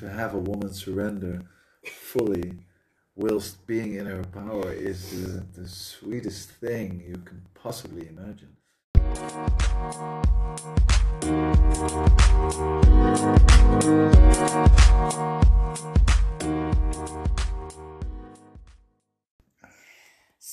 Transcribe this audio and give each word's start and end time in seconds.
to 0.00 0.08
have 0.08 0.32
a 0.34 0.38
woman 0.38 0.72
surrender 0.72 1.42
fully 1.84 2.54
whilst 3.16 3.66
being 3.66 3.96
in 3.96 4.06
her 4.06 4.24
power 4.24 4.72
is 4.72 5.10
the, 5.10 5.60
the 5.60 5.68
sweetest 5.68 6.52
thing 6.52 7.04
you 7.06 7.16
can 7.16 7.42
possibly 7.52 8.08
imagine. 8.08 8.56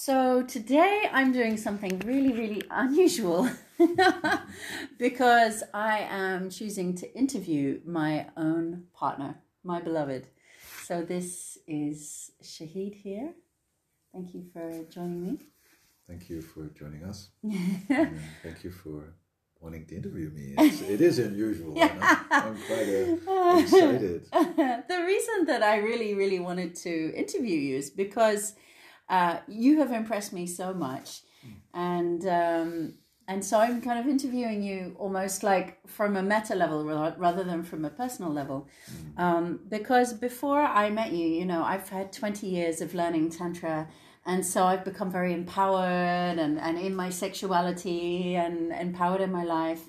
So 0.08 0.42
today 0.42 1.10
I'm 1.12 1.34
doing 1.34 1.58
something 1.58 2.00
really, 2.06 2.32
really 2.32 2.64
unusual 2.72 3.50
because 4.98 5.64
I 5.74 6.08
am 6.10 6.50
choosing 6.50 6.96
to 7.00 7.14
interview 7.14 7.82
my 7.86 8.28
own 8.38 8.86
partner, 8.94 9.36
my 9.66 9.82
beloved. 9.82 10.28
So 10.86 11.02
this 11.02 11.58
is 11.68 12.32
Shahid 12.42 12.94
here. 12.96 13.34
Thank 14.14 14.34
you 14.34 14.46
for 14.54 14.86
joining 14.90 15.24
me. 15.26 15.40
Thank 16.08 16.30
you 16.30 16.42
for 16.42 16.68
joining 16.68 17.04
us. 17.04 17.32
thank 18.44 18.64
you 18.64 18.72
for 18.72 19.14
wanting 19.60 19.88
to 19.88 19.96
interview 19.98 20.30
me. 20.30 20.56
It's, 20.58 20.84
it 20.84 21.02
is 21.02 21.20
unusual. 21.20 21.78
and 21.78 22.02
I'm, 22.02 22.26
I'm 22.32 22.58
quite 22.66 23.28
uh, 23.28 23.58
excited. 23.60 24.26
the 24.32 25.04
reason 25.06 25.48
that 25.48 25.64
I 25.64 25.80
really, 25.80 26.14
really 26.14 26.40
wanted 26.40 26.76
to 26.76 27.14
interview 27.14 27.60
you 27.60 27.76
is 27.76 27.90
because 27.90 28.54
uh, 29.10 29.38
you 29.48 29.80
have 29.80 29.92
impressed 29.92 30.34
me 30.34 30.46
so 30.46 30.74
much, 30.74 31.22
and 31.74 32.26
um, 32.28 32.94
and 33.28 33.44
so 33.44 33.60
I'm 33.60 33.82
kind 33.82 34.00
of 34.00 34.08
interviewing 34.08 34.64
you 34.64 34.96
almost 34.98 35.44
like 35.44 35.80
from 35.88 36.16
a 36.16 36.24
meta 36.24 36.56
level 36.56 36.86
rather 37.18 37.44
than 37.44 37.64
from 37.64 37.84
a 37.84 37.90
personal 37.90 38.32
level, 38.32 38.68
um, 39.18 39.60
because 39.68 40.14
before 40.14 40.62
I 40.62 40.90
met 40.90 41.12
you, 41.12 41.28
you 41.28 41.46
know, 41.46 41.64
I've 41.64 41.90
had 41.90 42.14
20 42.14 42.48
years 42.48 42.82
of 42.82 42.94
learning 42.94 43.32
tantra. 43.32 43.88
And 44.26 44.46
so 44.46 44.66
I've 44.66 44.84
become 44.84 45.10
very 45.10 45.32
empowered 45.34 46.38
and, 46.38 46.60
and 46.60 46.78
in 46.78 46.94
my 46.94 47.10
sexuality 47.10 48.36
and 48.36 48.74
empowered 48.74 49.22
in 49.22 49.32
my 49.32 49.46
life. 49.46 49.84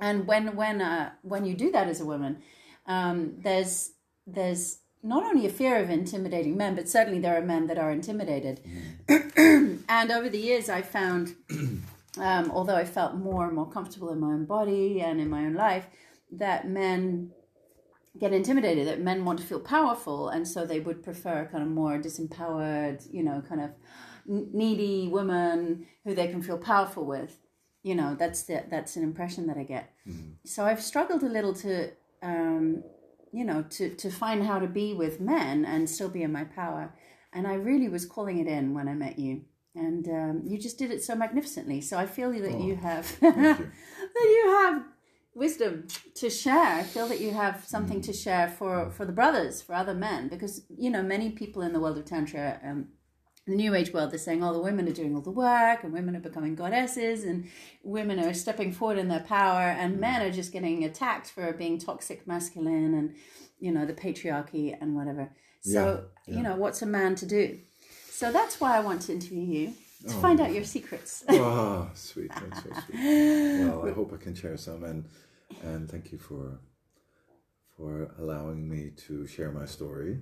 And 0.00 0.26
when 0.26 0.56
when 0.56 0.80
uh, 0.80 1.12
when 1.22 1.44
you 1.44 1.54
do 1.54 1.70
that 1.70 1.86
as 1.86 2.00
a 2.00 2.04
woman, 2.04 2.42
um, 2.86 3.34
there's 3.38 3.92
there's 4.26 4.79
not 5.02 5.24
only 5.24 5.46
a 5.46 5.50
fear 5.50 5.76
of 5.76 5.88
intimidating 5.88 6.56
men, 6.56 6.74
but 6.74 6.88
certainly 6.88 7.20
there 7.20 7.36
are 7.36 7.42
men 7.42 7.66
that 7.68 7.78
are 7.78 7.90
intimidated. 7.90 8.60
and 9.08 10.10
over 10.10 10.28
the 10.28 10.38
years, 10.38 10.68
I 10.68 10.82
found, 10.82 11.36
um, 12.18 12.50
although 12.50 12.76
I 12.76 12.84
felt 12.84 13.14
more 13.14 13.46
and 13.46 13.54
more 13.54 13.70
comfortable 13.70 14.12
in 14.12 14.20
my 14.20 14.28
own 14.28 14.44
body 14.44 15.00
and 15.00 15.20
in 15.20 15.30
my 15.30 15.46
own 15.46 15.54
life, 15.54 15.86
that 16.32 16.68
men 16.68 17.30
get 18.18 18.32
intimidated, 18.32 18.86
that 18.86 19.00
men 19.00 19.24
want 19.24 19.38
to 19.38 19.44
feel 19.44 19.60
powerful, 19.60 20.28
and 20.28 20.46
so 20.46 20.66
they 20.66 20.80
would 20.80 21.02
prefer 21.02 21.48
kind 21.50 21.62
of 21.62 21.70
more 21.70 21.98
disempowered, 21.98 23.06
you 23.12 23.22
know, 23.22 23.42
kind 23.48 23.62
of 23.62 23.70
needy 24.26 25.08
women 25.08 25.86
who 26.04 26.14
they 26.14 26.28
can 26.28 26.42
feel 26.42 26.58
powerful 26.58 27.06
with. 27.06 27.38
You 27.82 27.94
know, 27.94 28.14
that's 28.18 28.42
the, 28.42 28.64
that's 28.68 28.96
an 28.96 29.02
impression 29.02 29.46
that 29.46 29.56
I 29.56 29.62
get. 29.62 29.94
So 30.44 30.66
I've 30.66 30.82
struggled 30.82 31.22
a 31.22 31.28
little 31.28 31.54
to. 31.54 31.90
Um, 32.22 32.84
you 33.32 33.44
know, 33.44 33.62
to, 33.70 33.94
to 33.94 34.10
find 34.10 34.44
how 34.44 34.58
to 34.58 34.66
be 34.66 34.94
with 34.94 35.20
men 35.20 35.64
and 35.64 35.88
still 35.88 36.08
be 36.08 36.22
in 36.22 36.32
my 36.32 36.44
power. 36.44 36.94
And 37.32 37.46
I 37.46 37.54
really 37.54 37.88
was 37.88 38.06
calling 38.06 38.38
it 38.38 38.46
in 38.46 38.74
when 38.74 38.88
I 38.88 38.94
met 38.94 39.18
you. 39.18 39.42
And 39.74 40.08
um, 40.08 40.42
you 40.44 40.58
just 40.58 40.78
did 40.78 40.90
it 40.90 41.02
so 41.02 41.14
magnificently. 41.14 41.80
So 41.80 41.96
I 41.96 42.06
feel 42.06 42.32
that 42.32 42.60
you 42.60 42.76
have 42.76 43.16
you. 43.22 43.30
that 43.32 43.70
you 44.14 44.44
have 44.62 44.82
wisdom 45.34 45.86
to 46.14 46.28
share. 46.28 46.74
I 46.76 46.82
feel 46.82 47.06
that 47.08 47.20
you 47.20 47.30
have 47.32 47.64
something 47.64 48.00
to 48.02 48.12
share 48.12 48.48
for, 48.48 48.90
for 48.90 49.04
the 49.04 49.12
brothers, 49.12 49.62
for 49.62 49.74
other 49.74 49.94
men, 49.94 50.28
because 50.28 50.62
you 50.76 50.90
know 50.90 51.02
many 51.02 51.30
people 51.30 51.62
in 51.62 51.72
the 51.72 51.80
world 51.80 51.98
of 51.98 52.04
tantra, 52.04 52.60
um, 52.64 52.88
the 53.46 53.54
new 53.54 53.74
age 53.74 53.92
world, 53.92 54.10
they're 54.10 54.18
saying, 54.18 54.44
"Oh, 54.44 54.52
the 54.52 54.60
women 54.60 54.88
are 54.88 54.92
doing 54.92 55.14
all 55.14 55.22
the 55.22 55.30
work, 55.30 55.82
and 55.82 55.92
women 55.92 56.14
are 56.14 56.20
becoming 56.20 56.54
goddesses, 56.54 57.24
and 57.24 57.48
women 57.82 58.18
are 58.20 58.34
stepping 58.34 58.72
forward 58.72 58.98
in 58.98 59.08
their 59.08 59.20
power, 59.20 59.62
and 59.62 59.96
mm. 59.96 60.00
men 60.00 60.22
are 60.22 60.30
just 60.30 60.52
getting 60.52 60.84
attacked 60.84 61.30
for 61.30 61.52
being 61.52 61.78
toxic 61.78 62.26
masculine, 62.26 62.94
and 62.94 63.14
you 63.58 63.72
know 63.72 63.86
the 63.86 63.94
patriarchy 63.94 64.76
and 64.80 64.94
whatever." 64.94 65.30
So 65.62 66.04
Yeah, 66.26 66.36
you 66.36 66.42
know, 66.42 66.56
what's 66.56 66.82
a 66.82 66.86
man 66.86 67.14
to 67.16 67.26
do? 67.26 67.58
So 68.10 68.30
that's 68.30 68.60
why 68.60 68.76
I 68.76 68.80
want 68.80 69.02
to 69.02 69.12
interview 69.12 69.42
you 69.42 69.74
to 70.08 70.14
oh, 70.14 70.20
find 70.20 70.40
out 70.40 70.52
your 70.52 70.64
secrets. 70.64 71.24
Oh, 71.30 71.90
sweet. 71.94 72.30
That's 72.30 72.62
so 72.62 72.70
sweet. 72.86 73.64
Well, 73.64 73.88
I 73.88 73.92
hope 73.98 74.12
I 74.12 74.16
can 74.16 74.34
share 74.34 74.56
some 74.56 74.84
and 74.84 75.04
and 75.62 75.90
thank 75.90 76.12
you 76.12 76.18
for 76.18 76.60
for 77.76 78.14
allowing 78.18 78.68
me 78.68 78.90
to 79.08 79.26
share 79.26 79.50
my 79.50 79.64
story 79.64 80.20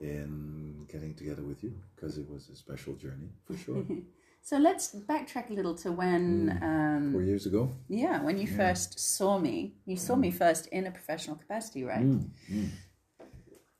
in 0.00 0.86
getting 0.90 1.14
together 1.14 1.42
with 1.42 1.62
you 1.62 1.74
because 1.94 2.18
it 2.18 2.28
was 2.28 2.48
a 2.48 2.56
special 2.56 2.94
journey 2.94 3.30
for 3.46 3.56
sure. 3.56 3.84
so 4.42 4.56
let's 4.56 4.94
backtrack 4.94 5.50
a 5.50 5.52
little 5.52 5.74
to 5.74 5.92
when, 5.92 6.58
um, 6.62 7.12
Four 7.12 7.22
years 7.22 7.46
ago. 7.46 7.70
yeah, 7.88 8.22
when 8.22 8.38
you 8.38 8.46
first 8.46 8.98
saw 8.98 9.38
me. 9.38 9.74
You 9.84 9.96
saw 9.96 10.16
me 10.16 10.30
first 10.30 10.66
in 10.68 10.86
a 10.86 10.90
professional 10.90 11.36
capacity, 11.36 11.84
right? 11.84 12.06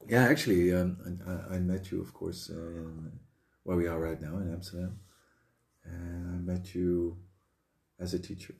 Yeah, 0.08 0.25
actually, 0.25 0.72
um, 0.75 0.97
I, 1.26 1.56
I 1.56 1.58
met 1.58 1.91
you, 1.91 2.00
of 2.00 2.12
course, 2.12 2.50
uh, 2.50 2.56
in 2.56 3.12
where 3.62 3.76
we 3.76 3.87
are 3.87 3.98
right 4.00 4.20
now 4.20 4.37
in 4.38 4.52
Amsterdam, 4.52 4.98
and 5.84 6.26
I 6.28 6.52
met 6.52 6.75
you 6.75 7.16
as 7.98 8.14
a 8.14 8.19
teacher. 8.19 8.54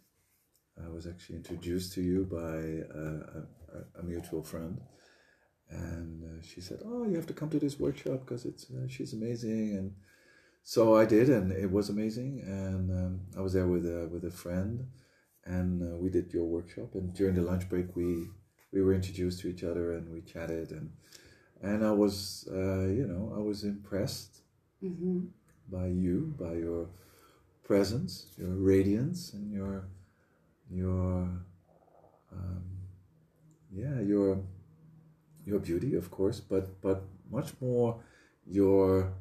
I 0.82 0.88
was 0.88 1.06
actually 1.06 1.37
introduced 1.37 1.92
to 1.94 2.03
you 2.03 2.25
by 2.25 2.37
a, 2.98 3.04
a, 3.98 4.00
a 4.00 4.03
mutual 4.03 4.42
friend, 4.42 4.81
and 5.71 6.25
uh, 6.25 6.43
she 6.43 6.61
said, 6.61 6.81
"Oh, 6.85 7.05
you 7.07 7.17
have 7.17 7.27
to 7.27 7.35
come 7.35 7.51
to 7.51 7.59
this 7.59 7.79
workshop 7.79 8.21
because 8.21 8.45
it's 8.45 8.71
uh, 8.71 8.89
she's 8.89 9.13
amazing." 9.13 9.77
And 9.77 9.95
so 10.63 10.97
I 10.97 11.05
did, 11.07 11.29
and 11.31 11.53
it 11.53 11.71
was 11.71 11.89
amazing. 11.91 12.43
And 12.47 12.91
um, 12.91 13.21
I 13.37 13.41
was 13.41 13.53
there 13.55 13.67
with 13.67 13.87
a 13.87 14.09
with 14.13 14.25
a 14.25 14.31
friend, 14.31 14.89
and 15.45 15.83
uh, 15.83 15.97
we 15.99 16.11
did 16.11 16.33
your 16.33 16.47
workshop. 16.47 16.95
And 16.95 17.15
during 17.15 17.35
the 17.35 17.43
lunch 17.43 17.69
break, 17.69 17.97
we 17.97 18.29
we 18.73 18.83
were 18.83 18.95
introduced 18.95 19.41
to 19.41 19.49
each 19.49 19.65
other, 19.65 19.95
and 19.95 20.13
we 20.13 20.23
chatted, 20.23 20.71
and 20.73 20.93
and 21.63 21.85
I 21.85 21.93
was, 21.93 22.49
uh, 22.51 22.87
you 22.89 23.07
know, 23.07 23.35
I 23.37 23.41
was 23.41 23.65
impressed 23.65 24.43
Mm-hmm. 24.83 25.27
by 25.71 25.87
you, 25.87 26.35
by 26.39 26.55
your 26.55 26.89
presence, 27.65 28.27
your 28.37 28.55
radiance, 28.57 29.33
and 29.35 29.53
your 29.53 29.89
your 30.71 31.45
um, 32.33 32.65
yeah 33.73 34.01
your 34.01 34.43
your 35.50 35.61
beauty, 35.61 35.94
of 35.94 36.11
course, 36.11 36.41
but 36.41 36.81
but 36.81 37.03
much 37.31 37.50
more 37.61 37.88
your 38.47 39.12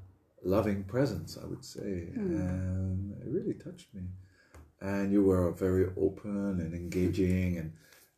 loving 0.44 0.84
presence, 0.84 1.38
I 1.42 1.46
would 1.46 1.66
say, 1.66 1.92
and 2.16 3.12
it 3.22 3.28
really 3.28 3.54
touched 3.54 3.94
me. 3.94 4.04
And 4.82 5.12
you 5.12 5.24
were 5.24 5.52
very 5.52 5.88
open 5.98 6.62
and 6.64 6.74
engaging, 6.74 7.58
and 7.58 7.74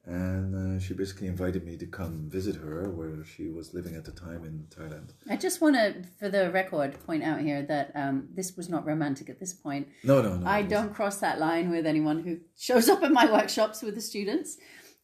and 0.06 0.56
uh, 0.56 0.80
she 0.84 0.94
basically 0.96 1.28
invited 1.28 1.64
me 1.64 1.78
to 1.78 1.86
come 1.86 2.28
visit 2.28 2.56
her 2.56 2.90
where 2.90 3.24
she 3.24 3.50
was 3.50 3.74
living 3.74 3.96
at 3.96 4.04
the 4.04 4.12
time 4.12 4.44
in 4.44 4.66
Thailand. 4.76 5.12
I 5.30 5.36
just 5.36 5.62
want 5.62 5.76
to, 5.76 6.04
for 6.20 6.28
the 6.28 6.50
record, 6.50 6.98
point 7.06 7.24
out 7.24 7.40
here 7.42 7.62
that 7.64 7.92
um, 7.94 8.28
this 8.34 8.58
was 8.58 8.68
not 8.68 8.86
romantic 8.86 9.30
at 9.30 9.40
this 9.40 9.54
point. 9.54 9.88
No, 10.04 10.22
no, 10.22 10.38
no. 10.38 10.48
I 10.48 10.64
don't 10.64 10.92
cross 10.94 11.18
that 11.20 11.40
line 11.40 11.70
with 11.70 11.86
anyone 11.86 12.24
who 12.24 12.40
shows 12.58 12.90
up 12.90 13.04
at 13.04 13.12
my 13.12 13.32
workshops 13.32 13.84
with 13.84 13.94
the 13.94 14.02
students 14.02 14.58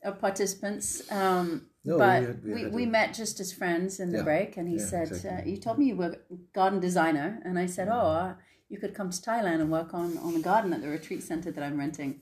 or 0.04 0.14
participants. 0.14 1.12
Um, 1.12 1.68
No, 1.88 1.94
we 1.96 2.00
but 2.00 2.22
had- 2.24 2.44
we 2.44 2.54
we, 2.54 2.62
had 2.64 2.74
we, 2.80 2.86
met 2.98 3.10
just 3.22 3.40
as 3.44 3.50
friends 3.62 4.00
in 4.04 4.08
the 4.12 4.20
Yeah, 4.20 4.24
break, 4.32 4.58
and 4.58 4.68
he 4.74 4.78
yeah, 4.78 4.86
said, 4.94 5.08
exactly. 5.08 5.52
uh, 5.52 5.52
"You 5.52 5.58
told 5.66 5.78
me 5.80 5.86
you 5.92 5.98
were 6.02 6.14
a 6.36 6.36
garden 6.60 6.80
designer," 6.88 7.30
and 7.46 7.54
I 7.58 7.68
said, 7.76 7.88
"Oh, 8.00 8.08
uh, 8.24 8.34
you 8.72 8.78
could 8.82 8.94
come 9.00 9.10
to 9.10 9.20
Thailand 9.30 9.60
and 9.64 9.70
work 9.80 9.94
on 10.02 10.10
on 10.26 10.32
the 10.38 10.44
garden 10.52 10.74
at 10.74 10.82
the 10.82 10.90
retreat 10.90 11.24
center 11.24 11.50
that 11.52 11.64
I'm 11.68 11.78
renting." 11.86 12.22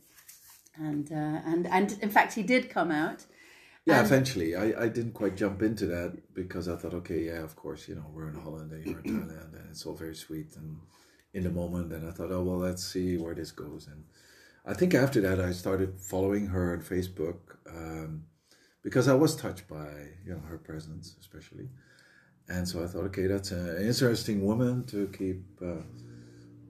And 0.90 1.06
uh, 1.12 1.38
and 1.52 1.62
and 1.78 1.88
in 2.06 2.10
fact, 2.18 2.34
he 2.40 2.44
did 2.44 2.64
come 2.78 2.92
out. 2.92 3.20
Yeah, 3.88 4.00
And- 4.00 4.08
eventually. 4.08 4.50
I, 4.56 4.66
I 4.86 4.88
didn't 4.98 5.14
quite 5.22 5.36
jump 5.44 5.62
into 5.70 5.86
that 5.96 6.10
because 6.34 6.66
I 6.68 6.76
thought, 6.76 6.94
okay, 7.02 7.22
yeah, 7.30 7.42
of 7.50 7.56
course, 7.56 7.82
you 7.90 7.96
know, 7.96 8.08
we're 8.16 8.30
in 8.34 8.40
Holland 8.46 8.72
and 8.72 8.84
you're 8.86 9.00
in 9.00 9.04
Thailand 9.30 9.52
and 9.60 9.66
it's 9.72 9.86
all 9.86 9.94
very 10.06 10.16
sweet 10.16 10.50
and 10.58 10.70
in 11.36 11.44
the 11.44 11.52
moment. 11.62 11.94
And 11.94 12.04
I 12.10 12.12
thought, 12.12 12.32
oh, 12.32 12.44
well, 12.48 12.58
let's 12.58 12.84
see 12.94 13.18
where 13.24 13.36
this 13.36 13.52
goes. 13.52 13.88
And 13.92 14.02
I 14.66 14.74
think 14.74 14.96
after 14.96 15.22
that, 15.22 15.40
I 15.40 15.52
started 15.52 16.00
following 16.00 16.48
her 16.48 16.74
on 16.74 16.82
Facebook 16.82 17.40
um, 17.70 18.24
because 18.86 19.08
I 19.08 19.16
was 19.16 19.36
touched 19.36 19.68
by, 19.68 19.90
you 20.24 20.34
know, 20.34 20.42
her 20.48 20.60
presence, 20.60 21.16
especially. 21.20 21.70
And 22.48 22.68
so 22.68 22.84
I 22.84 22.88
thought, 22.88 23.06
okay, 23.06 23.26
that's 23.26 23.50
an 23.50 23.84
interesting 23.84 24.46
woman 24.46 24.84
to 24.86 25.08
keep 25.08 25.42
uh, 25.60 25.82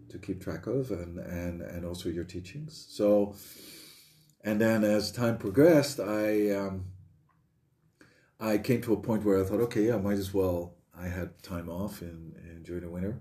to 0.08 0.18
keep 0.18 0.42
track 0.42 0.66
of 0.66 0.92
and, 0.92 1.20
and, 1.20 1.62
and 1.62 1.86
also 1.86 2.08
your 2.08 2.24
teachings. 2.24 2.86
So, 2.90 3.36
and 4.46 4.62
then 4.62 4.86
as 4.86 5.12
time 5.12 5.38
progressed, 5.38 6.00
I 6.00 6.52
um, 6.52 6.86
I 8.40 8.60
came 8.60 8.82
to 8.84 8.94
a 8.94 9.02
point 9.08 9.26
where 9.26 9.42
I 9.42 9.44
thought, 9.44 9.60
okay, 9.68 9.92
I 9.92 9.98
might 9.98 10.18
as 10.18 10.34
well. 10.34 10.76
I 10.98 11.10
had 11.10 11.44
time 11.44 11.70
off 11.70 12.02
in, 12.02 12.34
in 12.48 12.64
during 12.64 12.84
the 12.84 12.90
winter, 12.90 13.20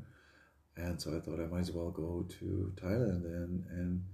and 0.76 1.02
so 1.02 1.16
I 1.16 1.18
thought 1.18 1.40
I 1.40 1.46
might 1.46 1.66
as 1.66 1.72
well 1.72 1.90
go 1.90 2.24
to 2.38 2.72
Thailand 2.76 3.24
and 3.24 3.64
and 3.70 4.04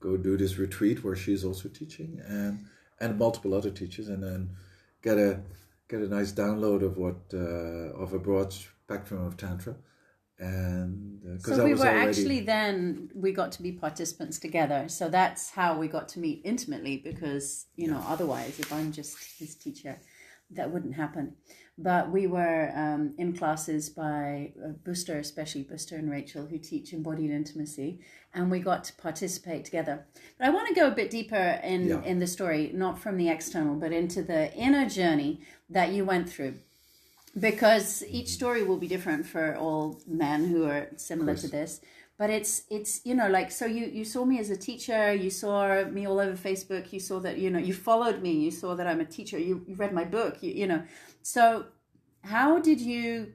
go 0.00 0.16
do 0.16 0.38
this 0.38 0.56
retreat 0.56 1.04
where 1.04 1.16
she's 1.16 1.44
also 1.44 1.68
teaching 1.68 2.22
and 2.26 2.64
and 3.00 3.18
multiple 3.18 3.54
other 3.54 3.70
teachers, 3.70 4.08
and 4.08 4.22
then 4.22 4.50
get 5.02 5.18
a 5.18 5.40
get 5.88 6.00
a 6.00 6.08
nice 6.08 6.32
download 6.32 6.82
of 6.82 6.96
what 6.96 7.16
uh, 7.32 8.02
of 8.02 8.12
a 8.12 8.18
broad 8.18 8.52
spectrum 8.52 9.24
of 9.24 9.36
tantra, 9.36 9.74
and 10.38 11.20
because 11.22 11.56
so 11.56 11.64
we 11.64 11.74
were 11.74 11.80
already 11.80 12.08
actually 12.08 12.40
then 12.40 13.10
we 13.14 13.32
got 13.32 13.52
to 13.52 13.62
be 13.62 13.72
participants 13.72 14.38
together. 14.38 14.88
So 14.88 15.08
that's 15.08 15.50
how 15.50 15.78
we 15.78 15.88
got 15.88 16.08
to 16.10 16.20
meet 16.20 16.42
intimately 16.44 16.96
because 16.96 17.66
you 17.76 17.88
know 17.88 18.02
otherwise 18.06 18.58
if 18.58 18.72
i'm 18.72 18.92
just 18.92 19.16
his 19.38 19.54
teacher 19.54 19.98
that 20.50 20.70
wouldn't 20.70 20.94
happen. 20.94 21.36
But 21.76 22.12
we 22.12 22.26
were 22.26 22.70
um, 22.74 23.14
in 23.18 23.36
classes 23.36 23.88
by 23.88 24.52
uh, 24.64 24.68
Buster, 24.84 25.18
especially 25.18 25.64
Buster 25.64 25.96
and 25.96 26.10
Rachel, 26.10 26.46
who 26.46 26.58
teach 26.58 26.92
embodied 26.92 27.30
intimacy, 27.30 28.00
and 28.34 28.50
we 28.50 28.58
got 28.58 28.84
to 28.84 28.92
participate 28.94 29.64
together. 29.64 30.04
But 30.38 30.46
I 30.48 30.50
want 30.50 30.68
to 30.68 30.74
go 30.74 30.88
a 30.88 30.90
bit 30.90 31.10
deeper 31.10 31.60
in 31.62 31.88
Yeah. 31.88 32.02
in 32.02 32.18
the 32.18 32.26
story, 32.26 32.70
not 32.74 32.98
from 32.98 33.16
the 33.16 33.28
external, 33.28 33.76
but 33.76 33.92
into 33.92 34.22
the 34.22 34.52
inner 34.54 34.88
journey 34.88 35.40
that 35.70 35.92
you 35.92 36.04
went 36.04 36.28
through 36.28 36.54
because 37.38 38.04
each 38.08 38.28
story 38.28 38.62
will 38.62 38.76
be 38.76 38.86
different 38.86 39.26
for 39.26 39.56
all 39.56 40.00
men 40.06 40.46
who 40.46 40.64
are 40.64 40.88
similar 40.96 41.34
to 41.34 41.48
this 41.48 41.80
but 42.16 42.30
it's 42.30 42.62
it's 42.70 43.00
you 43.04 43.14
know 43.14 43.28
like 43.28 43.50
so 43.50 43.66
you 43.66 43.86
you 43.86 44.04
saw 44.04 44.24
me 44.24 44.38
as 44.38 44.50
a 44.50 44.56
teacher 44.56 45.12
you 45.12 45.30
saw 45.30 45.84
me 45.86 46.06
all 46.06 46.20
over 46.20 46.36
facebook 46.36 46.92
you 46.92 47.00
saw 47.00 47.18
that 47.18 47.38
you 47.38 47.50
know 47.50 47.58
you 47.58 47.74
followed 47.74 48.22
me 48.22 48.32
you 48.32 48.50
saw 48.50 48.74
that 48.76 48.86
i'm 48.86 49.00
a 49.00 49.04
teacher 49.04 49.38
you, 49.38 49.64
you 49.66 49.74
read 49.74 49.92
my 49.92 50.04
book 50.04 50.42
you, 50.42 50.52
you 50.52 50.66
know 50.66 50.82
so 51.22 51.64
how 52.22 52.58
did 52.60 52.80
you 52.80 53.32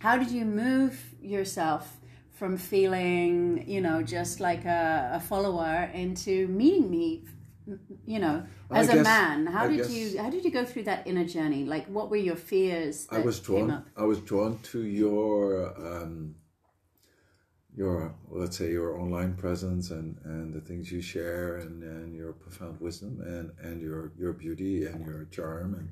how 0.00 0.16
did 0.16 0.30
you 0.30 0.44
move 0.44 1.14
yourself 1.20 1.98
from 2.42 2.56
feeling 2.56 3.62
you 3.68 3.80
know 3.80 4.02
just 4.02 4.40
like 4.40 4.64
a, 4.64 5.12
a 5.14 5.20
follower 5.20 5.88
into 5.94 6.48
meeting 6.48 6.90
me 6.90 7.22
you 8.04 8.18
know 8.18 8.44
I 8.68 8.80
as 8.80 8.88
a 8.88 8.94
guess- 8.94 9.04
man. 9.04 9.46
How 9.46 9.66
I 9.66 9.68
did 9.68 9.88
you 9.88 10.18
how 10.20 10.28
did 10.28 10.44
you 10.44 10.50
go 10.50 10.64
through 10.64 10.82
that 10.90 11.06
inner 11.06 11.24
journey? 11.24 11.64
Like 11.64 11.86
what 11.86 12.10
were 12.10 12.16
your 12.30 12.34
fears 12.34 13.06
I 13.12 13.20
was 13.20 13.38
drawn. 13.38 13.84
I 13.96 14.02
was 14.02 14.18
drawn 14.18 14.58
to 14.72 14.80
your 14.82 15.72
um, 15.88 16.34
your 17.76 18.12
let's 18.28 18.56
say 18.58 18.72
your 18.72 18.98
online 18.98 19.34
presence 19.34 19.92
and, 19.92 20.18
and 20.24 20.52
the 20.52 20.60
things 20.60 20.90
you 20.90 21.00
share 21.00 21.58
and, 21.58 21.84
and 21.84 22.12
your 22.12 22.32
profound 22.32 22.80
wisdom 22.80 23.20
and, 23.24 23.52
and 23.64 23.80
your 23.80 24.10
your 24.18 24.32
beauty 24.32 24.84
and 24.86 25.06
your 25.06 25.26
charm. 25.26 25.74
And 25.78 25.88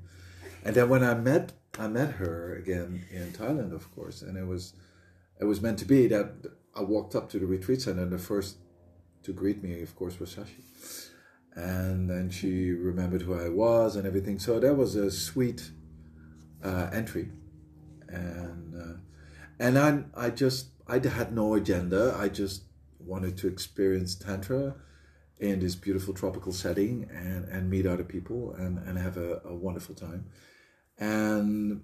and 0.65 0.75
then 0.75 0.89
when 0.89 1.05
I 1.05 1.15
met 1.15 1.53
I 1.79 1.87
met 1.87 2.11
her 2.15 2.57
again 2.57 3.05
in 3.13 3.31
Thailand 3.31 3.73
of 3.73 3.89
course 3.95 4.23
and 4.23 4.37
it 4.37 4.49
was 4.49 4.75
it 5.41 5.45
was 5.45 5.61
meant 5.61 5.79
to 5.79 5.85
be 5.85 6.07
that 6.09 6.33
I 6.75 6.83
walked 6.83 7.15
up 7.15 7.29
to 7.31 7.39
the 7.39 7.47
retreat 7.47 7.83
center 7.83 8.03
and 8.03 8.13
the 8.13 8.19
first 8.19 8.57
to 9.23 9.33
greet 9.33 9.63
me 9.63 9.83
of 9.83 9.95
course 9.97 10.19
was 10.21 10.35
Shashi. 10.35 10.63
and 11.55 12.09
then 12.09 12.31
she 12.31 12.71
remembered 12.71 13.23
who 13.23 13.35
I 13.35 13.49
was 13.49 13.97
and 13.97 14.07
everything 14.07 14.39
so 14.39 14.61
that 14.61 14.75
was 14.75 14.95
a 14.95 15.11
sweet 15.11 15.71
uh, 16.63 16.91
entry 16.93 17.31
and 18.09 18.75
uh, 18.75 18.97
and 19.59 19.79
I 19.79 20.03
I 20.17 20.31
just 20.31 20.69
I 20.89 20.99
had 21.07 21.33
no 21.33 21.55
agenda. 21.55 22.17
I 22.19 22.29
just 22.29 22.65
wanted 22.99 23.37
to 23.39 23.49
experience 23.49 24.15
tantra 24.15 24.75
in 25.39 25.61
this 25.61 25.75
beautiful 25.75 26.13
tropical 26.15 26.53
setting 26.53 27.09
and 27.13 27.45
and 27.45 27.71
meet 27.71 27.87
other 27.87 28.05
people 28.05 28.55
and 28.55 28.79
and 28.79 28.99
have 28.99 29.17
a, 29.17 29.41
a 29.45 29.55
wonderful 29.55 29.95
time. 29.95 30.27
And 30.99 31.83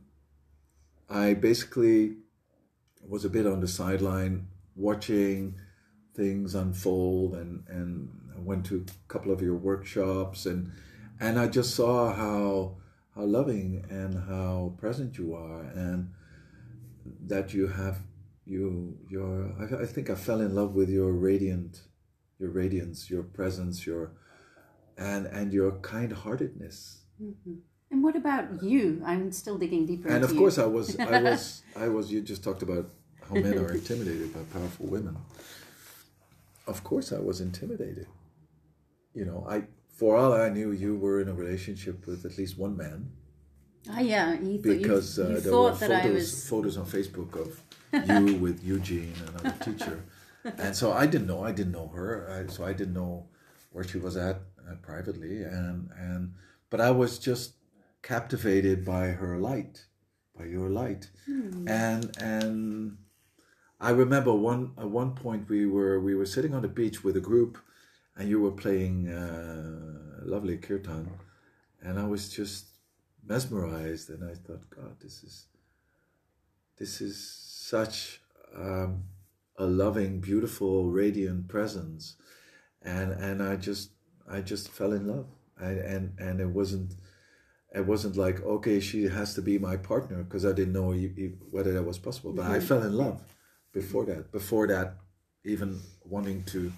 I 1.09 1.35
basically 1.35 2.17
was 3.07 3.25
a 3.25 3.31
bit 3.31 3.47
on 3.47 3.61
the 3.61 3.69
sideline 3.69 4.49
watching 4.75 5.55
things 6.15 6.55
unfold 6.55 7.35
and 7.35 7.65
and 7.69 8.09
I 8.37 8.41
went 8.41 8.67
to 8.67 8.85
a 8.87 9.13
couple 9.13 9.33
of 9.33 9.41
your 9.41 9.57
workshops 9.57 10.47
and 10.47 10.73
and 11.21 11.39
I 11.39 11.49
just 11.49 11.75
saw 11.75 12.13
how 12.13 12.77
how 13.15 13.25
loving 13.25 13.85
and 13.89 14.15
how 14.29 14.75
present 14.79 15.19
you 15.19 15.35
are 15.35 15.63
and 15.63 16.11
that 17.27 17.55
you 17.55 17.69
have 17.69 17.99
you 18.45 18.99
your 19.11 19.55
I, 19.59 19.83
I 19.83 19.87
think 19.87 20.11
I 20.11 20.15
fell 20.15 20.41
in 20.41 20.55
love 20.55 20.75
with 20.75 20.89
your 20.89 21.13
radiant 21.13 21.83
your 22.39 22.51
radiance 22.51 23.11
your 23.11 23.23
presence 23.23 23.87
your 23.87 24.13
and 24.97 25.27
and 25.27 25.53
your 25.53 25.73
kind-heartedness 25.81 27.03
mm-hmm. 27.23 27.55
And 27.91 28.03
what 28.03 28.17
about 28.17 28.63
you 28.63 29.03
i'm 29.05 29.31
still 29.33 29.59
digging 29.59 29.87
deeper 29.87 30.09
and 30.09 30.25
of 30.25 30.33
you. 30.33 30.39
course 30.39 30.59
I 30.59 30.67
was 30.67 30.99
I 31.17 31.21
was 31.23 31.63
I 31.77 31.89
was 31.89 32.11
you 32.13 32.21
just 32.23 32.43
talked 32.45 32.63
about 32.63 32.91
how 33.29 33.35
men 33.35 33.59
are 33.59 33.73
intimidated 33.73 34.33
by 34.35 34.41
powerful 34.59 34.87
women 34.87 35.17
of 36.67 36.83
course 36.85 37.13
I 37.13 37.19
was 37.19 37.41
intimidated 37.41 38.07
you 39.15 39.25
know 39.25 39.47
I 39.49 39.65
for 39.89 40.17
all 40.17 40.33
I 40.33 40.49
knew 40.49 40.73
you 40.73 40.97
were 40.97 41.21
in 41.21 41.29
a 41.29 41.35
relationship 41.35 42.07
with 42.07 42.25
at 42.25 42.37
least 42.39 42.59
one 42.59 42.77
man 42.77 43.11
Ah, 43.89 44.01
yeah. 44.01 44.35
You 44.41 44.57
thought, 44.61 44.63
because 44.79 45.17
you, 45.17 45.25
uh, 45.25 45.29
you 45.29 45.41
there 45.41 45.53
were 45.53 45.71
thought 45.71 45.79
that 45.79 45.93
I 45.93 46.03
photos 46.03 46.15
was. 46.15 46.49
photos 46.49 46.77
on 46.77 46.87
Facebook 46.87 47.33
of 47.41 47.61
you 48.29 48.35
with 48.35 48.65
Eugene, 48.65 49.15
another 49.29 49.55
teacher, 49.65 50.03
and 50.59 50.75
so 50.75 50.91
I 50.93 51.07
didn't 51.07 51.29
know. 51.29 51.45
I 51.45 51.53
didn't 51.53 51.71
know 51.71 51.87
her, 51.95 52.11
I, 52.35 52.53
so 52.53 52.65
I 52.65 52.73
didn't 52.73 52.95
know 52.95 53.29
where 53.71 53.85
she 53.85 53.99
was 53.99 54.17
at 54.17 54.41
uh, 54.69 54.75
privately, 54.83 55.45
and 55.45 55.89
and 55.97 56.35
but 56.69 56.81
I 56.81 56.91
was 56.91 57.21
just 57.21 57.53
captivated 58.07 58.85
by 58.85 59.07
her 59.21 59.37
light, 59.37 59.85
by 60.39 60.45
your 60.45 60.71
light, 60.71 61.11
and 61.67 62.17
and 62.21 62.99
I 63.81 63.91
remember 63.91 64.33
one 64.33 64.73
at 64.79 64.89
one 64.89 65.13
point 65.15 65.49
we 65.49 65.67
were 65.67 65.99
we 66.01 66.15
were 66.15 66.31
sitting 66.35 66.55
on 66.55 66.63
the 66.63 66.75
beach 66.81 67.03
with 67.03 67.17
a 67.17 67.21
group, 67.31 67.59
and 68.17 68.29
you 68.29 68.41
were 68.41 68.53
playing 68.53 69.09
uh, 69.09 70.21
lovely 70.25 70.57
kirtan, 70.57 71.11
and 71.83 71.99
I 71.99 72.07
was 72.07 72.29
just 72.29 72.67
mesmerized, 73.27 74.09
and 74.11 74.23
I 74.23 74.35
thought, 74.35 74.71
God, 74.71 74.95
this 75.03 75.25
is 75.25 75.47
this 76.79 77.01
is 77.01 77.17
such 77.73 78.21
um, 78.55 78.91
a 79.59 79.67
loving, 79.67 80.21
beautiful, 80.21 80.91
radiant 81.03 81.49
presence, 81.49 82.17
and 82.83 83.11
and 83.11 83.43
I 83.43 83.57
just 83.57 83.91
I 84.31 84.43
just 84.43 84.71
fell 84.71 84.93
in 84.93 85.09
love, 85.09 85.27
I, 85.61 85.71
and 85.95 86.05
and 86.21 86.41
it 86.41 86.51
wasn't. 86.61 86.95
It 87.77 87.87
wasn't 87.87 88.17
like 88.17 88.43
okay, 88.43 88.81
she 88.81 89.05
has 89.05 89.35
to 89.35 89.43
be 89.43 89.59
my 89.59 89.77
partner 89.77 90.23
because 90.25 90.47
I 90.47 90.53
didn't 90.53 90.73
know 90.73 90.93
whether 91.51 91.73
that 91.75 91.83
was 91.83 91.99
possible. 91.99 92.33
But 92.33 92.47
I 92.47 92.57
mm-hmm. 92.57 92.67
fell 92.67 92.83
in 92.83 92.95
love 92.95 93.23
before 93.73 94.07
that. 94.07 94.33
Before 94.33 94.67
that, 94.67 94.97
even 95.45 95.81
wanting 96.05 96.45
to 96.45 96.73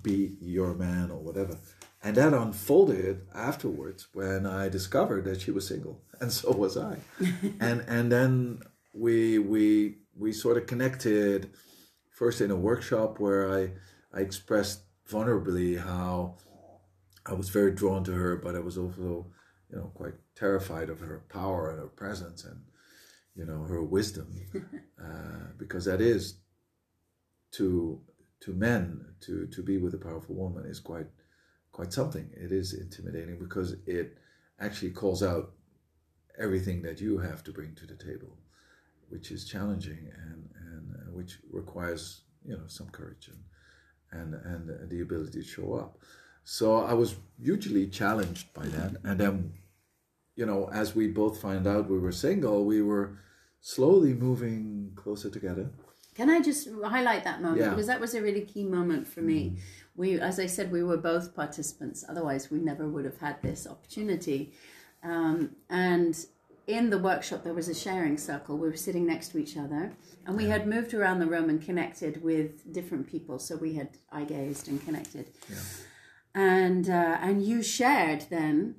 be 0.00 0.36
your 0.40 0.74
man 0.74 1.10
or 1.10 1.18
whatever. 1.18 1.58
And 2.04 2.16
that 2.16 2.34
unfolded 2.34 3.26
afterwards 3.34 4.06
when 4.12 4.46
I 4.46 4.68
discovered 4.68 5.24
that 5.24 5.40
she 5.40 5.50
was 5.50 5.66
single, 5.66 6.02
and 6.20 6.30
so 6.30 6.52
was 6.52 6.76
I. 6.76 6.98
and 7.60 7.80
and 7.88 8.12
then 8.12 8.60
we 8.92 9.38
we 9.38 9.96
we 10.16 10.32
sort 10.32 10.56
of 10.56 10.66
connected 10.66 11.50
first 12.10 12.40
in 12.40 12.52
a 12.52 12.56
workshop 12.56 13.18
where 13.18 13.52
I 13.52 13.72
I 14.12 14.20
expressed 14.20 14.82
vulnerably 15.10 15.80
how 15.80 16.36
I 17.26 17.32
was 17.32 17.48
very 17.48 17.72
drawn 17.72 18.04
to 18.04 18.12
her, 18.12 18.36
but 18.36 18.54
I 18.54 18.60
was 18.60 18.78
also 18.78 19.26
you 19.74 19.80
know 19.80 19.90
quite 19.94 20.14
terrified 20.36 20.88
of 20.88 21.00
her 21.00 21.24
power 21.28 21.70
and 21.70 21.80
her 21.80 21.88
presence 21.88 22.44
and 22.44 22.60
you 23.34 23.44
know 23.44 23.62
her 23.64 23.82
wisdom 23.82 24.28
uh, 25.04 25.48
because 25.58 25.84
that 25.84 26.00
is 26.00 26.38
to 27.50 28.00
to 28.40 28.52
men 28.52 29.04
to 29.20 29.46
to 29.48 29.62
be 29.62 29.76
with 29.78 29.94
a 29.94 29.98
powerful 29.98 30.34
woman 30.34 30.64
is 30.64 30.80
quite 30.80 31.08
quite 31.74 31.92
something. 31.92 32.30
It 32.32 32.52
is 32.52 32.72
intimidating 32.72 33.38
because 33.38 33.76
it 33.86 34.16
actually 34.60 34.92
calls 34.92 35.22
out 35.22 35.52
everything 36.38 36.82
that 36.82 37.00
you 37.00 37.18
have 37.18 37.42
to 37.44 37.52
bring 37.52 37.74
to 37.74 37.86
the 37.86 37.96
table, 37.96 38.38
which 39.08 39.30
is 39.30 39.44
challenging 39.44 40.08
and 40.24 40.48
and 40.66 40.94
uh, 40.94 41.10
which 41.12 41.38
requires 41.50 42.22
you 42.44 42.56
know 42.56 42.66
some 42.68 42.88
courage 42.90 43.28
and 43.28 43.42
and 44.20 44.34
and 44.34 44.90
the 44.90 45.00
ability 45.00 45.42
to 45.42 45.48
show 45.48 45.74
up. 45.74 45.98
So 46.44 46.84
I 46.84 46.92
was 46.92 47.16
hugely 47.42 47.88
challenged 47.88 48.54
by 48.54 48.66
that, 48.66 48.96
and 49.02 49.18
then 49.18 49.52
you 50.36 50.46
know 50.46 50.68
as 50.72 50.94
we 50.94 51.08
both 51.08 51.40
find 51.40 51.66
out 51.66 51.88
we 51.90 51.98
were 51.98 52.12
single, 52.12 52.64
we 52.64 52.82
were 52.82 53.18
slowly 53.60 54.12
moving 54.14 54.92
closer 54.94 55.30
together. 55.30 55.70
Can 56.14 56.30
I 56.30 56.40
just 56.40 56.68
highlight 56.84 57.24
that 57.24 57.42
moment 57.42 57.60
Yeah. 57.60 57.70
because 57.70 57.86
that 57.88 58.00
was 58.00 58.14
a 58.14 58.22
really 58.22 58.42
key 58.42 58.64
moment 58.64 59.06
for 59.06 59.20
me. 59.20 59.58
We, 59.96 60.18
as 60.20 60.38
I 60.38 60.46
said, 60.46 60.70
we 60.70 60.82
were 60.82 60.96
both 60.96 61.34
participants. 61.34 62.04
Otherwise, 62.08 62.50
we 62.50 62.58
never 62.58 62.88
would 62.88 63.04
have 63.04 63.18
had 63.18 63.40
this 63.42 63.66
opportunity. 63.66 64.52
Um, 65.02 65.56
and 65.70 66.14
in 66.66 66.90
the 66.90 66.98
workshop, 66.98 67.42
there 67.44 67.54
was 67.54 67.68
a 67.68 67.74
sharing 67.74 68.16
circle. 68.18 68.56
We 68.58 68.68
were 68.68 68.76
sitting 68.76 69.06
next 69.06 69.28
to 69.28 69.38
each 69.38 69.56
other, 69.56 69.92
and 70.26 70.36
we 70.36 70.46
had 70.46 70.66
moved 70.66 70.94
around 70.94 71.18
the 71.20 71.26
room 71.26 71.48
and 71.48 71.60
connected 71.60 72.22
with 72.22 72.72
different 72.72 73.06
people. 73.06 73.38
So 73.38 73.56
we 73.56 73.74
had 73.74 73.90
eye 74.10 74.24
gazed 74.24 74.68
and 74.68 74.84
connected. 74.84 75.26
Yeah. 75.48 75.56
And 76.34 76.88
uh, 76.90 77.18
and 77.20 77.44
you 77.44 77.62
shared 77.62 78.26
then 78.30 78.76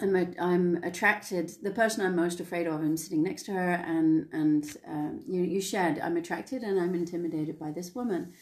I'm 0.00 0.16
a, 0.16 0.26
I'm 0.38 0.82
attracted. 0.82 1.52
The 1.62 1.70
person 1.70 2.04
I'm 2.04 2.16
most 2.16 2.40
afraid 2.40 2.66
of, 2.66 2.74
I'm 2.74 2.96
sitting 2.96 3.22
next 3.22 3.44
to 3.44 3.52
her, 3.52 3.72
and 3.72 4.28
and 4.32 4.76
um, 4.86 5.20
you 5.26 5.42
you 5.42 5.60
shared. 5.60 5.98
I'm 5.98 6.16
attracted 6.16 6.62
and 6.62 6.80
I'm 6.80 6.94
intimidated 6.94 7.58
by 7.58 7.70
this 7.70 7.94
woman, 7.94 8.32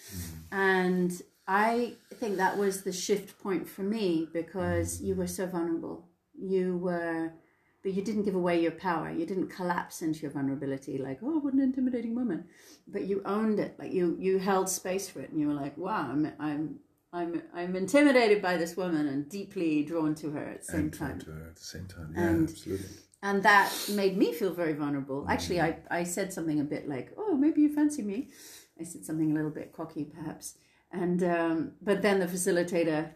and 0.52 1.20
I 1.46 1.94
think 2.14 2.36
that 2.36 2.58
was 2.58 2.82
the 2.82 2.92
shift 2.92 3.38
point 3.38 3.68
for 3.68 3.82
me 3.82 4.28
because 4.32 5.00
you 5.02 5.14
were 5.14 5.26
so 5.26 5.46
vulnerable. 5.46 6.08
You 6.34 6.76
were 6.76 7.32
but 7.82 7.94
you 7.94 8.02
didn't 8.02 8.24
give 8.24 8.34
away 8.34 8.60
your 8.60 8.72
power. 8.72 9.10
You 9.10 9.24
didn't 9.24 9.48
collapse 9.48 10.02
into 10.02 10.20
your 10.20 10.30
vulnerability, 10.30 10.98
like, 10.98 11.20
oh, 11.22 11.38
what 11.38 11.54
an 11.54 11.60
intimidating 11.60 12.14
woman. 12.14 12.44
But 12.86 13.04
you 13.04 13.22
owned 13.24 13.60
it. 13.60 13.76
Like 13.78 13.92
you, 13.92 14.16
you 14.18 14.38
held 14.38 14.68
space 14.68 15.08
for 15.08 15.20
it, 15.20 15.30
and 15.30 15.40
you 15.40 15.46
were 15.46 15.54
like, 15.54 15.76
wow, 15.78 16.08
I'm, 16.10 16.32
I'm, 16.40 16.80
I'm, 17.12 17.42
I'm 17.54 17.74
intimidated 17.74 18.42
by 18.42 18.56
this 18.56 18.76
woman 18.76 19.08
and 19.08 19.28
deeply 19.28 19.82
drawn 19.82 20.14
to 20.16 20.30
her 20.30 20.44
at 20.44 20.60
the 20.60 20.64
same 20.72 20.80
and 20.80 20.92
time. 20.94 21.18
to 21.20 21.30
her 21.32 21.46
at 21.48 21.56
the 21.56 21.64
same 21.64 21.86
time. 21.86 22.12
Yeah, 22.14 22.22
And- 22.28 22.48
absolutely. 22.48 22.86
And 23.20 23.42
that 23.42 23.72
made 23.94 24.16
me 24.16 24.32
feel 24.32 24.52
very 24.52 24.74
vulnerable. 24.74 25.26
Actually, 25.28 25.60
I, 25.60 25.78
I 25.90 26.04
said 26.04 26.32
something 26.32 26.60
a 26.60 26.64
bit 26.64 26.88
like, 26.88 27.10
oh, 27.18 27.34
maybe 27.34 27.62
you 27.62 27.74
fancy 27.74 28.02
me. 28.02 28.28
I 28.80 28.84
said 28.84 29.04
something 29.04 29.32
a 29.32 29.34
little 29.34 29.50
bit 29.50 29.72
cocky, 29.72 30.04
perhaps. 30.04 30.54
And 30.92 31.24
um, 31.24 31.72
but 31.82 32.00
then 32.00 32.20
the 32.20 32.26
facilitator 32.26 33.10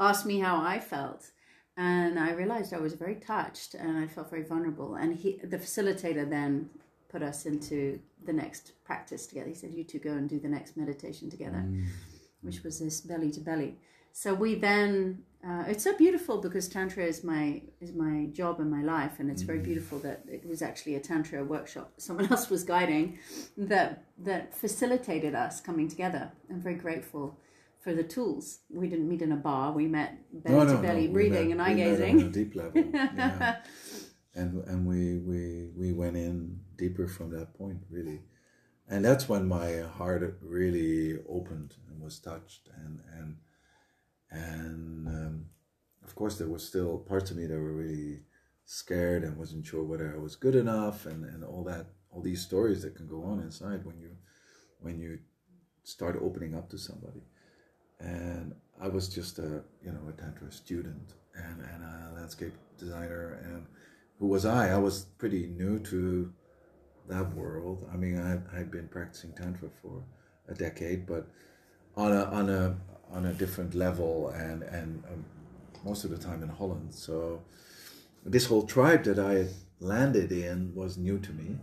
asked 0.00 0.24
me 0.24 0.38
how 0.38 0.56
I 0.62 0.78
felt, 0.80 1.32
and 1.76 2.18
I 2.18 2.32
realized 2.32 2.72
I 2.72 2.78
was 2.78 2.94
very 2.94 3.16
touched 3.16 3.74
and 3.74 3.98
I 3.98 4.06
felt 4.06 4.30
very 4.30 4.42
vulnerable. 4.42 4.94
And 4.94 5.14
he, 5.14 5.38
the 5.44 5.58
facilitator, 5.58 6.28
then 6.28 6.70
put 7.10 7.22
us 7.22 7.44
into 7.44 8.00
the 8.24 8.32
next 8.32 8.72
practice 8.84 9.26
together. 9.26 9.48
He 9.50 9.54
said, 9.54 9.74
"You 9.74 9.84
two 9.84 9.98
go 9.98 10.12
and 10.12 10.30
do 10.30 10.40
the 10.40 10.48
next 10.48 10.78
meditation 10.78 11.28
together," 11.28 11.62
which 12.46 12.62
was 12.64 12.78
this 12.78 13.00
belly 13.00 13.30
to 13.32 13.40
belly. 13.40 13.72
So 14.12 14.34
we 14.34 14.54
then. 14.54 15.22
Uh, 15.46 15.62
it's 15.68 15.84
so 15.84 15.96
beautiful 15.96 16.38
because 16.46 16.68
tantra 16.68 17.04
is 17.04 17.22
my 17.22 17.62
is 17.80 17.92
my 17.92 18.26
job 18.32 18.58
and 18.58 18.68
my 18.70 18.82
life, 18.82 19.20
and 19.20 19.30
it's 19.30 19.42
very 19.42 19.60
beautiful 19.60 19.98
that 20.00 20.18
it 20.26 20.44
was 20.52 20.60
actually 20.60 20.94
a 20.96 21.00
tantra 21.00 21.44
workshop 21.44 21.92
someone 21.98 22.26
else 22.32 22.50
was 22.50 22.64
guiding 22.64 23.18
that 23.56 23.90
that 24.18 24.52
facilitated 24.54 25.34
us 25.44 25.60
coming 25.60 25.86
together. 25.88 26.32
I'm 26.50 26.60
very 26.60 26.74
grateful 26.86 27.38
for 27.78 27.94
the 27.94 28.02
tools. 28.02 28.60
We 28.82 28.88
didn't 28.88 29.08
meet 29.08 29.22
in 29.22 29.30
a 29.30 29.36
bar. 29.36 29.70
We 29.72 29.86
met 29.86 30.10
belly 30.32 30.66
to 30.74 30.78
belly 30.82 31.06
we 31.06 31.12
breathing 31.12 31.48
met- 31.48 31.52
and 31.52 31.62
eye 31.62 31.74
met 31.74 31.86
on 31.86 31.96
gazing. 31.96 32.22
a 32.22 32.28
deep 32.30 32.54
level. 32.60 32.82
yeah. 32.92 33.56
And 34.34 34.64
and 34.70 34.86
we, 34.86 35.18
we 35.30 35.70
we 35.76 35.92
went 35.92 36.16
in 36.16 36.58
deeper 36.76 37.06
from 37.06 37.30
that 37.36 37.54
point 37.56 37.78
really, 37.88 38.20
and 38.88 39.04
that's 39.04 39.28
when 39.28 39.48
my 39.48 39.78
heart 39.80 40.38
really 40.40 41.18
opened 41.28 41.74
and 41.88 42.00
was 42.02 42.18
touched 42.18 42.68
and 42.84 43.00
and 43.18 43.36
and 44.30 45.08
um, 45.08 45.46
of 46.04 46.14
course 46.14 46.38
there 46.38 46.48
was 46.48 46.66
still 46.66 46.98
parts 46.98 47.30
of 47.30 47.36
me 47.36 47.46
that 47.46 47.54
were 47.54 47.72
really 47.72 48.20
scared 48.64 49.22
and 49.22 49.36
wasn't 49.36 49.64
sure 49.64 49.84
whether 49.84 50.12
I 50.12 50.18
was 50.18 50.34
good 50.36 50.56
enough 50.56 51.06
and, 51.06 51.24
and 51.24 51.44
all 51.44 51.64
that 51.64 51.86
all 52.10 52.22
these 52.22 52.42
stories 52.42 52.82
that 52.82 52.96
can 52.96 53.06
go 53.06 53.22
on 53.22 53.40
inside 53.40 53.84
when 53.84 53.98
you 53.98 54.10
when 54.80 54.98
you 54.98 55.18
start 55.82 56.18
opening 56.20 56.54
up 56.54 56.68
to 56.70 56.78
somebody 56.78 57.22
and 58.00 58.54
I 58.80 58.88
was 58.88 59.08
just 59.08 59.38
a 59.38 59.62
you 59.82 59.92
know 59.92 60.08
a 60.08 60.12
tantra 60.12 60.50
student 60.52 61.14
and, 61.34 61.60
and 61.60 61.82
a 61.82 62.12
landscape 62.14 62.54
designer 62.78 63.40
and 63.44 63.66
who 64.18 64.26
was 64.28 64.46
I? 64.46 64.70
I 64.70 64.78
was 64.78 65.04
pretty 65.18 65.46
new 65.46 65.78
to 65.80 66.32
that 67.08 67.34
world. 67.34 67.88
I 67.92 67.96
mean, 67.96 68.18
I 68.18 68.58
I'd 68.58 68.70
been 68.70 68.88
practicing 68.88 69.32
tantra 69.32 69.68
for 69.82 70.02
a 70.48 70.54
decade, 70.54 71.06
but 71.06 71.28
on 71.96 72.12
a 72.12 72.24
on 72.24 72.50
a 72.50 72.76
on 73.10 73.26
a 73.26 73.32
different 73.32 73.74
level 73.74 74.28
and 74.30 74.62
and 74.62 75.02
um, 75.12 75.24
most 75.84 76.04
of 76.04 76.10
the 76.10 76.18
time 76.18 76.42
in 76.42 76.48
Holland. 76.48 76.94
So 76.94 77.42
this 78.24 78.46
whole 78.46 78.64
tribe 78.64 79.04
that 79.04 79.18
I 79.18 79.48
landed 79.80 80.32
in 80.32 80.74
was 80.74 80.96
new 80.96 81.18
to 81.18 81.32
me. 81.32 81.56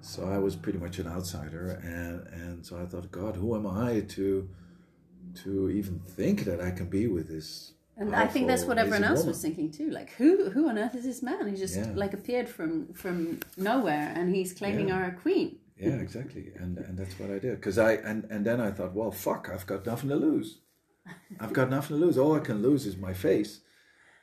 So 0.00 0.24
I 0.24 0.38
was 0.38 0.54
pretty 0.54 0.78
much 0.78 0.98
an 0.98 1.08
outsider, 1.08 1.80
and 1.82 2.26
and 2.40 2.64
so 2.64 2.80
I 2.80 2.86
thought, 2.86 3.10
God, 3.10 3.36
who 3.36 3.56
am 3.56 3.66
I 3.66 4.00
to 4.00 4.48
to 5.42 5.70
even 5.70 5.98
think 5.98 6.44
that 6.44 6.60
I 6.60 6.70
can 6.70 6.88
be 6.88 7.06
with 7.08 7.28
this? 7.28 7.72
And 7.98 8.14
I 8.14 8.26
think 8.26 8.46
that's 8.46 8.64
what 8.64 8.76
everyone 8.78 9.04
else 9.04 9.20
woman? 9.20 9.28
was 9.32 9.40
thinking 9.42 9.70
too. 9.70 9.90
Like, 9.90 10.10
who 10.18 10.50
who 10.50 10.68
on 10.68 10.78
earth 10.78 10.94
is 10.94 11.04
this 11.04 11.22
man? 11.22 11.46
He 11.48 11.56
just 11.56 11.76
Yeah. 11.76 11.92
like 11.94 12.12
appeared 12.12 12.48
from 12.48 12.92
from 12.92 13.40
nowhere, 13.56 14.12
and 14.14 14.34
he's 14.34 14.52
claiming 14.52 14.88
Yeah. 14.88 14.98
our 14.98 15.10
queen. 15.12 15.58
Yeah, 15.78 15.96
exactly, 16.06 16.52
and 16.62 16.78
and 16.78 16.98
that's 16.98 17.18
what 17.18 17.30
I 17.30 17.38
did. 17.38 17.54
Because 17.56 17.78
I 17.78 17.92
and 18.10 18.24
and 18.30 18.44
then 18.44 18.60
I 18.60 18.70
thought, 18.70 18.92
well, 18.94 19.10
fuck, 19.10 19.48
I've 19.52 19.66
got 19.66 19.86
nothing 19.86 20.10
to 20.10 20.16
lose. 20.16 20.58
I've 21.40 21.52
got 21.52 21.70
nothing 21.70 21.96
to 21.98 22.04
lose. 22.04 22.18
All 22.18 22.34
I 22.34 22.40
can 22.40 22.60
lose 22.62 22.84
is 22.86 22.96
my 22.96 23.14
face, 23.14 23.60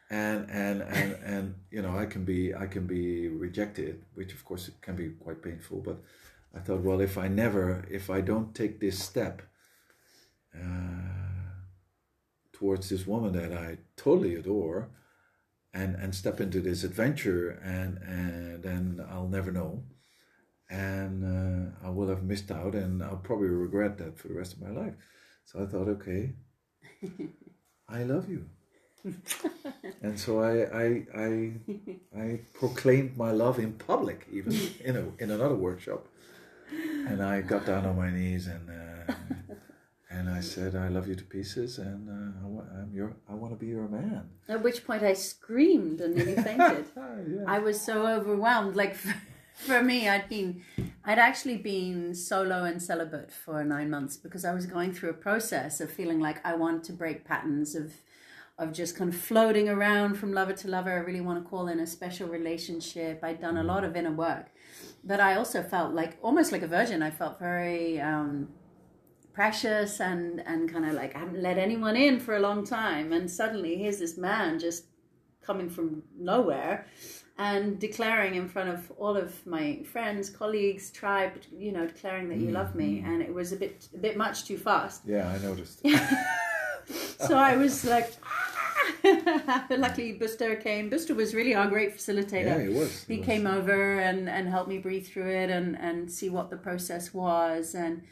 and 0.09 0.49
and 0.49 0.81
and 0.83 1.09
and 1.33 1.55
you 1.71 1.81
know, 1.81 1.97
I 1.97 2.05
can 2.05 2.23
be 2.25 2.53
I 2.53 2.67
can 2.67 2.85
be 2.85 3.27
rejected, 3.27 4.03
which 4.13 4.33
of 4.33 4.43
course 4.45 4.69
can 4.81 4.95
be 4.95 5.09
quite 5.25 5.41
painful. 5.41 5.79
But 5.89 5.97
I 6.53 6.59
thought, 6.59 6.81
well, 6.81 7.01
if 7.01 7.17
I 7.17 7.27
never, 7.27 7.85
if 7.89 8.09
I 8.09 8.21
don't 8.21 8.53
take 8.53 8.79
this 8.79 8.99
step 8.99 9.41
uh, 10.55 11.12
towards 12.63 12.89
this 12.89 13.05
woman 13.05 13.33
that 13.33 13.53
I 13.67 13.77
totally 13.97 14.35
adore, 14.35 14.89
and 15.73 15.95
and 15.95 16.15
step 16.15 16.39
into 16.39 16.61
this 16.61 16.83
adventure, 16.83 17.59
and 17.75 17.97
and 17.97 18.63
then 18.63 19.05
I'll 19.11 19.27
never 19.37 19.51
know 19.51 19.83
and 20.69 21.23
uh, 21.23 21.87
I 21.87 21.89
will 21.89 22.07
have 22.07 22.23
missed 22.23 22.51
out, 22.51 22.73
and 22.73 23.03
I'll 23.03 23.17
probably 23.17 23.49
regret 23.49 23.97
that 23.99 24.17
for 24.17 24.27
the 24.27 24.33
rest 24.33 24.53
of 24.53 24.61
my 24.61 24.69
life. 24.69 24.93
So 25.45 25.61
I 25.61 25.65
thought, 25.65 25.87
okay, 25.87 26.33
I 27.87 28.03
love 28.03 28.29
you, 28.29 28.49
and 30.01 30.19
so 30.19 30.41
I 30.41 30.53
I 30.83 30.85
I, 31.15 31.53
I 32.17 32.39
proclaimed 32.53 33.17
my 33.17 33.31
love 33.31 33.59
in 33.59 33.73
public, 33.73 34.27
even 34.31 34.53
in 34.83 34.95
a 34.95 35.23
in 35.23 35.29
another 35.31 35.55
workshop, 35.55 36.07
and 37.07 37.21
I 37.21 37.41
got 37.41 37.65
down 37.65 37.85
on 37.85 37.95
my 37.95 38.11
knees 38.11 38.47
and. 38.47 38.69
Uh, 38.69 39.13
and 40.13 40.29
I 40.29 40.41
said, 40.41 40.75
"I 40.75 40.87
love 40.89 41.07
you 41.07 41.15
to 41.15 41.23
pieces, 41.23 41.79
and 41.79 42.09
uh, 42.09 42.45
I 42.45 42.47
wa- 42.47 42.69
I'm 42.79 42.91
your, 42.93 43.13
I 43.27 43.33
want 43.33 43.51
to 43.53 43.59
be 43.65 43.67
your 43.67 43.87
man." 43.87 44.29
At 44.47 44.61
which 44.63 44.85
point 44.85 45.03
I 45.03 45.13
screamed 45.13 45.99
and 46.01 46.15
nearly 46.15 46.35
fainted. 46.35 46.85
Ah, 46.97 47.01
yeah. 47.27 47.43
I 47.47 47.59
was 47.59 47.79
so 47.81 48.07
overwhelmed. 48.07 48.75
Like 48.75 48.95
for, 48.95 49.15
for 49.55 49.81
me, 49.81 50.07
I'd 50.07 50.29
been, 50.29 50.61
I'd 51.03 51.19
actually 51.19 51.57
been 51.57 52.13
solo 52.13 52.63
and 52.63 52.81
celibate 52.81 53.31
for 53.31 53.63
nine 53.63 53.89
months 53.89 54.15
because 54.17 54.45
I 54.45 54.53
was 54.53 54.65
going 54.65 54.93
through 54.93 55.09
a 55.09 55.19
process 55.27 55.81
of 55.81 55.89
feeling 55.91 56.19
like 56.19 56.45
I 56.45 56.55
want 56.55 56.83
to 56.85 56.93
break 56.93 57.25
patterns 57.25 57.73
of, 57.75 57.93
of 58.57 58.71
just 58.71 58.95
kind 58.95 59.11
of 59.13 59.19
floating 59.19 59.67
around 59.67 60.15
from 60.15 60.31
lover 60.33 60.53
to 60.53 60.67
lover. 60.67 60.91
I 60.91 60.97
really 60.97 61.21
want 61.21 61.43
to 61.43 61.49
call 61.49 61.67
in 61.67 61.79
a 61.79 61.87
special 61.87 62.27
relationship. 62.27 63.23
I'd 63.23 63.41
done 63.41 63.57
a 63.57 63.63
lot 63.63 63.83
of 63.83 63.95
inner 63.95 64.11
work, 64.11 64.47
but 65.03 65.19
I 65.19 65.35
also 65.35 65.63
felt 65.63 65.93
like 65.93 66.17
almost 66.21 66.51
like 66.51 66.61
a 66.61 66.67
virgin. 66.67 67.01
I 67.01 67.09
felt 67.09 67.39
very. 67.39 67.99
Um, 67.99 68.49
precious 69.33 69.99
and 69.99 70.41
and 70.45 70.71
kind 70.71 70.85
of 70.85 70.93
like 70.93 71.15
I 71.15 71.19
haven't 71.19 71.41
let 71.41 71.57
anyone 71.57 71.95
in 71.95 72.19
for 72.19 72.35
a 72.35 72.39
long 72.39 72.65
time. 72.65 73.11
And 73.13 73.29
suddenly 73.29 73.75
here's 73.77 73.99
this 73.99 74.17
man 74.17 74.59
just 74.59 74.85
coming 75.41 75.69
from 75.69 76.03
nowhere 76.17 76.87
and 77.37 77.79
declaring 77.79 78.35
in 78.35 78.47
front 78.47 78.69
of 78.69 78.91
all 78.97 79.17
of 79.17 79.45
my 79.45 79.81
friends 79.91 80.29
colleagues 80.29 80.91
tribe 80.91 81.33
you 81.51 81.71
know 81.71 81.87
declaring 81.87 82.29
that 82.29 82.37
you 82.37 82.51
love 82.51 82.75
me. 82.75 82.97
Mm-hmm. 82.97 83.09
And 83.09 83.21
it 83.21 83.33
was 83.33 83.51
a 83.51 83.55
bit 83.57 83.89
a 83.93 83.97
bit 83.97 84.17
much 84.17 84.45
too 84.45 84.57
fast. 84.57 85.01
Yeah, 85.05 85.27
I 85.27 85.37
noticed. 85.39 85.81
so 87.19 87.37
I 87.37 87.55
was 87.57 87.83
like 87.85 88.11
ah! 88.23 88.53
luckily 89.69 90.13
Buster 90.13 90.55
came. 90.55 90.89
Buster 90.89 91.15
was 91.15 91.33
really 91.33 91.55
our 91.55 91.67
great 91.67 91.95
facilitator. 91.97 92.45
Yeah, 92.45 92.57
it 92.57 92.73
was. 92.73 93.03
he 93.03 93.15
It 93.15 93.19
was. 93.19 93.25
came 93.25 93.47
over 93.47 93.99
and, 93.99 94.29
and 94.29 94.47
helped 94.49 94.69
me 94.69 94.77
breathe 94.77 95.07
through 95.07 95.29
it 95.29 95.49
and, 95.49 95.77
and 95.79 96.11
see 96.11 96.29
what 96.29 96.49
the 96.49 96.57
process 96.57 97.13
was. 97.13 97.75
And 97.75 98.03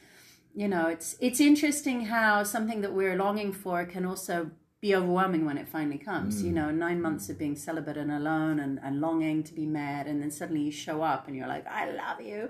you 0.55 0.67
know 0.67 0.87
it's 0.87 1.15
it's 1.19 1.39
interesting 1.39 2.05
how 2.05 2.43
something 2.43 2.81
that 2.81 2.93
we're 2.93 3.15
longing 3.15 3.51
for 3.53 3.85
can 3.85 4.05
also 4.05 4.51
be 4.81 4.95
overwhelming 4.95 5.45
when 5.45 5.57
it 5.59 5.67
finally 5.67 5.97
comes 5.97 6.41
Mm. 6.41 6.45
you 6.47 6.51
know 6.51 6.71
nine 6.71 6.99
months 7.01 7.29
of 7.29 7.37
being 7.37 7.55
celibate 7.55 7.97
and 7.97 8.11
alone 8.11 8.59
and, 8.59 8.79
and 8.83 8.99
longing 8.99 9.43
to 9.43 9.53
be 9.53 9.65
met 9.65 10.07
and 10.07 10.21
then 10.21 10.31
suddenly 10.31 10.61
you 10.63 10.71
show 10.71 11.01
up 11.03 11.27
and 11.27 11.35
you're 11.37 11.47
like 11.47 11.65
i 11.67 11.89
love 11.91 12.19
you. 12.21 12.49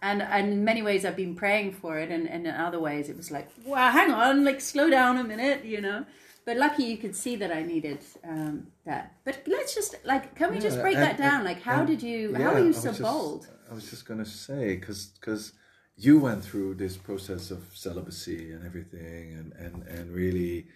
And 0.00 0.22
and 0.22 0.52
in 0.52 0.64
many 0.64 0.82
ways 0.82 1.04
i've 1.04 1.16
been 1.16 1.34
praying 1.34 1.72
for 1.72 1.98
it 1.98 2.10
and, 2.10 2.28
and 2.28 2.46
in 2.46 2.54
other 2.54 2.78
ways 2.78 3.08
it 3.08 3.16
was 3.16 3.30
like 3.30 3.48
wow 3.66 3.90
hang 3.90 4.10
on 4.12 4.44
like 4.44 4.60
slow 4.60 4.88
down 4.88 5.18
a 5.18 5.24
minute 5.24 5.64
you 5.64 5.80
know? 5.80 6.04
But 6.46 6.58
lucky 6.58 6.84
you 6.84 6.98
could 6.98 7.16
see 7.16 7.34
that 7.36 7.50
i 7.50 7.62
needed 7.62 8.00
um, 8.32 8.66
that. 8.84 9.14
But 9.24 9.42
let's 9.46 9.74
just 9.74 9.96
like 10.04 10.34
can 10.36 10.52
we 10.52 10.60
just 10.60 10.78
break 10.80 10.94
and- 10.96 11.02
that 11.06 11.16
down? 11.18 11.36
And- 11.40 11.44
like 11.44 11.62
how 11.62 11.84
did 11.84 12.00
you 12.02 12.32
yeah, 12.32 12.38
how 12.44 12.52
are 12.54 12.64
you 12.64 12.72
so 12.72 12.90
just- 12.90 13.00
bold? 13.02 13.48
I 13.70 13.74
was 13.74 13.88
just 13.90 14.04
gonna 14.06 14.26
say 14.26 14.76
because, 14.76 15.06
because 15.18 15.52
you 15.96 16.18
went 16.18 16.44
through 16.44 16.74
this 16.74 16.96
process 16.96 17.50
of 17.50 17.64
celibacy 17.74 18.52
and 18.52 18.64
everything, 18.66 19.32
and 19.32 19.52
and 19.52 19.82
and 19.86 20.12
really 20.12 20.66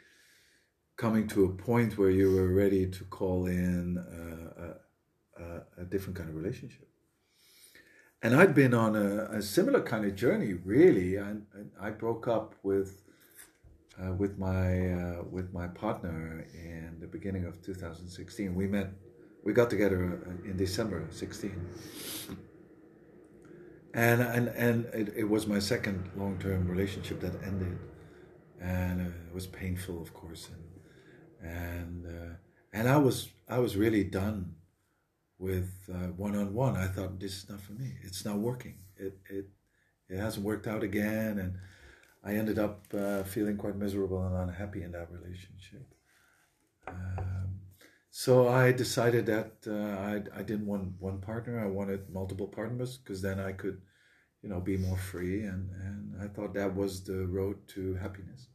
coming 0.96 1.28
to 1.28 1.44
a 1.44 1.48
point 1.48 1.96
where 1.96 2.10
you 2.10 2.32
were 2.32 2.52
ready 2.52 2.86
to 2.86 3.04
call 3.04 3.46
in 3.46 3.96
a, 3.96 5.42
a, 5.42 5.82
a 5.82 5.84
different 5.84 6.16
kind 6.16 6.28
of 6.28 6.34
relationship. 6.34 6.88
And 8.20 8.34
I'd 8.34 8.52
been 8.52 8.74
on 8.74 8.96
a, 8.96 9.38
a 9.38 9.40
similar 9.40 9.80
kind 9.80 10.04
of 10.04 10.16
journey, 10.16 10.54
really. 10.54 11.20
I, 11.20 11.34
I 11.80 11.90
broke 11.90 12.26
up 12.26 12.56
with 12.64 13.04
uh, 14.00 14.12
with 14.12 14.38
my 14.38 14.92
uh, 14.92 15.22
with 15.30 15.52
my 15.52 15.68
partner 15.68 16.46
in 16.52 16.98
the 17.00 17.06
beginning 17.06 17.44
of 17.44 17.62
2016. 17.62 18.54
We 18.54 18.66
met, 18.66 18.90
we 19.44 19.52
got 19.52 19.70
together 19.70 20.20
uh, 20.26 20.50
in 20.50 20.56
December 20.56 21.06
16 21.10 21.54
and 23.94 24.20
and 24.22 24.48
and 24.48 24.86
it, 24.86 25.14
it 25.16 25.28
was 25.28 25.46
my 25.46 25.58
second 25.58 26.10
long 26.16 26.38
term 26.38 26.68
relationship 26.68 27.20
that 27.20 27.34
ended, 27.42 27.78
and 28.60 29.00
uh, 29.00 29.10
it 29.28 29.34
was 29.34 29.46
painful, 29.46 30.00
of 30.00 30.12
course, 30.14 30.48
and 31.40 31.50
and 31.50 32.06
uh, 32.06 32.34
and 32.72 32.88
I 32.88 32.98
was 32.98 33.28
I 33.48 33.58
was 33.58 33.76
really 33.76 34.04
done 34.04 34.56
with 35.38 35.70
one 36.16 36.36
on 36.36 36.54
one. 36.54 36.76
I 36.76 36.86
thought 36.86 37.20
this 37.20 37.36
is 37.36 37.48
not 37.48 37.60
for 37.60 37.72
me. 37.72 37.94
It's 38.02 38.24
not 38.24 38.38
working. 38.38 38.78
It 38.96 39.18
it 39.30 39.48
it 40.08 40.18
hasn't 40.18 40.44
worked 40.44 40.66
out 40.66 40.82
again, 40.82 41.38
and 41.38 41.54
I 42.24 42.34
ended 42.34 42.58
up 42.58 42.84
uh, 42.94 43.22
feeling 43.22 43.56
quite 43.56 43.76
miserable 43.76 44.22
and 44.24 44.34
unhappy 44.36 44.82
in 44.82 44.92
that 44.92 45.08
relationship. 45.10 45.86
So 48.10 48.48
I 48.48 48.72
decided 48.72 49.26
that 49.26 49.52
uh, 49.66 50.00
I 50.00 50.40
I 50.40 50.42
didn't 50.42 50.66
want 50.66 51.00
one 51.00 51.20
partner. 51.20 51.60
I 51.60 51.66
wanted 51.66 52.10
multiple 52.10 52.48
partners 52.48 52.96
because 52.98 53.22
then 53.22 53.38
I 53.38 53.52
could, 53.52 53.80
you 54.42 54.48
know, 54.48 54.60
be 54.60 54.76
more 54.76 54.96
free, 54.98 55.42
and 55.44 55.70
and 55.72 56.22
I 56.22 56.28
thought 56.28 56.54
that 56.54 56.74
was 56.74 57.04
the 57.04 57.26
road 57.26 57.56
to 57.68 57.94
happiness. 57.96 58.48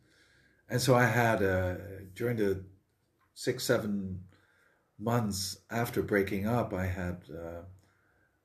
And 0.69 0.81
so 0.81 0.95
I 0.95 1.05
had 1.05 1.43
uh, 1.43 1.75
during 2.15 2.38
the 2.38 2.65
six 3.36 3.63
seven 3.65 4.25
months 5.00 5.57
after 5.72 6.01
breaking 6.03 6.48
up, 6.48 6.74
I 6.74 6.86
had 6.88 7.24
uh, 7.31 7.63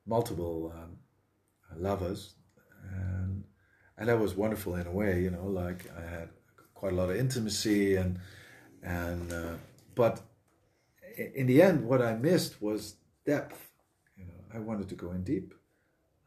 multiple 0.07 0.73
um, 0.75 0.99
lovers, 1.77 2.35
and 2.93 3.45
and 3.99 4.09
that 4.09 4.19
was 4.21 4.35
wonderful 4.35 4.77
in 4.77 4.87
a 4.87 4.93
way. 4.93 5.23
You 5.23 5.31
know, 5.31 5.47
like 5.47 5.91
I 5.97 6.03
had 6.03 6.31
quite 6.75 6.93
a 6.93 6.97
lot 6.97 7.11
of 7.11 7.17
intimacy, 7.17 7.97
and 7.97 8.19
and 8.83 9.33
uh, 9.33 9.55
but 9.95 10.23
in 11.19 11.47
the 11.47 11.63
end, 11.63 11.85
what 11.85 12.03
I 12.03 12.15
missed 12.15 12.63
was 12.63 12.95
depth. 13.27 13.71
You 14.17 14.27
know, 14.27 14.41
I 14.55 14.59
wanted 14.59 14.89
to 14.89 14.95
go 14.95 15.11
in 15.13 15.25
deep. 15.25 15.55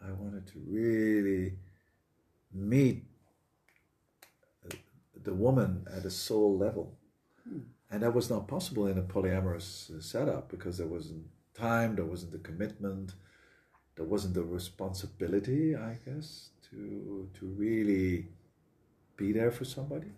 I 0.04 0.12
wanted 0.12 0.48
to 0.48 0.60
really 0.68 1.54
meet 2.54 3.06
the 5.24 5.34
woman 5.34 5.86
at 5.96 6.06
a 6.06 6.10
soul 6.10 6.58
level. 6.58 6.98
Hmm. 7.48 7.60
And 7.92 8.04
that 8.04 8.14
was 8.14 8.30
not 8.30 8.48
possible 8.48 8.88
in 8.88 8.98
a 8.98 9.04
polyamorous 9.04 10.02
setup 10.02 10.50
because 10.50 10.78
there 10.78 10.88
wasn't 10.88 11.26
time, 11.54 11.96
there 11.96 12.06
wasn't 12.06 12.32
the 12.32 12.40
commitment, 12.40 13.14
there 13.96 14.06
wasn't 14.06 14.34
the 14.34 14.44
responsibility, 14.44 15.76
I 15.76 15.98
guess, 16.06 16.50
to 16.70 17.30
to 17.38 17.46
really 17.46 18.28
be 19.18 19.34
there 19.34 19.52
for 19.52 19.66
somebody. 19.66 20.12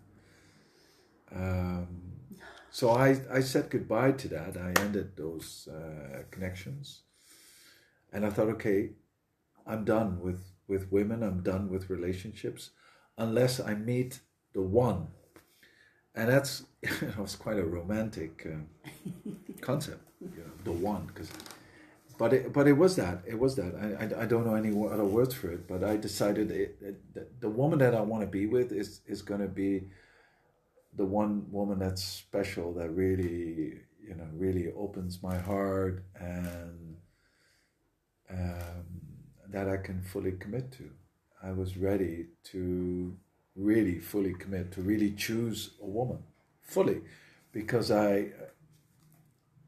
Um, 1.34 2.13
so 2.78 2.84
I, 2.90 3.08
I 3.30 3.40
said 3.40 3.70
goodbye 3.70 4.12
to 4.12 4.28
that. 4.28 4.56
I 4.56 4.70
ended 4.80 5.16
those 5.16 5.68
uh, 5.68 6.22
connections, 6.30 7.02
and 8.12 8.26
I 8.26 8.30
thought, 8.30 8.48
okay, 8.56 8.90
I'm 9.66 9.84
done 9.84 10.20
with 10.20 10.42
with 10.66 10.90
women. 10.90 11.22
I'm 11.22 11.42
done 11.42 11.70
with 11.70 11.90
relationships, 11.90 12.70
unless 13.16 13.60
I 13.60 13.74
meet 13.74 14.20
the 14.52 14.62
one 14.62 15.08
and 16.14 16.28
that's 16.28 16.64
it 16.82 17.18
was 17.18 17.36
quite 17.36 17.58
a 17.58 17.64
romantic 17.64 18.46
uh, 18.46 19.30
concept, 19.60 20.02
you 20.20 20.28
know, 20.28 20.52
the 20.64 20.72
one, 20.72 21.06
because. 21.06 21.30
But 22.16 22.32
it, 22.32 22.52
but 22.52 22.68
it 22.68 22.74
was 22.74 22.94
that 22.94 23.22
it 23.26 23.36
was 23.36 23.56
that 23.56 23.74
I, 23.74 24.04
I, 24.04 24.22
I 24.22 24.26
don't 24.26 24.46
know 24.46 24.54
any 24.54 24.68
other 24.68 25.04
words 25.04 25.34
for 25.34 25.50
it. 25.50 25.66
But 25.66 25.82
I 25.82 25.96
decided 25.96 26.52
it, 26.52 26.76
it, 26.80 27.40
the 27.40 27.48
woman 27.48 27.80
that 27.80 27.92
I 27.92 28.02
want 28.02 28.22
to 28.22 28.28
be 28.28 28.46
with 28.46 28.70
is 28.70 29.00
is 29.04 29.20
going 29.20 29.40
to 29.40 29.48
be 29.48 29.88
the 30.96 31.04
one 31.04 31.46
woman 31.50 31.78
that's 31.78 32.02
special 32.02 32.72
that 32.74 32.90
really 32.90 33.80
you 34.06 34.14
know 34.14 34.28
really 34.34 34.68
opens 34.76 35.22
my 35.22 35.36
heart 35.36 36.04
and 36.18 36.96
um, 38.30 38.84
that 39.48 39.68
I 39.68 39.76
can 39.76 40.02
fully 40.02 40.32
commit 40.32 40.72
to. 40.72 40.90
I 41.42 41.52
was 41.52 41.76
ready 41.76 42.26
to 42.52 43.16
really 43.54 43.98
fully 43.98 44.34
commit 44.34 44.72
to 44.72 44.80
really 44.80 45.12
choose 45.12 45.74
a 45.80 45.86
woman 45.86 46.18
fully 46.62 47.02
because 47.52 47.90
I 47.90 48.30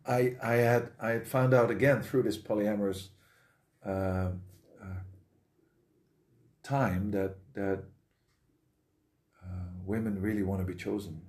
I 0.07 0.37
I 0.43 0.55
had 0.55 0.91
I 1.01 1.11
had 1.11 1.29
found 1.29 1.55
out 1.55 1.71
again 1.71 2.03
through 2.03 2.23
this 2.23 2.39
polyamorous 2.39 3.09
uh, 3.85 4.31
uh, 4.83 5.01
time 6.63 7.11
that 7.13 7.37
that 7.55 7.85
uh, 9.45 9.69
women 9.85 10.21
really 10.21 10.43
want 10.43 10.61
to 10.61 10.67
be 10.67 10.79
chosen 10.79 11.21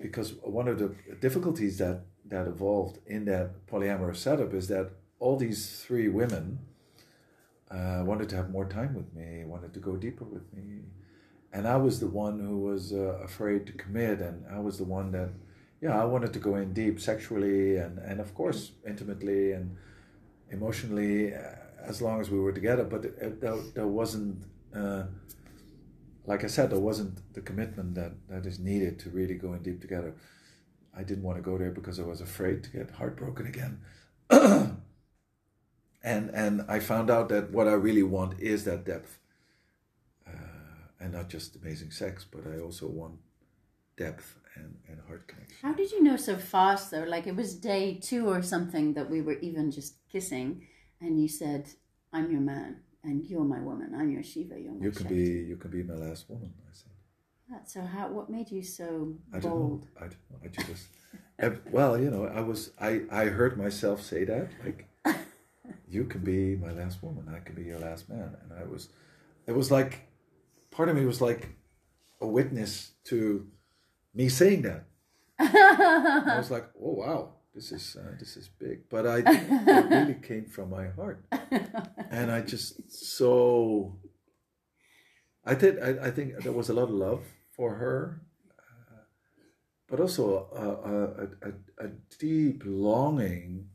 because 0.00 0.34
one 0.42 0.68
of 0.68 0.78
the 0.78 0.94
difficulties 1.20 1.78
that 1.78 2.02
that 2.24 2.46
evolved 2.46 2.98
in 3.06 3.24
that 3.24 3.66
polyamorous 3.66 4.16
setup 4.16 4.52
is 4.52 4.68
that 4.68 4.90
all 5.18 5.36
these 5.36 5.82
three 5.84 6.08
women 6.08 6.58
uh, 7.70 8.02
wanted 8.04 8.28
to 8.28 8.36
have 8.36 8.50
more 8.50 8.66
time 8.66 8.94
with 8.94 9.12
me, 9.14 9.44
wanted 9.44 9.72
to 9.74 9.80
go 9.80 9.96
deeper 9.96 10.24
with 10.24 10.52
me, 10.52 10.82
and 11.52 11.66
I 11.66 11.76
was 11.76 12.00
the 12.00 12.06
one 12.06 12.38
who 12.40 12.58
was 12.58 12.92
uh, 12.92 13.18
afraid 13.24 13.66
to 13.66 13.72
commit, 13.72 14.20
and 14.20 14.44
I 14.50 14.58
was 14.58 14.78
the 14.78 14.84
one 14.84 15.12
that, 15.12 15.30
yeah, 15.80 16.00
I 16.00 16.04
wanted 16.04 16.32
to 16.34 16.38
go 16.38 16.56
in 16.56 16.72
deep 16.72 17.00
sexually 17.00 17.76
and 17.76 17.98
and 17.98 18.20
of 18.20 18.34
course 18.34 18.72
intimately 18.86 19.52
and 19.52 19.76
emotionally 20.50 21.34
uh, 21.34 21.40
as 21.82 22.02
long 22.02 22.20
as 22.20 22.30
we 22.30 22.38
were 22.38 22.52
together. 22.52 22.84
But 22.84 23.04
it, 23.04 23.40
there, 23.40 23.56
there 23.74 23.86
wasn't, 23.86 24.44
uh, 24.74 25.04
like 26.28 26.44
I 26.44 26.46
said, 26.46 26.70
there 26.70 26.78
wasn't 26.78 27.32
the 27.32 27.40
commitment 27.40 27.94
that 27.94 28.12
that 28.28 28.44
is 28.44 28.58
needed 28.58 28.98
to 29.00 29.10
really 29.10 29.34
go 29.34 29.54
in 29.54 29.62
deep 29.62 29.80
together. 29.80 30.14
I 30.94 31.02
didn't 31.02 31.24
want 31.24 31.38
to 31.38 31.42
go 31.42 31.56
there 31.56 31.70
because 31.70 31.98
I 31.98 32.02
was 32.02 32.20
afraid 32.20 32.62
to 32.64 32.70
get 32.70 32.90
heartbroken 32.90 33.46
again. 33.46 33.80
and 36.02 36.30
and 36.42 36.64
I 36.68 36.80
found 36.80 37.10
out 37.10 37.30
that 37.30 37.50
what 37.50 37.66
I 37.66 37.72
really 37.72 38.02
want 38.02 38.38
is 38.40 38.64
that 38.64 38.84
depth 38.84 39.18
uh, 40.26 40.92
and 41.00 41.14
not 41.14 41.30
just 41.30 41.56
amazing 41.56 41.92
sex, 41.92 42.26
but 42.30 42.42
I 42.46 42.60
also 42.60 42.86
want 42.88 43.14
depth 43.96 44.36
and, 44.54 44.76
and 44.86 45.00
heart 45.08 45.26
connection. 45.28 45.56
How 45.62 45.72
did 45.72 45.90
you 45.92 46.02
know 46.02 46.16
so 46.16 46.36
fast 46.36 46.90
though? 46.90 47.04
Like 47.04 47.26
it 47.26 47.36
was 47.36 47.54
day 47.54 47.98
two 48.02 48.28
or 48.28 48.42
something 48.42 48.92
that 48.92 49.08
we 49.08 49.22
were 49.22 49.38
even 49.38 49.70
just 49.70 49.96
kissing, 50.12 50.66
and 51.00 51.18
you 51.22 51.28
said, 51.28 51.70
"I'm 52.12 52.30
your 52.30 52.42
man, 52.42 52.82
and 53.04 53.24
you're 53.24 53.44
my 53.44 53.60
woman. 53.60 53.94
I'm 53.94 54.10
your 54.10 54.22
Shiva. 54.22 54.58
You're 54.58 54.72
my 54.72 54.84
You 54.84 54.90
can 54.90 55.02
Shakti. 55.02 55.14
be 55.14 55.48
you 55.48 55.56
can 55.56 55.70
be 55.70 55.82
my 55.82 55.94
last 55.94 56.28
woman." 56.28 56.52
I 56.68 56.72
said. 56.72 56.92
Ah, 57.50 57.54
that, 57.54 57.70
so 57.70 57.80
how? 57.82 58.08
What 58.08 58.28
made 58.28 58.50
you 58.50 58.62
so 58.62 59.14
I 59.32 59.38
bold? 59.38 59.82
Don't 59.82 59.94
know. 59.94 59.98
I 59.98 60.00
don't 60.00 60.30
know. 60.30 60.38
I 60.44 60.48
just 60.48 60.88
well, 61.70 61.98
you 61.98 62.10
know, 62.10 62.26
I 62.26 62.40
was 62.40 62.72
I 62.80 63.02
I 63.10 63.26
heard 63.26 63.56
myself 63.56 64.02
say 64.02 64.24
that 64.24 64.48
like, 64.64 64.88
you 65.88 66.04
can 66.04 66.22
be 66.22 66.56
my 66.56 66.72
last 66.72 67.02
woman. 67.02 67.32
I 67.34 67.40
can 67.40 67.54
be 67.54 67.62
your 67.64 67.78
last 67.78 68.08
man, 68.08 68.36
and 68.42 68.52
I 68.58 68.64
was, 68.64 68.88
it 69.46 69.52
was 69.52 69.70
like 69.70 70.08
part 70.70 70.88
of 70.88 70.96
me 70.96 71.04
was 71.04 71.20
like 71.20 71.50
a 72.20 72.26
witness 72.26 72.92
to 73.04 73.46
me 74.14 74.28
saying 74.28 74.62
that. 74.62 74.84
I 75.38 76.36
was 76.36 76.50
like, 76.50 76.68
oh 76.82 76.94
wow, 76.94 77.34
this 77.58 77.72
is 77.72 77.96
uh, 77.96 78.12
this 78.20 78.36
is 78.36 78.48
big, 78.48 78.88
but 78.88 79.04
I 79.04 79.18
it 79.26 79.90
really 79.90 80.20
came 80.30 80.46
from 80.46 80.70
my 80.70 80.86
heart, 80.98 81.24
and 82.10 82.30
I 82.30 82.40
just 82.40 82.70
so. 83.16 83.98
I 85.44 85.54
did. 85.54 85.82
I, 85.82 86.06
I 86.08 86.10
think 86.12 86.28
there 86.44 86.52
was 86.52 86.68
a 86.68 86.74
lot 86.74 86.84
of 86.84 86.90
love 87.08 87.24
for 87.56 87.74
her, 87.74 88.22
uh, 88.60 89.02
but 89.88 89.98
also 89.98 90.22
a, 90.66 90.66
a, 90.94 91.50
a, 91.50 91.86
a, 91.86 91.88
deep 92.20 92.62
longing 92.64 93.70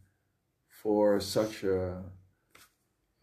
for 0.69 1.19
such 1.19 1.63
a, 1.63 2.03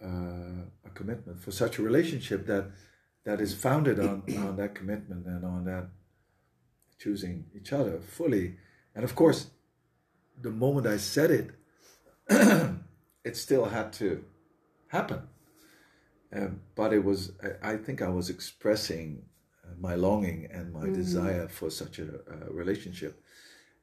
uh, 0.05 0.61
a 0.88 0.90
commitment, 0.92 1.40
for 1.40 1.53
such 1.53 1.79
a 1.79 1.83
relationship 1.83 2.46
that 2.46 2.66
that 3.25 3.40
is 3.40 3.55
founded 3.55 3.99
on, 3.99 4.25
on 4.37 4.57
that 4.57 4.75
commitment 4.75 5.25
and 5.25 5.42
on 5.44 5.64
that 5.64 5.88
choosing 6.99 7.46
each 7.57 7.73
other 7.73 7.99
fully. 8.01 8.57
And 8.94 9.05
of 9.05 9.14
course, 9.14 9.51
the 10.42 10.50
moment 10.50 10.87
I 10.87 10.96
said 10.96 11.31
it, 11.31 11.50
it 13.24 13.37
still 13.37 13.66
had 13.66 13.92
to 13.94 14.24
happen. 14.88 15.22
Um, 16.33 16.61
but 16.74 16.92
it 16.92 17.05
was, 17.05 17.33
I, 17.62 17.76
think 17.76 18.03
I 18.03 18.09
was 18.09 18.31
expressing 18.31 19.22
uh, 19.64 19.72
my 19.81 19.96
longing 19.96 20.48
and 20.53 20.72
my 20.72 20.83
mm-hmm. 20.83 20.94
desire 20.94 21.48
for 21.48 21.70
such 21.70 21.98
a, 21.98 22.20
a, 22.31 22.53
relationship. 22.53 23.20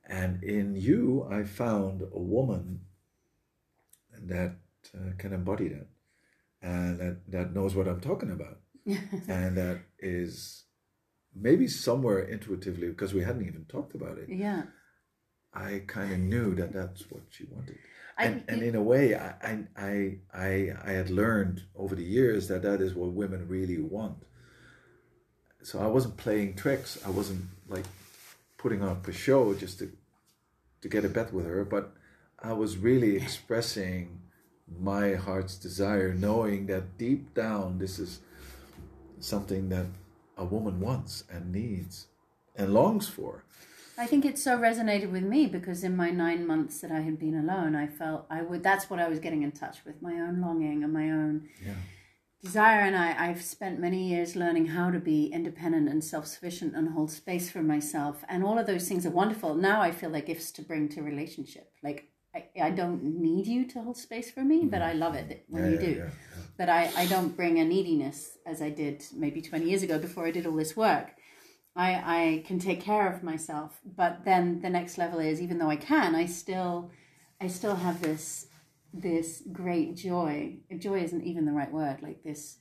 And 0.07 0.41
in 0.43 0.75
you, 0.75 1.27
I 1.29 1.43
found 1.43 2.01
a 2.01 2.19
woman 2.19 2.81
that 4.17 4.55
uh, 4.95 5.11
can 5.17 5.33
embody 5.33 5.67
that 5.67 5.87
and 6.61 6.99
that, 6.99 7.17
that 7.27 7.53
knows 7.53 7.75
what 7.75 7.87
I'm 7.87 7.99
talking 7.99 8.31
about. 8.31 8.59
and 8.85 9.57
that 9.57 9.81
is 9.99 10.63
maybe 11.35 11.67
somewhere 11.67 12.19
intuitively 12.19 12.87
because 12.87 13.13
we 13.13 13.23
hadn't 13.23 13.45
even 13.45 13.65
talked 13.65 13.93
about 13.93 14.17
it. 14.17 14.29
Yeah. 14.29 14.63
I 15.57 15.81
kind 15.87 16.13
of 16.13 16.19
knew 16.19 16.53
that 16.55 16.71
that's 16.71 17.09
what 17.09 17.23
she 17.29 17.45
wanted. 17.51 17.79
And, 18.19 18.43
I, 18.47 18.53
and 18.53 18.61
in 18.61 18.75
a 18.75 18.81
way, 18.81 19.15
I, 19.15 19.65
I, 19.75 20.17
I, 20.31 20.73
I 20.85 20.91
had 20.91 21.09
learned 21.09 21.63
over 21.75 21.95
the 21.95 22.03
years 22.03 22.47
that 22.47 22.61
that 22.61 22.79
is 22.79 22.93
what 22.93 23.11
women 23.11 23.47
really 23.47 23.79
want. 23.79 24.17
So 25.63 25.79
I 25.79 25.87
wasn't 25.87 26.15
playing 26.15 26.55
tricks. 26.55 26.99
I 27.03 27.09
wasn't 27.09 27.45
like 27.67 27.85
putting 28.57 28.83
up 28.83 29.07
a 29.07 29.11
show 29.11 29.53
just 29.55 29.79
to, 29.79 29.91
to 30.81 30.87
get 30.87 31.05
a 31.05 31.09
bet 31.09 31.33
with 31.33 31.47
her, 31.47 31.65
but 31.65 31.93
I 32.39 32.53
was 32.53 32.77
really 32.77 33.15
expressing 33.23 34.21
my 34.79 35.15
heart's 35.15 35.55
desire, 35.55 36.13
knowing 36.13 36.67
that 36.67 36.97
deep 36.99 37.33
down 37.33 37.79
this 37.79 37.97
is 37.97 38.19
something 39.19 39.69
that 39.69 39.87
a 40.37 40.45
woman 40.45 40.79
wants 40.79 41.23
and 41.31 41.51
needs 41.51 42.07
and 42.55 42.73
longs 42.73 43.07
for. 43.07 43.43
I 43.97 44.05
think 44.05 44.25
it 44.25 44.37
so 44.37 44.57
resonated 44.57 45.11
with 45.11 45.23
me 45.23 45.47
because 45.47 45.83
in 45.83 45.95
my 45.95 46.11
nine 46.11 46.45
months 46.45 46.81
that 46.81 46.91
I 46.91 47.01
had 47.01 47.17
been 47.17 47.35
alone, 47.35 47.75
I 47.75 47.87
felt 47.87 48.27
I 48.29 48.41
would. 48.43 48.63
That's 48.63 48.89
what 48.89 48.99
I 48.99 49.07
was 49.09 49.19
getting 49.19 49.43
in 49.43 49.51
touch 49.51 49.77
with 49.85 50.01
my 50.01 50.13
own 50.13 50.39
longing 50.41 50.83
and 50.83 50.93
my 50.93 51.09
own 51.09 51.49
Yeah. 51.65 51.73
desire. 52.43 52.81
And 52.81 52.95
I, 52.95 53.29
I've 53.29 53.41
spent 53.41 53.79
many 53.79 54.07
years 54.09 54.35
learning 54.35 54.67
how 54.67 54.91
to 54.91 54.99
be 54.99 55.27
independent 55.27 55.89
and 55.89 56.03
self 56.03 56.27
sufficient 56.27 56.75
and 56.75 56.89
hold 56.89 57.11
space 57.11 57.49
for 57.49 57.63
myself. 57.63 58.23
And 58.29 58.43
all 58.43 58.59
of 58.59 58.67
those 58.67 58.87
things 58.87 59.05
are 59.05 59.09
wonderful. 59.11 59.55
Now 59.55 59.81
I 59.81 59.91
feel 59.91 60.09
like 60.11 60.27
gifts 60.27 60.51
to 60.53 60.61
bring 60.61 60.89
to 60.89 61.01
relationship. 61.01 61.71
Like 61.83 62.09
I, 62.35 62.45
I 62.61 62.69
don't 62.71 63.03
need 63.03 63.47
you 63.47 63.65
to 63.69 63.81
hold 63.81 63.97
space 63.97 64.29
for 64.29 64.41
me, 64.43 64.59
mm-hmm. 64.59 64.69
but 64.69 64.81
I 64.83 64.93
love 64.93 65.15
it 65.15 65.45
when 65.49 65.63
Yeah, 65.63 65.69
you 65.69 65.75
yeah, 65.75 65.85
do. 65.87 65.91
yeah, 65.97 66.09
But 66.57 66.69
I, 66.69 66.91
I 66.95 67.05
don't 67.07 67.35
bring 67.35 67.57
a 67.59 67.65
neediness 67.65 68.37
as 68.45 68.61
I 68.61 68.69
did 68.69 69.03
maybe 69.15 69.41
20 69.41 69.65
years 69.67 69.81
ago 69.81 69.97
before 69.97 70.27
I 70.27 70.31
did 70.31 70.45
all 70.45 70.55
this 70.55 70.75
work. 70.77 71.13
I, 71.77 71.91
I 71.91 72.43
can 72.45 72.57
take 72.57 72.81
care 72.81 73.07
of 73.07 73.21
myself, 73.21 73.79
but 73.95 74.25
then 74.25 74.61
the 74.61 74.69
next 74.69 74.97
level 74.97 75.19
is 75.19 75.39
even 75.39 75.59
though 75.59 75.69
I 75.69 75.75
can, 75.75 76.15
I 76.15 76.25
still 76.25 76.89
I 77.39 77.47
still 77.47 77.75
have 77.75 78.01
this 78.01 78.47
this 78.91 79.43
great 79.53 79.95
joy. 79.95 80.57
Joy 80.75 81.03
isn't 81.03 81.23
even 81.23 81.45
the 81.45 81.51
right 81.51 81.71
word, 81.71 82.01
like 82.01 82.23
this 82.23 82.57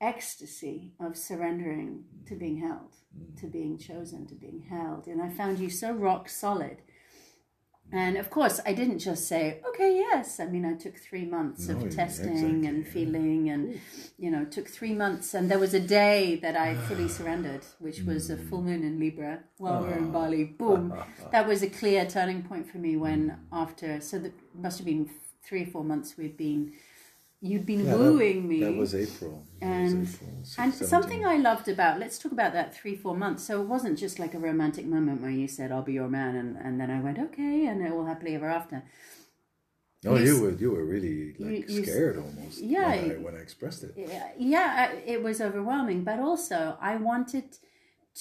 ecstasy 0.00 0.92
of 1.00 1.16
surrendering 1.16 2.04
to 2.26 2.34
being 2.34 2.58
held, 2.58 2.96
to 3.38 3.46
being 3.46 3.78
chosen, 3.78 4.26
to 4.26 4.34
being 4.34 4.66
held. 4.68 5.06
And 5.06 5.22
I 5.22 5.28
found 5.28 5.60
you 5.60 5.70
so 5.70 5.92
rock 5.92 6.28
solid. 6.28 6.78
And 7.90 8.18
of 8.18 8.28
course, 8.28 8.60
I 8.66 8.74
didn't 8.74 8.98
just 8.98 9.26
say, 9.28 9.60
okay, 9.66 9.94
yes. 9.96 10.40
I 10.40 10.46
mean, 10.46 10.66
I 10.66 10.74
took 10.74 10.96
three 10.98 11.24
months 11.24 11.68
No, 11.68 11.76
of 11.76 11.82
yeah, 11.82 11.88
testing 11.88 12.32
exactly, 12.32 12.66
and 12.66 12.84
yeah. 12.84 12.92
feeling, 12.92 13.48
and, 13.48 13.80
you 14.18 14.30
know, 14.30 14.44
took 14.44 14.68
three 14.68 14.92
months. 14.94 15.32
And 15.32 15.50
there 15.50 15.58
was 15.58 15.72
a 15.72 15.80
day 15.80 16.36
that 16.36 16.56
I 16.56 16.74
fully 16.88 17.08
surrendered, 17.08 17.64
which 17.78 18.02
was 18.02 18.28
a 18.28 18.36
full 18.36 18.60
mm. 18.60 18.66
moon 18.66 18.82
in 18.84 19.00
Libra 19.00 19.40
while 19.56 19.82
we 19.82 19.88
were 19.88 19.96
in 19.96 20.08
ah. 20.08 20.12
Bali. 20.12 20.44
Boom. 20.44 20.94
That 21.32 21.46
was 21.46 21.62
a 21.62 21.70
clear 21.70 22.06
turning 22.06 22.42
point 22.42 22.70
for 22.70 22.78
me 22.78 22.96
when, 22.96 23.30
mm. 23.30 23.36
after, 23.52 24.00
so 24.00 24.18
that 24.18 24.32
must 24.54 24.78
have 24.78 24.86
been 24.86 25.08
three 25.42 25.62
or 25.62 25.66
four 25.66 25.84
months 25.84 26.16
we'd 26.18 26.36
been, 26.36 26.74
you'd 27.40 27.64
been 27.66 27.84
Yeah, 27.84 27.92
that- 27.92 27.98
wooing 27.98 28.48
me 28.48 28.60
That 28.60 28.74
was 28.76 28.94
April. 28.94 29.46
That 29.60 29.68
was 29.68 29.92
and 29.92 30.08
April, 30.08 30.44
six- 30.44 30.58
and 30.58 30.74
17. 30.74 30.88
something 30.88 31.26
I 31.26 31.36
loved 31.36 31.68
about 31.68 31.98
let's 32.00 32.18
talk 32.18 32.32
about 32.32 32.52
that 32.52 32.74
three 32.74 32.96
four 32.96 33.16
months. 33.16 33.44
So 33.44 33.62
it 33.62 33.66
wasn't 33.68 33.98
just 33.98 34.18
like 34.18 34.34
a 34.34 34.38
romantic 34.38 34.86
moment 34.86 35.20
where 35.22 35.30
you 35.30 35.48
said 35.48 35.70
I'll 35.72 35.82
be 35.82 35.92
your 35.92 36.08
man, 36.08 36.34
and, 36.36 36.56
and 36.56 36.80
then 36.80 36.90
I 36.90 37.00
went 37.00 37.18
okay, 37.18 37.66
and 37.66 37.84
it 37.84 37.92
all 37.92 38.04
happily 38.06 38.34
ever 38.34 38.48
after. 38.48 38.82
No, 40.04 40.14
you 40.16 40.24
you 40.36 40.42
were 40.42 40.50
you 40.52 40.70
were 40.70 40.84
really 40.84 41.34
like 41.38 41.68
you- 41.68 41.76
you 41.76 41.82
scared 41.84 42.16
almost. 42.18 42.60
Yeah, 42.60 42.90
when 43.02 43.10
I, 43.10 43.14
when 43.26 43.34
I 43.34 43.38
expressed 43.38 43.82
it. 43.84 43.94
Yeah, 43.96 44.28
yeah, 44.38 44.92
it 45.06 45.22
was 45.22 45.40
overwhelming, 45.40 46.04
but 46.04 46.18
also 46.20 46.76
I 46.80 46.96
wanted 46.96 47.56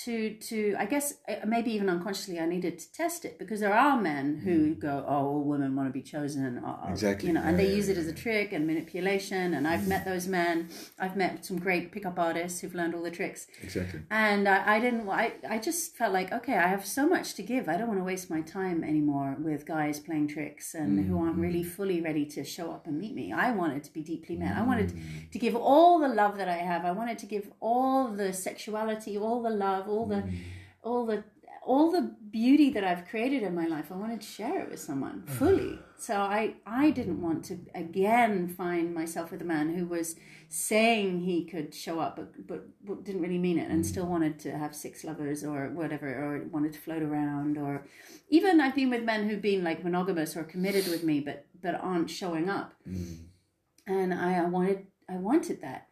to 0.05 0.35
to 0.35 0.75
I 0.77 0.85
guess 0.85 1.15
uh, 1.27 1.45
maybe 1.45 1.71
even 1.71 1.89
unconsciously 1.89 2.39
I 2.39 2.45
needed 2.45 2.77
to 2.79 2.91
test 2.91 3.25
it 3.25 3.39
because 3.39 3.59
there 3.59 3.73
are 3.73 3.99
men 3.99 4.37
who 4.43 4.73
hmm. 4.73 4.79
go 4.79 5.03
oh 5.07 5.15
all 5.27 5.43
women 5.43 5.75
want 5.75 5.89
to 5.89 5.93
be 5.93 6.03
chosen 6.03 6.59
or, 6.59 6.67
or, 6.67 6.69
uh, 6.69 6.87
uh, 6.87 6.91
Exactly, 6.91 7.27
you 7.27 7.33
know 7.33 7.41
and 7.41 7.57
they 7.57 7.67
yeah, 7.67 7.75
use 7.75 7.89
it 7.89 7.95
yeah, 7.95 8.01
as 8.01 8.07
a 8.07 8.13
trick 8.13 8.53
and 8.53 8.67
manipulation 8.67 9.55
and 9.55 9.67
I've 9.67 9.83
hmm. 9.83 9.89
met 9.89 10.05
those 10.05 10.27
men. 10.27 10.69
I've 10.99 11.15
met 11.15 11.45
some 11.45 11.57
great 11.57 11.91
pickup 11.91 12.19
artists 12.19 12.59
who've 12.59 12.75
learned 12.75 12.93
all 12.93 13.01
the 13.01 13.11
tricks. 13.11 13.47
Exactly. 13.63 14.01
and 14.11 14.47
I, 14.47 14.75
I 14.75 14.79
didn't 14.79 15.09
I, 15.09 15.33
I 15.49 15.57
just 15.57 15.95
felt 15.95 16.13
like 16.13 16.31
okay 16.31 16.57
i 16.57 16.67
have 16.67 16.85
so 16.85 17.07
much 17.07 17.33
to 17.35 17.43
give. 17.43 17.67
I 17.67 17.77
don't 17.77 17.87
want 17.87 17.99
to 17.99 18.03
waste 18.03 18.29
my 18.29 18.41
time 18.41 18.83
anymore 18.83 19.35
with 19.39 19.65
guys 19.65 19.99
playing 19.99 20.27
tricks 20.27 20.75
and 20.75 21.05
who 21.05 21.15
hmm, 21.15 21.23
aren't 21.23 21.37
really 21.37 21.63
fully 21.63 22.01
ready 22.01 22.25
to 22.25 22.43
show 22.43 22.71
up 22.71 22.85
and 22.85 22.99
meet 22.99 23.15
me. 23.15 23.33
I 23.33 23.51
wanted 23.51 23.83
to 23.85 23.93
be 23.93 24.01
deeply 24.01 24.35
met. 24.35 24.55
I 24.55 24.61
wanted 24.61 24.93
to 25.31 25.39
give 25.39 25.55
all 25.55 25.99
the 25.99 26.07
love 26.07 26.37
that 26.37 26.47
i 26.47 26.57
have. 26.57 26.85
I 26.85 26.91
wanted 26.91 27.17
to 27.19 27.25
give 27.25 27.49
all 27.59 28.09
the 28.09 28.31
sexuality 28.31 29.17
all 29.17 29.41
the 29.41 29.49
love 29.49 29.86
all 29.87 30.05
the 30.05 30.15
mm. 30.15 30.37
all 30.83 31.05
the 31.05 31.23
all 31.67 31.91
the 31.91 32.15
beauty 32.31 32.69
that 32.69 32.85
I've 32.85 33.05
created 33.09 33.43
in 33.43 33.53
my 33.53 33.67
life, 33.67 33.91
I 33.91 33.95
wanted 33.95 34.21
to 34.21 34.27
share 34.27 34.61
it 34.61 34.69
with 34.71 34.79
someone 34.79 35.23
mm. 35.25 35.29
fully. 35.29 35.77
So 35.97 36.15
I, 36.15 36.55
I 36.65 36.91
didn't 36.91 37.21
want 37.21 37.43
to 37.45 37.59
again 37.75 38.47
find 38.47 38.93
myself 38.93 39.31
with 39.31 39.41
a 39.41 39.45
man 39.45 39.73
who 39.75 39.85
was 39.85 40.15
saying 40.47 41.21
he 41.21 41.43
could 41.43 41.75
show 41.75 41.99
up, 41.99 42.15
but, 42.15 42.47
but, 42.47 43.03
didn't 43.03 43.21
really 43.21 43.37
mean 43.37 43.59
it, 43.59 43.69
and 43.69 43.83
mm. 43.83 43.85
still 43.85 44.05
wanted 44.05 44.39
to 44.39 44.57
have 44.57 44.73
six 44.73 45.03
lovers 45.03 45.43
or 45.43 45.69
whatever, 45.69 46.07
or 46.07 46.47
wanted 46.49 46.71
to 46.71 46.79
float 46.79 47.03
around, 47.03 47.57
or 47.57 47.85
even 48.29 48.61
I've 48.61 48.75
been 48.75 48.89
with 48.89 49.03
men 49.03 49.27
who've 49.27 49.41
been 49.41 49.63
like 49.63 49.83
monogamous 49.83 50.37
or 50.37 50.43
committed 50.43 50.87
with 50.87 51.03
me, 51.03 51.19
but 51.19 51.45
but 51.61 51.75
aren't 51.75 52.09
showing 52.09 52.49
up, 52.49 52.73
and 53.85 54.13
I, 54.13 54.37
I 54.37 54.45
wanted 54.45 54.87
I 55.09 55.17
wanted 55.17 55.61
that. 55.61 55.86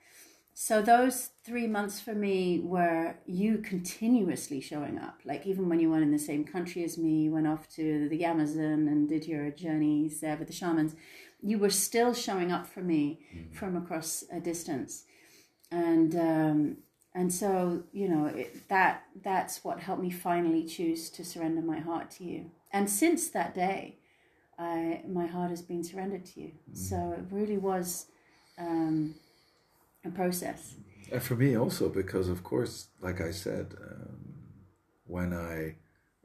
So 0.58 0.82
those 0.82 1.32
three 1.44 1.68
months 1.68 2.00
for 2.00 2.15
me 2.15 2.62
were 2.62 3.15
you 3.26 3.58
continuously 3.58 4.62
showing 4.62 4.98
up. 4.98 5.20
Like 5.26 5.46
even 5.46 5.68
when 5.68 5.82
you 5.82 5.89
weren't 5.89 6.04
in 6.04 6.13
the 6.13 6.18
same 6.18 6.46
country 6.46 6.86
as 6.86 6.98
me, 6.98 7.24
you 7.24 7.32
went 7.32 7.46
off 7.46 7.68
to 7.76 8.08
the 8.08 8.24
Amazon 8.24 8.88
and 8.88 9.10
did 9.10 9.28
your 9.28 9.52
journeys 9.52 10.22
there 10.22 10.38
with 10.38 10.48
the 10.48 10.54
shamans. 10.54 10.96
You 11.44 11.60
were 11.60 11.70
still 11.70 12.13
showing 12.13 12.54
up 12.54 12.65
for 12.68 12.80
me 12.80 13.20
from 13.52 13.76
across 13.76 14.24
a 14.32 14.39
distance, 14.39 15.04
and 15.72 16.15
um, 16.15 16.78
and 17.13 17.34
so 17.34 17.84
you 17.91 18.08
know 18.08 18.28
it, 18.28 18.70
that 18.70 19.04
that's 19.22 19.62
what 19.62 19.82
helped 19.82 20.02
me 20.02 20.10
finally 20.10 20.63
choose 20.63 21.10
to 21.12 21.26
surrender 21.26 21.62
my 21.62 21.80
heart 21.80 22.10
to 22.12 22.24
you. 22.24 22.50
And 22.72 22.89
since 22.89 23.28
that 23.32 23.54
day, 23.54 23.98
I 24.58 25.02
my 25.06 25.28
heart 25.28 25.50
has 25.50 25.62
been 25.62 25.84
surrendered 25.84 26.26
to 26.28 26.39
you. 26.39 26.52
So 26.74 27.13
it 27.18 27.26
really 27.30 27.58
was. 27.58 28.06
Um, 28.58 29.15
process. 30.12 30.76
And 31.12 31.22
for 31.22 31.36
me 31.36 31.56
also, 31.56 31.89
because 31.89 32.30
of 32.30 32.44
course, 32.44 32.88
like 33.02 33.22
I 33.22 33.32
said, 33.32 33.76
um, 33.80 34.34
when 35.06 35.34
I 35.34 35.76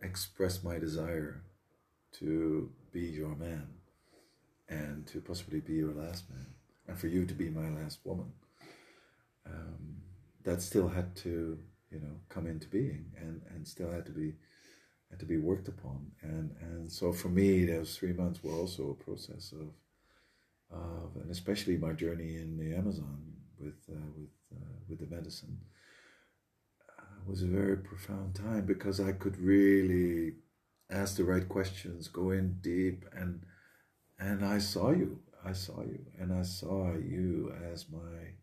express 0.02 0.64
my 0.64 0.78
desire 0.78 1.42
to 2.12 2.70
be 2.92 3.02
your 3.02 3.36
man 3.36 3.68
and 4.68 5.06
to 5.08 5.20
possibly 5.20 5.60
be 5.60 5.74
your 5.74 5.92
last 5.92 6.30
man, 6.30 6.46
and 6.88 6.98
for 6.98 7.08
you 7.08 7.26
to 7.26 7.34
be 7.34 7.50
my 7.50 7.68
last 7.68 8.00
woman, 8.04 8.32
um, 9.46 9.96
that 10.44 10.62
still 10.62 10.88
had 10.88 11.14
to, 11.16 11.58
you 11.90 12.00
know, 12.00 12.16
come 12.28 12.46
into 12.46 12.68
being 12.68 13.04
and, 13.16 13.42
and 13.54 13.66
still 13.66 13.90
had 13.90 14.06
to 14.06 14.12
be 14.12 14.34
had 15.10 15.18
to 15.18 15.26
be 15.26 15.38
worked 15.38 15.68
upon. 15.68 16.12
And 16.22 16.54
and 16.60 16.90
so 16.90 17.12
for 17.12 17.28
me, 17.28 17.66
those 17.66 17.96
three 17.96 18.12
months 18.12 18.42
were 18.42 18.52
also 18.52 18.90
a 18.90 19.04
process 19.04 19.52
of 19.52 19.68
of, 20.72 21.16
and 21.20 21.30
especially 21.30 21.76
my 21.76 21.92
journey 21.92 22.36
in 22.36 22.56
the 22.56 22.74
Amazon 22.76 23.30
with 23.60 23.80
uh, 23.90 24.00
with 24.16 24.30
uh, 24.52 24.76
with 24.88 24.98
the 25.00 25.14
medicine 25.14 25.58
uh, 26.98 27.02
was 27.26 27.42
a 27.42 27.46
very 27.46 27.76
profound 27.76 28.34
time 28.34 28.66
because 28.66 29.00
I 29.00 29.12
could 29.12 29.38
really 29.38 30.34
ask 30.90 31.16
the 31.16 31.24
right 31.24 31.48
questions, 31.48 32.08
go 32.08 32.30
in 32.30 32.58
deep, 32.60 33.04
and 33.14 33.42
and 34.18 34.44
I 34.44 34.58
saw 34.58 34.90
you, 34.90 35.20
I 35.44 35.52
saw 35.52 35.82
you, 35.82 36.04
and 36.18 36.32
I 36.32 36.42
saw 36.42 36.94
you 36.94 37.54
as 37.72 37.86
my 37.90 38.34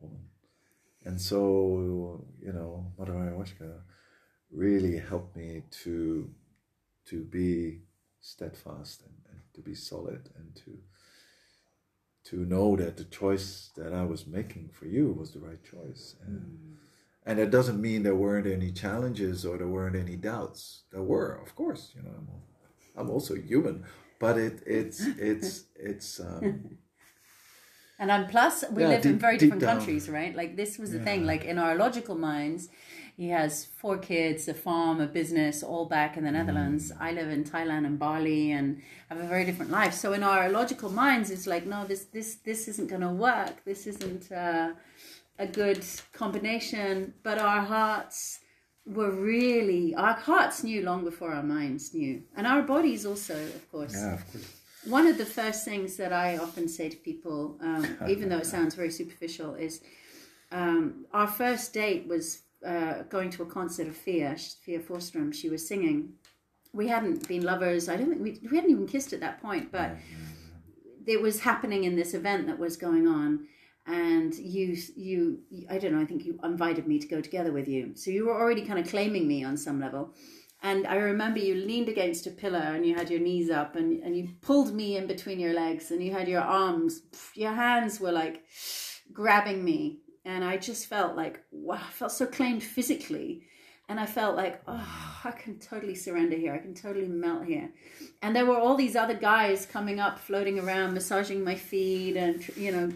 woman, 0.00 0.24
and 1.04 1.20
so 1.20 2.24
you 2.40 2.52
know, 2.52 2.92
Mother 2.98 3.12
Ayahuasca 3.12 3.80
really 4.50 4.98
helped 4.98 5.36
me 5.36 5.62
to 5.82 6.30
to 7.06 7.24
be 7.24 7.80
steadfast 8.20 9.02
and, 9.02 9.14
and 9.30 9.40
to 9.54 9.60
be 9.60 9.74
solid 9.74 10.30
and 10.36 10.54
to 10.56 10.78
to 12.24 12.36
know 12.36 12.76
that 12.76 12.96
the 12.96 13.04
choice 13.04 13.70
that 13.76 13.92
I 13.92 14.04
was 14.04 14.26
making 14.26 14.70
for 14.72 14.86
you 14.86 15.12
was 15.12 15.32
the 15.32 15.40
right 15.40 15.62
choice. 15.62 16.16
And, 16.26 16.58
and 17.26 17.38
it 17.38 17.50
doesn't 17.50 17.80
mean 17.80 18.02
there 18.02 18.14
weren't 18.14 18.46
any 18.46 18.72
challenges 18.72 19.44
or 19.44 19.58
there 19.58 19.68
weren't 19.68 19.96
any 19.96 20.16
doubts. 20.16 20.84
There 20.92 21.02
were, 21.02 21.34
of 21.42 21.54
course. 21.54 21.92
You 21.94 22.02
know, 22.02 22.10
I'm, 22.16 22.28
I'm 22.96 23.10
also 23.10 23.34
human, 23.34 23.84
but 24.18 24.38
it 24.38 24.62
it's 24.66 25.00
it's 25.18 25.64
it's 25.76 26.20
um, 26.20 26.78
And 27.98 28.10
on 28.10 28.26
plus, 28.26 28.64
we 28.72 28.82
Yeah, 28.82 28.88
live 28.90 29.06
in 29.06 29.18
very 29.18 29.38
different 29.38 29.62
down. 29.62 29.76
countries, 29.76 30.08
right? 30.08 30.34
Like 30.34 30.56
this 30.56 30.78
was 30.78 30.90
the 30.90 30.98
Yeah. 30.98 31.04
thing. 31.04 31.26
Like 31.26 31.44
in 31.44 31.58
our 31.58 31.74
logical 31.76 32.16
minds, 32.16 32.68
he 33.16 33.28
has 33.28 33.64
four 33.64 33.96
kids, 33.96 34.48
a 34.48 34.54
farm, 34.54 35.00
a 35.00 35.06
business, 35.06 35.62
all 35.62 35.86
back 35.86 36.16
in 36.16 36.24
the 36.24 36.32
Netherlands. 36.32 36.90
Mm. 36.90 36.96
I 37.00 37.12
live 37.12 37.30
in 37.30 37.44
Thailand 37.44 37.86
and 37.86 37.98
Bali, 37.98 38.50
and 38.50 38.82
have 39.08 39.20
a 39.20 39.26
very 39.26 39.44
different 39.44 39.70
life. 39.70 39.94
So 39.94 40.12
in 40.14 40.24
our 40.24 40.48
logical 40.48 40.90
minds, 40.90 41.30
it's 41.30 41.46
like, 41.46 41.64
no, 41.64 41.84
this 41.84 42.06
this 42.06 42.36
this 42.36 42.66
isn't 42.66 42.88
going 42.88 43.02
to 43.02 43.10
work. 43.10 43.64
This 43.64 43.86
isn't 43.86 44.32
uh, 44.32 44.72
a 45.38 45.46
good 45.46 45.84
combination. 46.12 47.14
But 47.22 47.38
our 47.38 47.62
hearts 47.62 48.40
were 48.84 49.12
really 49.12 49.94
our 49.94 50.14
hearts 50.14 50.62
knew 50.64 50.82
long 50.82 51.04
before 51.04 51.32
our 51.32 51.42
minds 51.42 51.94
knew, 51.94 52.22
and 52.36 52.46
our 52.46 52.62
bodies 52.62 53.06
also, 53.06 53.34
of 53.36 53.70
course 53.70 53.94
yeah, 53.94 54.14
of 54.14 54.32
course. 54.32 54.60
one 54.86 55.06
of 55.06 55.18
the 55.18 55.24
first 55.24 55.64
things 55.64 55.96
that 55.96 56.12
I 56.12 56.36
often 56.38 56.68
say 56.68 56.88
to 56.88 56.96
people, 56.96 57.58
um, 57.60 57.96
even 58.08 58.28
though 58.28 58.38
it 58.38 58.46
sounds 58.46 58.74
very 58.74 58.90
superficial, 58.90 59.54
is 59.54 59.80
um, 60.50 61.06
our 61.12 61.26
first 61.26 61.72
date 61.72 62.06
was 62.06 62.42
uh, 62.66 63.02
going 63.08 63.30
to 63.30 63.42
a 63.42 63.46
concert 63.46 63.86
of 63.88 63.96
Fia, 63.96 64.36
Fia 64.36 64.80
Forstrom. 64.80 65.32
She 65.34 65.50
was 65.50 65.66
singing. 65.66 66.14
We 66.72 66.88
hadn't 66.88 67.28
been 67.28 67.42
lovers. 67.42 67.88
I 67.88 67.96
don't 67.96 68.08
think 68.08 68.22
we, 68.22 68.40
we 68.50 68.56
hadn't 68.56 68.70
even 68.70 68.86
kissed 68.86 69.12
at 69.12 69.20
that 69.20 69.40
point, 69.40 69.70
but 69.70 69.96
it 71.06 71.20
was 71.20 71.40
happening 71.40 71.84
in 71.84 71.96
this 71.96 72.14
event 72.14 72.46
that 72.46 72.58
was 72.58 72.76
going 72.76 73.06
on. 73.06 73.46
And 73.86 74.34
you, 74.34 74.76
you, 74.96 75.40
I 75.70 75.78
don't 75.78 75.92
know. 75.92 76.00
I 76.00 76.06
think 76.06 76.24
you 76.24 76.38
invited 76.42 76.86
me 76.86 76.98
to 76.98 77.06
go 77.06 77.20
together 77.20 77.52
with 77.52 77.68
you. 77.68 77.94
So 77.94 78.10
you 78.10 78.26
were 78.26 78.34
already 78.34 78.64
kind 78.64 78.78
of 78.78 78.88
claiming 78.88 79.28
me 79.28 79.44
on 79.44 79.56
some 79.56 79.78
level 79.78 80.14
And 80.64 80.86
I 80.86 80.94
remember 80.94 81.40
you 81.40 81.54
leaned 81.56 81.90
against 81.90 82.26
a 82.26 82.30
pillar 82.30 82.58
and 82.58 82.86
you 82.86 82.94
had 82.94 83.10
your 83.10 83.20
knees 83.20 83.50
up 83.50 83.76
and, 83.76 84.02
and 84.02 84.16
you 84.16 84.30
pulled 84.40 84.74
me 84.74 84.96
in 84.96 85.06
between 85.06 85.38
your 85.38 85.52
legs 85.52 85.90
and 85.90 86.02
you 86.02 86.10
had 86.10 86.26
your 86.26 86.40
arms, 86.40 87.02
your 87.34 87.52
hands 87.52 88.00
were 88.00 88.12
like 88.12 88.42
grabbing 89.12 89.62
me. 89.62 89.98
And 90.24 90.44
I 90.44 90.56
just 90.56 90.86
felt 90.86 91.16
like, 91.16 91.40
wow, 91.52 91.80
I 91.86 91.90
felt 91.90 92.12
so 92.12 92.26
claimed 92.26 92.62
physically. 92.62 93.42
And 93.88 94.00
I 94.00 94.06
felt 94.06 94.34
like, 94.36 94.62
oh, 94.66 95.20
I 95.24 95.30
can 95.32 95.58
totally 95.58 95.94
surrender 95.94 96.36
here. 96.36 96.54
I 96.54 96.58
can 96.58 96.72
totally 96.74 97.06
melt 97.06 97.44
here. 97.44 97.68
And 98.22 98.34
there 98.34 98.46
were 98.46 98.56
all 98.56 98.76
these 98.76 98.96
other 98.96 99.12
guys 99.14 99.66
coming 99.66 100.00
up, 100.00 100.18
floating 100.18 100.58
around, 100.58 100.94
massaging 100.94 101.44
my 101.44 101.54
feet 101.54 102.16
and, 102.16 102.46
you 102.56 102.72
know, 102.72 102.90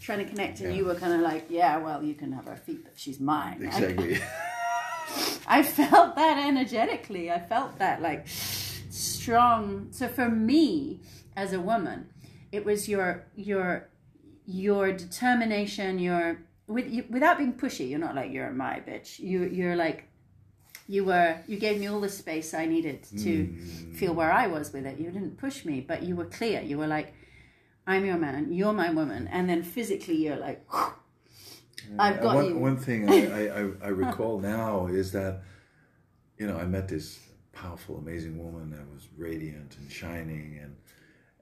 trying 0.00 0.20
to 0.20 0.24
connect. 0.24 0.60
And 0.60 0.70
Yeah. 0.70 0.78
you 0.78 0.84
were 0.86 0.94
kind 0.94 1.12
of 1.12 1.20
like, 1.20 1.44
yeah, 1.50 1.76
well, 1.76 2.02
you 2.02 2.14
can 2.14 2.32
have 2.32 2.46
her 2.46 2.56
feet, 2.56 2.84
but 2.84 2.94
she's 2.98 3.20
mine. 3.20 3.62
Exactly. 3.62 4.18
I 5.46 5.62
felt 5.62 6.16
that 6.16 6.38
energetically. 6.38 7.30
I 7.30 7.38
felt 7.40 7.78
that 7.78 8.00
like 8.00 8.26
strong. 8.26 9.88
So 9.90 10.08
for 10.08 10.28
me 10.28 11.00
as 11.36 11.52
a 11.52 11.60
woman, 11.60 12.08
it 12.52 12.64
was 12.64 12.88
your 12.88 13.24
your 13.36 13.88
your 14.46 14.92
determination. 14.92 15.98
Your 15.98 16.38
with 16.66 16.90
you, 16.90 17.04
without 17.10 17.38
being 17.38 17.54
pushy. 17.54 17.88
You're 17.90 17.98
not 17.98 18.14
like 18.14 18.32
you're 18.32 18.50
my 18.50 18.80
bitch. 18.80 19.18
You 19.18 19.44
you're 19.44 19.76
like 19.76 20.08
you 20.88 21.04
were. 21.04 21.38
You 21.46 21.58
gave 21.58 21.80
me 21.80 21.86
all 21.86 22.00
the 22.00 22.08
space 22.08 22.54
I 22.54 22.66
needed 22.66 23.04
to 23.22 23.46
feel 23.94 24.14
where 24.14 24.32
I 24.32 24.46
was 24.46 24.72
with 24.72 24.86
it. 24.86 24.98
You 24.98 25.10
didn't 25.10 25.36
push 25.38 25.64
me, 25.64 25.80
but 25.80 26.02
you 26.02 26.16
were 26.16 26.26
clear. 26.26 26.60
You 26.62 26.78
were 26.78 26.86
like. 26.86 27.14
I'm 27.88 28.04
your 28.04 28.18
man, 28.18 28.52
you're 28.52 28.72
my 28.72 28.90
woman, 28.90 29.28
and 29.28 29.48
then 29.48 29.62
physically 29.62 30.16
you're 30.16 30.34
like, 30.48 30.66
I've 31.98 32.18
Uh, 32.18 32.22
got 32.22 32.34
one, 32.34 32.46
you. 32.48 32.58
one 32.58 32.76
thing 32.76 33.08
I, 33.08 33.18
I, 33.28 33.60
I, 33.60 33.70
I 33.84 33.88
recall 34.04 34.40
now 34.40 34.88
is 34.88 35.12
that, 35.12 35.42
you 36.36 36.48
know, 36.48 36.56
I 36.58 36.64
met 36.66 36.88
this 36.88 37.20
powerful, 37.52 37.96
amazing 37.98 38.42
woman 38.44 38.70
that 38.70 38.84
was 38.92 39.06
radiant 39.16 39.76
and 39.78 39.88
shining. 39.90 40.58
And, 40.60 40.76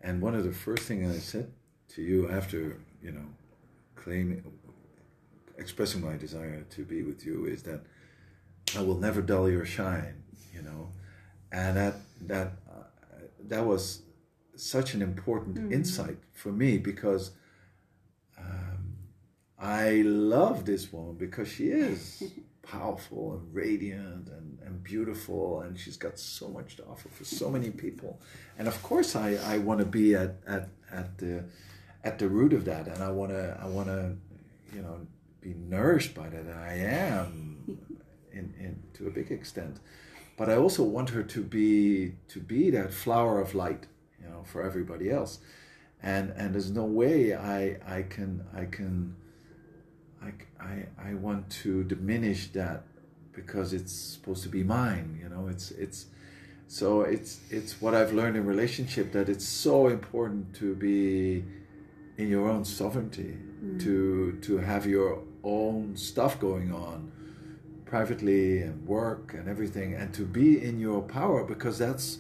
and 0.03 0.21
one 0.21 0.35
of 0.35 0.45
the 0.45 0.53
first 0.53 0.83
things 0.83 1.17
I 1.17 1.19
said 1.19 1.51
to 1.95 2.03
you 2.03 2.29
after, 2.29 2.79
you 3.03 3.13
know, 3.13 3.25
claiming, 3.97 4.45
expressing 5.59 6.01
my 6.03 6.17
desire 6.17 6.65
to 6.71 6.85
be 6.85 7.03
with 7.03 7.25
you 7.25 7.47
is 7.47 7.63
that 7.65 7.81
I 8.77 8.83
will 8.83 8.99
never 8.99 9.23
dull 9.23 9.49
your 9.49 9.65
shine, 9.65 10.23
you 10.53 10.63
know. 10.63 10.89
And 11.53 11.77
that, 11.77 11.95
that, 12.23 12.53
uh, 12.69 12.85
that 13.49 13.65
was 13.65 14.03
such 14.57 14.95
an 14.95 15.03
important 15.03 15.73
insight 15.73 16.19
for 16.33 16.51
me 16.51 16.79
because 16.79 17.33
I 19.65 20.03
love 20.05 20.67
this 20.67 20.93
woman 20.93 21.15
because 21.15 21.49
she 21.49 21.69
is 21.69 22.23
powerful 22.63 23.33
and 23.33 23.55
radiant 23.55 24.29
and, 24.29 24.59
and 24.63 24.83
beautiful 24.83 25.61
and 25.61 25.79
she's 25.79 25.97
got 25.97 26.19
so 26.19 26.49
much 26.49 26.77
to 26.77 26.85
offer 26.85 27.09
for 27.09 27.25
so 27.25 27.49
many 27.49 27.71
people. 27.71 28.21
And 28.59 28.69
of 28.69 28.83
course 28.83 29.17
I, 29.17 29.39
I 29.43 29.59
want 29.59 29.81
to 29.81 29.87
be 29.87 30.15
at, 30.15 30.37
at, 30.47 30.69
at 30.93 31.17
the 31.17 31.45
at 32.05 32.19
the 32.19 32.29
root 32.29 32.53
of 32.53 32.67
that 32.67 32.87
and 32.87 33.03
I 33.03 33.11
wanna 33.11 33.59
I 33.59 33.67
wanna 33.67 34.17
you 34.75 34.83
know 34.83 35.07
be 35.45 35.55
nourished 35.55 36.15
by 36.15 36.29
that 36.29 36.41
and 36.41 36.59
I 36.59 36.75
am 36.75 37.63
in, 38.33 38.55
in 38.59 38.83
to 38.95 39.07
a 39.07 39.11
big 39.11 39.31
extent. 39.31 39.79
But 40.37 40.49
I 40.49 40.57
also 40.57 40.83
want 40.83 41.11
her 41.11 41.23
to 41.23 41.43
be 41.43 42.15
to 42.29 42.41
be 42.41 42.71
that 42.71 42.93
flower 42.93 43.41
of 43.41 43.55
light, 43.55 43.87
you 44.21 44.29
know, 44.29 44.43
for 44.45 44.63
everybody 44.63 45.11
else. 45.11 45.39
And 46.03 46.31
and 46.37 46.55
there's 46.55 46.73
no 46.73 46.85
way 46.85 47.35
I 47.35 47.79
I 47.87 48.03
can 48.03 48.45
I 48.53 48.65
can 48.65 49.15
I, 50.23 50.33
I, 50.61 50.87
I 51.11 51.15
want 51.15 51.51
to 51.63 51.85
diminish 51.85 52.49
that 52.53 52.85
because 53.33 53.73
it's 53.73 53.93
supposed 53.93 54.43
to 54.45 54.49
be 54.49 54.63
mine 54.63 55.19
you 55.21 55.29
know 55.29 55.49
it's 55.49 55.71
it's 55.73 56.07
so 56.69 57.03
it's 57.03 57.41
it's 57.51 57.81
what 57.81 57.95
I've 57.95 58.13
learned 58.13 58.37
in 58.37 58.47
relationship 58.47 59.13
that 59.13 59.29
it's 59.29 59.47
so 59.47 59.89
important 59.89 60.55
to 60.57 60.75
be 60.75 61.45
in 62.17 62.29
your 62.29 62.49
own 62.49 62.65
sovereignty 62.65 63.37
mm. 63.63 63.83
to 63.83 64.39
to 64.43 64.59
have 64.59 64.87
your 64.87 65.23
own 65.45 65.97
stuff 65.97 66.41
going 66.41 66.73
on 66.73 67.13
privately 67.85 68.63
and 68.63 68.87
work 68.87 69.35
and 69.35 69.49
everything 69.49 69.95
and 69.95 70.13
to 70.15 70.23
be 70.23 70.63
in 70.63 70.81
your 70.81 71.03
power 71.03 71.45
because 71.45 71.79
that's 71.79 72.19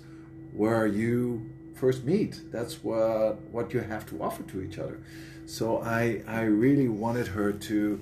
where 0.52 0.86
you 0.86 1.50
first 1.74 2.04
meet. 2.04 2.40
That's 2.52 2.84
what 2.84 3.40
what 3.50 3.72
you 3.74 3.80
have 3.80 4.06
to 4.10 4.22
offer 4.22 4.42
to 4.44 4.62
each 4.62 4.78
other. 4.78 5.00
So 5.46 5.78
i 5.82 6.22
i 6.26 6.42
really 6.42 6.88
wanted 6.88 7.28
her 7.28 7.52
to 7.52 8.00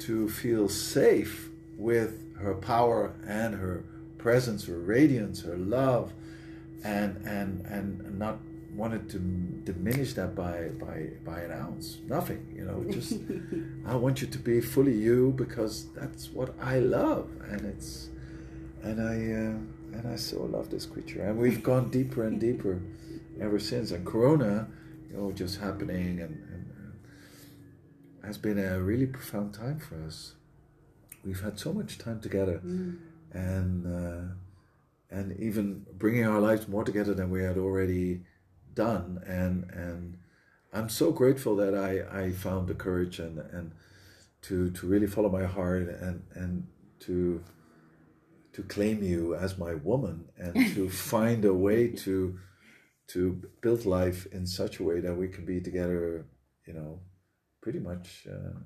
to 0.00 0.28
feel 0.28 0.68
safe 0.68 1.50
with 1.76 2.36
her 2.38 2.54
power 2.54 3.12
and 3.26 3.54
her 3.54 3.84
presence 4.18 4.64
her 4.66 4.78
radiance 4.78 5.42
her 5.42 5.56
love 5.56 6.12
and 6.82 7.16
and 7.26 7.64
and 7.66 8.18
not 8.18 8.38
wanted 8.74 9.08
to 9.10 9.18
diminish 9.18 10.14
that 10.14 10.34
by 10.34 10.68
by 10.84 11.08
by 11.24 11.40
an 11.40 11.52
ounce. 11.52 11.98
Nothing 12.06 12.52
you 12.54 12.64
know 12.64 12.84
just 12.90 13.18
i 13.86 13.94
want 13.94 14.20
you 14.20 14.26
to 14.26 14.38
be 14.38 14.60
fully 14.60 14.94
you 14.94 15.32
because 15.36 15.92
that's 15.92 16.30
what 16.30 16.54
i 16.60 16.78
love. 16.78 17.28
And 17.48 17.62
it's 17.62 18.08
and 18.82 19.00
i 19.00 19.14
uh, 19.14 19.98
and 19.98 20.08
i 20.12 20.16
so 20.16 20.42
love 20.42 20.70
this 20.70 20.86
creature. 20.86 21.22
And 21.22 21.38
we've 21.38 21.62
gone 21.62 21.90
deeper 21.90 22.26
and 22.26 22.40
deeper 22.40 22.80
ever 23.40 23.58
since. 23.58 23.90
And 23.90 24.04
corona 24.04 24.68
you 25.08 25.16
know 25.16 25.32
just 25.32 25.60
happening 25.60 26.20
and, 26.20 26.34
and 26.52 26.72
uh, 28.22 28.26
has 28.26 28.38
been 28.38 28.58
a 28.58 28.80
really 28.80 29.06
profound 29.06 29.54
time 29.54 29.78
for 29.78 29.96
us. 30.04 30.34
We've 31.24 31.40
had 31.40 31.58
so 31.58 31.72
much 31.72 31.96
time 31.98 32.20
together 32.20 32.60
and 33.32 33.86
uh, 33.86 34.34
and 35.10 35.38
even 35.38 35.86
bringing 35.96 36.24
our 36.26 36.40
lives 36.40 36.66
more 36.68 36.84
together 36.84 37.14
than 37.14 37.30
we 37.30 37.42
had 37.42 37.58
already 37.58 38.22
done 38.74 39.22
and 39.26 39.70
and 39.70 40.18
I'm 40.72 40.88
so 40.88 41.12
grateful 41.12 41.54
that 41.56 41.74
I, 41.76 42.24
I 42.24 42.32
found 42.32 42.66
the 42.66 42.74
courage 42.74 43.20
and, 43.20 43.38
and 43.38 43.72
to 44.42 44.70
to 44.70 44.86
really 44.86 45.06
follow 45.06 45.30
my 45.30 45.44
heart 45.44 45.82
and 45.88 46.22
and 46.34 46.66
to 47.00 47.42
to 48.52 48.62
claim 48.62 49.02
you 49.02 49.34
as 49.34 49.56
my 49.56 49.74
woman 49.74 50.26
and 50.36 50.74
to 50.74 50.88
find 51.10 51.44
a 51.44 51.54
way 51.54 51.88
to 51.88 52.38
to 53.08 53.42
build 53.60 53.86
life 53.86 54.26
in 54.32 54.46
such 54.46 54.80
a 54.80 54.82
way 54.82 55.00
that 55.00 55.14
we 55.14 55.28
can 55.28 55.44
be 55.44 55.60
together 55.60 56.26
you 56.66 56.72
know 56.72 57.00
pretty 57.62 57.78
much 57.78 58.26
uh, 58.30 58.58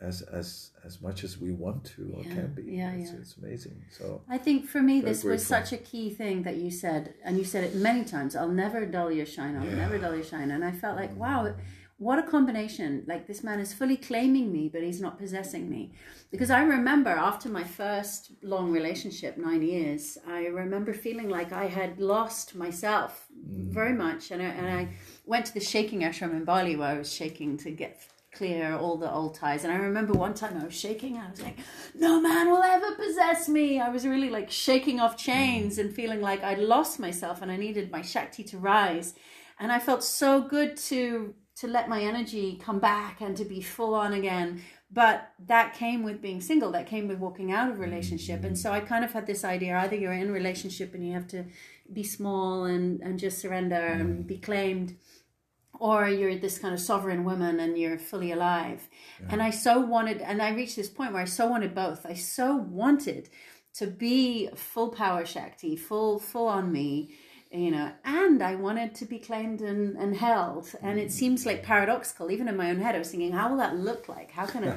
as 0.00 0.22
as 0.22 0.70
as 0.84 1.00
much 1.00 1.24
as 1.24 1.38
we 1.38 1.52
want 1.52 1.84
to 1.84 2.12
or 2.14 2.22
Yeah, 2.24 2.34
can 2.34 2.54
be 2.54 2.62
yeah, 2.64 2.92
it's, 2.92 3.12
yeah. 3.12 3.18
it's 3.18 3.36
amazing 3.36 3.84
so 3.90 4.22
I 4.28 4.38
think 4.38 4.66
for 4.66 4.80
me, 4.82 5.00
this 5.00 5.24
was 5.24 5.46
such 5.46 5.72
a 5.72 5.76
key 5.76 6.10
thing 6.10 6.42
that 6.42 6.56
you 6.56 6.70
said, 6.70 7.14
and 7.24 7.38
you 7.38 7.44
said 7.44 7.64
it 7.64 7.74
many 7.74 8.04
times. 8.04 8.34
I'll 8.34 8.48
never 8.48 8.84
dull 8.86 9.10
your 9.10 9.26
shine. 9.26 9.56
I'll 9.56 9.64
Yeah. 9.64 9.76
never 9.76 9.98
dull 9.98 10.14
your 10.14 10.24
shine. 10.24 10.50
And 10.50 10.64
I 10.64 10.72
felt 10.72 10.96
like, 10.96 11.14
mm. 11.14 11.18
wow, 11.18 11.54
what 11.98 12.18
a 12.18 12.22
combination! 12.22 13.04
Like 13.06 13.26
this 13.26 13.44
man 13.44 13.60
is 13.60 13.72
fully 13.72 13.96
claiming 13.96 14.52
me, 14.52 14.68
but 14.68 14.82
he's 14.82 15.00
not 15.00 15.16
possessing 15.16 15.70
me. 15.70 15.92
Because 16.32 16.50
I 16.50 16.62
remember 16.64 17.10
after 17.10 17.48
my 17.48 17.62
first 17.62 18.32
long 18.42 18.72
relationship, 18.72 19.38
nine 19.38 19.62
years, 19.62 20.18
I 20.26 20.46
remember 20.46 20.92
feeling 20.92 21.28
like 21.28 21.52
I 21.52 21.66
had 21.66 22.00
lost 22.00 22.56
myself 22.56 23.26
mm. 23.32 23.68
very 23.70 23.92
much, 23.92 24.32
and 24.32 24.42
I, 24.42 24.46
and 24.46 24.66
I 24.66 24.84
mm. 24.86 24.92
went 25.24 25.46
to 25.46 25.54
the 25.54 25.60
shaking 25.60 26.00
ashram 26.00 26.32
in 26.32 26.44
Bali 26.44 26.74
where 26.74 26.88
I 26.88 26.98
was 26.98 27.12
shaking 27.12 27.56
to 27.58 27.70
get 27.70 28.02
clear 28.34 28.76
all 28.76 28.96
the 28.96 29.12
old 29.12 29.34
ties. 29.34 29.64
And 29.64 29.72
I 29.72 29.76
remember 29.76 30.12
one 30.12 30.34
time 30.34 30.58
I 30.60 30.64
was 30.64 30.74
shaking. 30.74 31.16
I 31.16 31.30
was 31.30 31.40
like, 31.40 31.58
"No 31.94 32.20
man 32.20 32.50
will 32.50 32.62
ever 32.62 32.94
possess 32.94 33.48
me." 33.48 33.80
I 33.80 33.88
was 33.88 34.06
really 34.06 34.30
like 34.30 34.50
shaking 34.50 35.00
off 35.00 35.16
chains 35.16 35.78
and 35.78 35.94
feeling 35.94 36.20
like 36.20 36.42
I'd 36.42 36.58
lost 36.58 36.98
myself 36.98 37.42
and 37.42 37.50
I 37.50 37.56
needed 37.56 37.90
my 37.90 38.02
shakti 38.02 38.44
to 38.44 38.58
rise. 38.58 39.14
And 39.58 39.70
I 39.72 39.78
felt 39.78 40.02
so 40.04 40.42
good 40.42 40.76
to 40.88 41.34
to 41.56 41.68
let 41.68 41.88
my 41.88 42.02
energy 42.02 42.60
come 42.60 42.80
back 42.80 43.20
and 43.20 43.36
to 43.36 43.44
be 43.44 43.60
full 43.60 43.94
on 43.94 44.12
again. 44.12 44.60
But 44.90 45.30
that 45.46 45.74
came 45.74 46.02
with 46.02 46.20
being 46.20 46.40
single. 46.40 46.72
That 46.72 46.86
came 46.86 47.08
with 47.08 47.18
walking 47.18 47.52
out 47.52 47.70
of 47.70 47.78
relationship. 47.78 48.44
And 48.44 48.58
so 48.58 48.72
I 48.72 48.80
kind 48.80 49.04
of 49.04 49.12
had 49.12 49.26
this 49.26 49.44
idea: 49.44 49.76
either 49.78 49.96
you're 49.96 50.12
in 50.12 50.30
relationship 50.30 50.94
and 50.94 51.06
you 51.06 51.12
have 51.12 51.28
to 51.28 51.44
be 51.92 52.02
small 52.02 52.64
and 52.64 53.00
and 53.00 53.18
just 53.18 53.38
surrender 53.38 53.76
and 53.76 54.26
be 54.26 54.38
claimed 54.38 54.96
or 55.78 56.08
you're 56.08 56.36
this 56.36 56.58
kind 56.58 56.74
of 56.74 56.80
sovereign 56.80 57.24
woman 57.24 57.60
and 57.60 57.76
you're 57.76 57.98
fully 57.98 58.32
alive. 58.32 58.88
And 59.28 59.42
I 59.42 59.50
so 59.50 59.80
wanted, 59.80 60.20
and 60.20 60.40
I 60.40 60.50
reached 60.50 60.76
this 60.76 60.88
point 60.88 61.12
where 61.12 61.22
I 61.22 61.26
so 61.26 61.46
wanted 61.46 61.74
both. 61.74 62.06
I 62.06 62.14
so 62.14 62.56
wanted 62.56 63.28
to 63.74 63.86
be 63.86 64.48
full 64.54 64.90
power 64.90 65.24
Shakti, 65.26 65.76
full, 65.76 66.18
full 66.18 66.46
on 66.46 66.70
me, 66.70 67.10
you 67.50 67.70
know, 67.70 67.92
and 68.04 68.42
I 68.42 68.56
wanted 68.56 68.94
to 68.96 69.04
be 69.04 69.18
claimed 69.18 69.60
and, 69.60 69.96
and 69.96 70.16
held. 70.16 70.74
And 70.82 70.98
it 70.98 71.12
seems 71.12 71.46
like 71.46 71.62
paradoxical, 71.62 72.30
even 72.30 72.48
in 72.48 72.56
my 72.56 72.70
own 72.70 72.80
head, 72.80 72.94
I 72.94 72.98
was 72.98 73.10
thinking, 73.10 73.32
how 73.32 73.50
will 73.50 73.58
that 73.58 73.76
look 73.76 74.08
like? 74.08 74.30
How 74.32 74.46
can 74.46 74.64
I? 74.64 74.76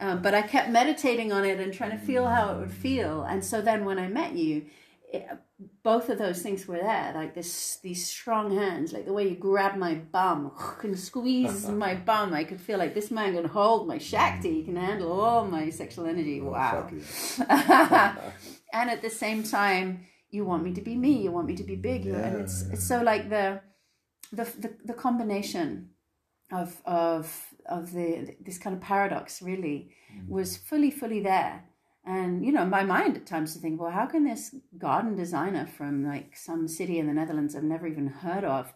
um, 0.00 0.22
but 0.22 0.34
I 0.34 0.42
kept 0.42 0.70
meditating 0.70 1.32
on 1.32 1.44
it 1.44 1.58
and 1.58 1.72
trying 1.72 1.92
to 1.92 1.98
feel 1.98 2.26
how 2.26 2.54
it 2.54 2.58
would 2.58 2.72
feel. 2.72 3.22
And 3.22 3.44
so 3.44 3.62
then 3.62 3.84
when 3.84 3.98
I 3.98 4.08
met 4.08 4.34
you, 4.34 4.66
it, 5.10 5.26
both 5.82 6.08
of 6.08 6.18
those 6.18 6.42
things 6.42 6.66
were 6.68 6.76
there 6.76 7.12
like 7.14 7.34
this 7.34 7.78
these 7.82 8.06
strong 8.06 8.54
hands 8.54 8.92
like 8.92 9.06
the 9.06 9.12
way 9.12 9.28
you 9.28 9.34
grab 9.34 9.76
my 9.76 9.94
bum 9.94 10.52
and 10.82 10.98
squeeze 10.98 11.68
my 11.84 11.94
bum 11.94 12.32
i 12.34 12.44
could 12.44 12.60
feel 12.60 12.78
like 12.78 12.94
this 12.94 13.10
man 13.10 13.34
can 13.34 13.44
hold 13.44 13.88
my 13.88 13.98
shakti 13.98 14.54
he 14.54 14.64
can 14.64 14.76
handle 14.76 15.12
all 15.20 15.44
my 15.46 15.70
sexual 15.70 16.06
energy 16.06 16.40
oh, 16.40 16.50
wow. 16.50 16.88
and 18.72 18.90
at 18.90 19.02
the 19.02 19.10
same 19.10 19.42
time 19.42 20.06
you 20.30 20.44
want 20.44 20.62
me 20.62 20.72
to 20.72 20.82
be 20.82 20.94
me 20.94 21.22
you 21.22 21.32
want 21.32 21.46
me 21.46 21.56
to 21.56 21.64
be 21.64 21.76
big 21.76 22.04
you 22.04 22.14
and 22.14 22.36
it's 22.36 22.62
it's 22.72 22.84
so 22.84 23.02
like 23.02 23.30
the 23.30 23.60
the 24.32 24.44
the, 24.58 24.74
the 24.84 24.94
combination 24.94 25.88
of 26.52 26.80
of 26.84 27.46
of 27.66 27.92
the 27.92 28.36
this 28.40 28.58
kind 28.58 28.76
of 28.76 28.82
paradox 28.82 29.40
really 29.42 29.90
mm. 30.14 30.28
was 30.28 30.56
fully 30.56 30.90
fully 30.90 31.20
there 31.20 31.64
and 32.08 32.44
you 32.44 32.50
know 32.50 32.64
my 32.64 32.82
mind 32.82 33.16
at 33.16 33.26
times 33.26 33.52
to 33.52 33.60
think 33.60 33.80
well 33.80 33.90
how 33.90 34.06
can 34.06 34.24
this 34.24 34.54
garden 34.78 35.14
designer 35.14 35.66
from 35.66 36.04
like 36.06 36.34
some 36.34 36.66
city 36.66 36.98
in 36.98 37.06
the 37.06 37.12
netherlands 37.12 37.54
i've 37.54 37.62
never 37.62 37.86
even 37.86 38.06
heard 38.06 38.44
of 38.44 38.72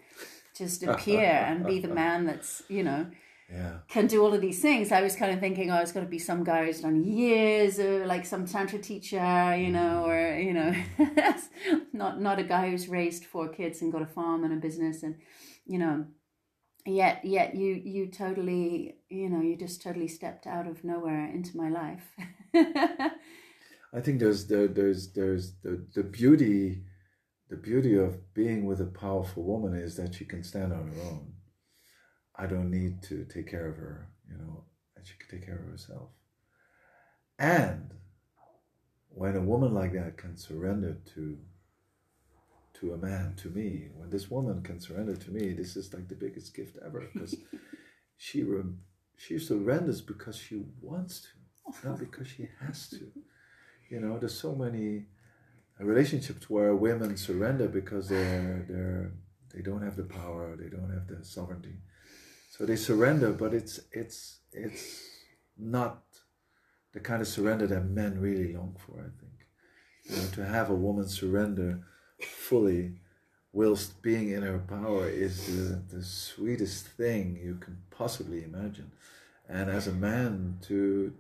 just 0.57 0.83
appear 0.91 1.25
and 1.25 1.65
be 1.65 1.81
the 1.81 1.89
man 1.89 2.27
that's 2.27 2.63
you 2.69 2.83
know 2.83 3.07
Yeah. 3.51 3.79
can 3.89 4.07
do 4.07 4.23
all 4.25 4.33
of 4.33 4.41
these 4.41 4.63
things. 4.63 4.93
I 4.93 5.03
was 5.03 5.15
kind 5.15 5.31
of 5.31 5.39
thinking, 5.39 5.71
oh, 5.71 5.81
it's 5.83 5.93
got 5.93 6.01
to 6.01 6.07
be 6.07 6.19
some 6.19 6.43
guy 6.43 6.65
who's 6.65 6.81
done 6.81 7.05
years, 7.05 7.79
or 7.79 8.07
like 8.07 8.25
some 8.25 8.47
tantra 8.47 8.79
teacher, 8.79 9.55
you 9.65 9.71
know, 9.79 9.93
mm. 10.07 10.09
or 10.09 10.41
you 10.47 10.55
know, 10.59 10.71
not 11.93 12.21
not 12.27 12.39
a 12.39 12.45
guy 12.55 12.71
who's 12.71 12.89
raised 12.89 13.27
four 13.27 13.49
kids 13.49 13.83
and 13.83 13.93
got 13.93 14.01
a 14.01 14.07
farm 14.07 14.45
and 14.45 14.55
a 14.55 14.57
business, 14.67 15.03
and 15.03 15.17
you 15.67 15.79
know, 15.79 16.07
yet 16.87 17.17
yet 17.25 17.55
you 17.55 17.71
you 17.95 18.07
totally, 18.07 18.97
you 19.11 19.29
know, 19.29 19.43
you 19.43 19.55
just 19.57 19.83
totally 19.83 20.09
stepped 20.09 20.47
out 20.47 20.67
of 20.67 20.83
nowhere 20.83 21.27
into 21.27 21.57
my 21.57 21.69
life. 21.69 22.07
I 23.95 24.01
think 24.01 24.21
there's 24.21 24.47
there, 24.47 24.69
there's 24.69 25.13
there's 25.13 25.55
the 25.63 25.87
the 25.95 26.03
beauty 26.03 26.83
the 27.49 27.57
beauty 27.57 27.97
of 27.97 28.33
being 28.35 28.65
with 28.65 28.81
a 28.81 28.87
powerful 28.87 29.43
woman 29.43 29.75
is 29.75 29.97
that 29.97 30.15
she 30.15 30.25
can 30.25 30.43
stand 30.43 30.73
on 30.73 30.89
her 30.89 31.03
own. 31.03 31.35
I 32.35 32.47
don't 32.47 32.71
need 32.71 33.03
to 33.05 33.27
take 33.27 33.51
care 33.51 33.69
of 33.69 33.77
her, 33.77 34.09
you 34.27 34.39
know, 34.39 34.65
and 34.97 35.07
she 35.07 35.15
can 35.19 35.29
take 35.29 35.47
care 35.47 35.59
of 35.59 35.71
herself. 35.71 36.09
And 37.39 37.93
when 39.11 39.37
a 39.37 39.41
woman 39.41 39.75
like 39.75 39.93
that 39.93 40.17
can 40.17 40.37
surrender 40.37 40.97
to 41.15 41.39
to 42.75 42.95
a 42.95 42.97
man, 42.97 43.35
to 43.37 43.49
me, 43.49 43.89
when 43.95 44.11
this 44.11 44.31
woman 44.31 44.63
can 44.63 44.81
surrender 44.81 45.15
to 45.15 45.31
me, 45.31 45.53
this 45.53 45.77
is 45.77 45.93
like 45.93 46.09
the 46.09 46.15
biggest 46.15 46.55
gift 46.55 46.79
ever 46.85 47.09
because 47.13 47.37
she 48.17 48.43
re- 48.43 48.75
she 49.17 49.39
surrenders 49.39 50.01
because 50.01 50.37
she 50.37 50.65
wants 50.81 51.21
to, 51.21 51.29
not 51.85 51.99
because 51.99 52.29
she 52.29 52.49
has 52.61 52.89
to. 52.91 53.11
You 53.91 54.01
know, 54.01 54.19
there's 54.19 54.39
so 54.39 54.55
many 54.55 55.07
relationships 55.79 56.49
where 56.49 56.75
women 56.75 57.17
surrender 57.17 57.69
because 57.69 58.09
they're 58.09 58.67
they're 58.69 59.13
they 59.55 59.61
don't 59.61 59.83
have 59.83 59.97
the 59.97 60.05
power, 60.05 60.57
they 60.57 60.69
don't 60.69 60.91
have 60.91 61.07
the 61.07 61.25
sovereignty, 61.25 61.77
so 62.51 62.65
they 62.65 62.77
surrender. 62.77 63.33
But 63.33 63.55
it's 63.55 63.81
it's 63.93 64.39
it's 64.53 65.03
not 65.59 66.03
the 66.93 67.01
kind 67.01 67.21
of 67.21 67.29
surrender 67.29 67.67
that 67.67 67.85
men 67.85 68.21
really 68.21 68.53
long 68.53 68.77
for. 68.79 69.01
I 69.01 69.11
think 69.21 69.47
you 70.05 70.17
know, 70.17 70.29
to 70.35 70.45
have 70.45 70.71
a 70.71 70.75
woman 70.75 71.09
surrender 71.09 71.81
fully 72.21 72.95
whilst 73.53 74.01
being 74.03 74.31
in 74.31 74.43
her 74.43 74.59
power 74.59 75.09
is 75.09 75.47
the, 75.47 75.83
the 75.95 76.03
sweetest 76.03 76.87
thing 76.87 77.39
you 77.43 77.57
can 77.57 77.77
possibly 77.91 78.43
imagine 78.43 78.91
and 79.49 79.71
as 79.71 79.87
a 79.87 79.93
man 79.93 80.57
to 80.63 81.13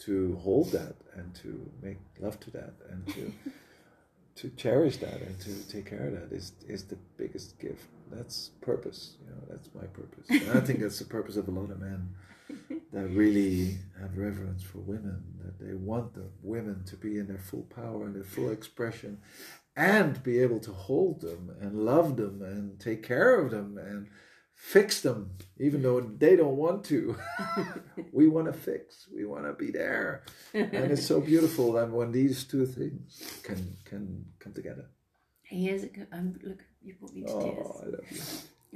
to 0.00 0.36
hold 0.42 0.72
that 0.72 0.96
and 1.14 1.34
to 1.36 1.70
make 1.82 1.98
love 2.20 2.38
to 2.40 2.50
that 2.52 2.74
and 2.90 3.06
to 3.08 3.32
to 4.36 4.50
cherish 4.50 4.98
that 4.98 5.20
and 5.20 5.40
to 5.40 5.68
take 5.68 5.86
care 5.86 6.06
of 6.06 6.12
that 6.12 6.34
is 6.34 6.52
is 6.66 6.84
the 6.84 6.98
biggest 7.16 7.58
gift. 7.58 7.86
That's 8.10 8.50
purpose 8.60 9.16
you 9.20 9.30
know 9.30 9.42
that's 9.48 9.68
my 9.74 9.86
purpose. 9.86 10.26
And 10.30 10.58
i 10.58 10.60
think 10.60 10.80
that's 10.80 10.98
the 10.98 11.04
purpose 11.04 11.36
of 11.36 11.48
a 11.48 11.50
lot 11.50 11.70
of 11.70 11.80
men 11.80 12.14
that 12.92 13.08
really 13.08 13.78
have 14.00 14.16
reverence 14.16 14.62
for 14.62 14.78
women 14.78 15.22
that 15.44 15.58
they 15.58 15.74
want 15.74 16.14
the 16.14 16.24
women 16.42 16.84
to 16.86 16.96
be 16.96 17.18
in 17.18 17.26
their 17.26 17.38
full 17.38 17.66
power 17.74 18.04
and 18.04 18.14
their 18.14 18.24
full 18.24 18.50
expression 18.50 19.18
and 19.76 20.22
be 20.22 20.40
able 20.40 20.58
to 20.58 20.72
hold 20.72 21.20
them 21.20 21.54
and 21.60 21.84
love 21.84 22.16
them 22.16 22.42
and 22.42 22.80
take 22.80 23.02
care 23.02 23.38
of 23.38 23.50
them 23.50 23.78
and 23.78 24.08
fix 24.60 25.00
them 25.02 25.30
even 25.60 25.82
though 25.82 26.00
they 26.00 26.34
don't 26.34 26.56
want 26.56 26.82
to 26.84 27.16
we 28.12 28.26
want 28.26 28.46
to 28.46 28.52
fix 28.52 29.06
we 29.14 29.24
want 29.24 29.44
to 29.44 29.52
be 29.54 29.70
there 29.70 30.24
and 30.52 30.90
it's 30.90 31.06
so 31.06 31.20
beautiful 31.32 31.76
and 31.78 31.92
when 31.92 32.10
these 32.10 32.42
two 32.44 32.66
things 32.66 33.22
can 33.44 33.76
can 33.84 34.24
come 34.40 34.52
together 34.52 34.86
he 35.42 35.70
is 35.70 35.84
a 35.84 35.86
good. 35.86 36.08
Um, 36.12 36.34
look, 36.42 36.62
you 36.82 36.94
brought 37.00 37.14
me 37.14 37.22
to 37.22 37.32
oh 37.32 37.40
tears. 37.40 37.66
i 37.82 37.86
love 37.86 38.04
you 38.10 38.22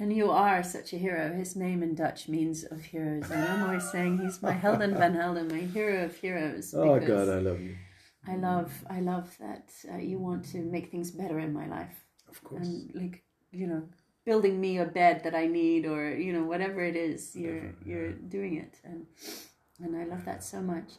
And 0.03 0.11
you 0.21 0.31
are 0.31 0.62
such 0.62 0.95
a 0.95 0.97
hero. 0.97 1.25
His 1.42 1.55
name 1.55 1.83
in 1.83 1.95
Dutch 1.95 2.27
means 2.27 2.64
of 2.64 2.81
heroes. 2.92 3.31
And 3.31 3.42
I'm 3.45 3.62
always 3.66 3.87
saying 3.92 4.12
he's 4.23 4.40
my 4.40 4.53
Helden 4.53 4.95
van 4.97 5.14
Helden, 5.14 5.49
my 5.49 5.64
hero 5.77 6.05
of 6.07 6.14
heroes. 6.16 6.73
oh 6.79 6.99
god 6.99 7.29
i 7.29 7.40
love 7.49 7.61
you 7.61 7.75
I 8.27 8.37
love, 8.37 8.73
I 8.88 9.01
love 9.01 9.29
that 9.40 9.66
uh, 9.92 9.99
you 10.11 10.16
want 10.18 10.42
to 10.53 10.59
make 10.59 10.87
things 10.90 11.11
better 11.11 11.38
in 11.47 11.53
my 11.53 11.66
life. 11.66 11.97
of 12.31 12.42
course 12.45 12.66
And 12.66 12.90
like, 12.95 13.16
you 13.51 13.66
know, 13.66 13.83
building 14.24 14.61
me 14.61 14.78
a 14.78 14.85
bed 14.85 15.22
that 15.24 15.35
I 15.35 15.46
need 15.46 15.87
or, 15.87 16.14
you 16.14 16.32
know, 16.32 16.44
whatever 16.44 16.82
it 16.82 16.96
is, 16.96 17.35
you're, 17.35 17.74
you're 17.85 18.12
doing 18.12 18.56
it. 18.56 18.78
And, 18.85 19.06
and 19.82 19.96
I 19.96 20.04
love 20.04 20.24
that 20.24 20.44
so 20.44 20.61
much. 20.61 20.92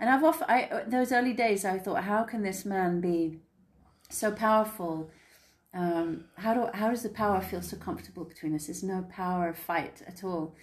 And 0.00 0.08
I've 0.08 0.24
often, 0.24 0.46
I, 0.48 0.82
those 0.86 1.12
early 1.12 1.34
days, 1.34 1.64
I 1.64 1.78
thought, 1.78 2.04
how 2.04 2.24
can 2.24 2.42
this 2.42 2.64
man 2.64 3.00
be 3.00 3.38
so 4.08 4.32
powerful? 4.32 5.10
Um, 5.74 6.24
how 6.36 6.52
do 6.54 6.68
how 6.74 6.90
does 6.90 7.02
the 7.02 7.08
power 7.08 7.40
feel 7.40 7.62
so 7.62 7.76
comfortable 7.78 8.24
between 8.24 8.54
us? 8.54 8.66
There's 8.66 8.82
no 8.82 9.06
power 9.10 9.54
fight 9.54 10.02
at 10.06 10.22
all. 10.22 10.54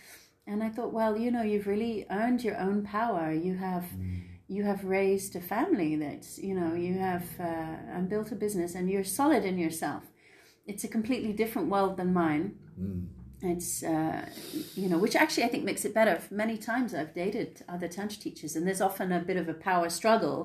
And 0.46 0.64
I 0.64 0.70
thought, 0.70 0.94
well, 0.94 1.18
you 1.18 1.32
know, 1.32 1.42
you've 1.42 1.68
really 1.68 2.06
earned 2.10 2.44
your 2.44 2.58
own 2.60 2.84
power. 2.84 3.32
You 3.32 3.56
have 3.56 3.86
you 4.48 4.64
have 4.64 4.84
raised 4.84 5.36
a 5.36 5.42
family 5.42 5.96
that's 5.96 6.38
you 6.40 6.54
know 6.54 6.74
you 6.74 6.98
have 6.98 7.24
uh, 7.40 7.94
and 7.94 8.10
built 8.10 8.32
a 8.32 8.36
business, 8.36 8.76
and 8.76 8.90
you're 8.90 9.04
solid 9.04 9.46
in 9.46 9.58
yourself. 9.58 10.04
It's 10.72 10.84
a 10.90 10.92
completely 10.98 11.34
different 11.34 11.68
world 11.76 11.94
than 12.00 12.10
mine. 12.14 12.46
It's 13.54 13.84
uh, 13.84 14.22
you 14.76 14.88
know, 14.90 15.00
which 15.04 15.16
actually 15.16 15.46
I 15.48 15.50
think 15.54 15.64
makes 15.64 15.84
it 15.86 15.94
better. 16.00 16.14
Many 16.30 16.58
times 16.58 16.94
I've 16.94 17.14
dated 17.14 17.50
other 17.74 17.88
tantra 17.88 18.20
teachers, 18.26 18.56
and 18.56 18.64
there's 18.68 18.82
often 18.90 19.08
a 19.12 19.20
bit 19.30 19.38
of 19.38 19.48
a 19.50 19.54
power 19.70 19.90
struggle, 19.90 20.38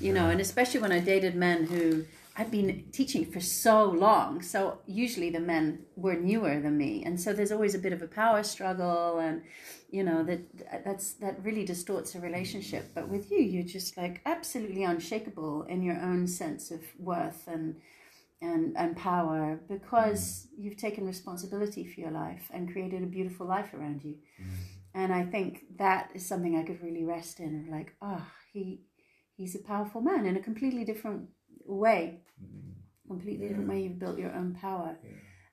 you 0.00 0.12
know, 0.16 0.26
and 0.30 0.40
especially 0.40 0.80
when 0.84 0.92
I 0.98 1.00
dated 1.00 1.34
men 1.34 1.58
who 1.72 2.04
I'd 2.38 2.52
been 2.52 2.84
teaching 2.92 3.24
for 3.32 3.40
so 3.40 3.76
long. 4.06 4.30
So 4.42 4.58
usually 4.86 5.30
the 5.30 5.40
men 5.40 5.64
were 5.96 6.14
newer 6.14 6.54
than 6.64 6.74
me, 6.84 6.92
and 7.06 7.20
so 7.20 7.32
there's 7.32 7.52
always 7.56 7.74
a 7.74 7.82
bit 7.86 7.92
of 7.92 8.02
a 8.02 8.06
power 8.22 8.42
struggle, 8.44 9.18
and 9.18 9.42
you 9.90 10.04
know 10.08 10.22
that 10.22 10.40
that's 10.86 11.06
that 11.14 11.34
really 11.42 11.64
distorts 11.64 12.14
a 12.14 12.20
relationship. 12.20 12.84
But 12.94 13.08
with 13.08 13.24
you, 13.32 13.40
you're 13.52 13.72
just 13.78 13.96
like 14.02 14.20
absolutely 14.24 14.84
unshakable 14.84 15.64
in 15.64 15.82
your 15.82 16.00
own 16.10 16.28
sense 16.28 16.70
of 16.70 16.82
worth 17.00 17.42
and 17.48 17.80
and 18.40 18.76
and 18.76 18.96
power 18.96 19.60
because 19.68 20.46
mm. 20.46 20.64
you've 20.64 20.76
taken 20.76 21.06
responsibility 21.06 21.84
for 21.84 22.00
your 22.00 22.10
life 22.10 22.48
and 22.52 22.72
created 22.72 23.02
a 23.02 23.06
beautiful 23.06 23.46
life 23.46 23.74
around 23.74 24.02
you. 24.04 24.16
Mm. 24.40 24.50
And 24.94 25.12
I 25.12 25.24
think 25.24 25.64
that 25.78 26.10
is 26.14 26.26
something 26.26 26.56
I 26.56 26.62
could 26.62 26.82
really 26.82 27.04
rest 27.04 27.40
in. 27.40 27.68
Like, 27.70 27.94
oh, 28.00 28.26
he 28.52 28.82
he's 29.36 29.54
a 29.54 29.60
powerful 29.60 30.00
man 30.00 30.26
in 30.26 30.36
a 30.36 30.42
completely 30.42 30.84
different 30.84 31.28
way. 31.64 32.20
Mm. 32.42 32.74
Completely 33.06 33.48
different 33.48 33.68
way 33.68 33.82
you've 33.82 33.98
built 33.98 34.18
your 34.18 34.34
own 34.34 34.54
power. 34.60 34.98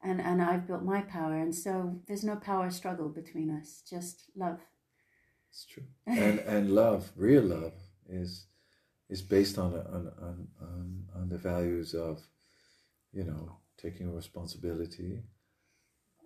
And 0.04 0.21
and 0.21 0.41
I've 0.41 0.67
built 0.67 0.84
my 0.84 1.02
power. 1.02 1.36
And 1.38 1.56
so 1.56 2.00
there's 2.08 2.24
no 2.24 2.36
power 2.36 2.69
struggle 2.69 3.10
between 3.10 3.50
us, 3.50 3.82
just 3.89 4.26
love. 4.36 4.60
It's 5.50 5.65
true. 5.65 5.84
And 6.06 6.39
and 6.39 6.71
love, 6.76 7.12
real 7.15 7.43
love, 7.43 7.74
is 8.08 8.45
is 9.10 9.21
based 9.21 9.58
on 9.58 9.74
on 9.74 10.12
on 10.21 10.48
on, 10.62 11.04
on 11.15 11.30
the 11.30 11.38
values 11.38 11.93
of, 11.93 12.21
you 13.15 13.23
know, 13.23 13.58
taking 13.82 14.13
responsibility, 14.13 15.23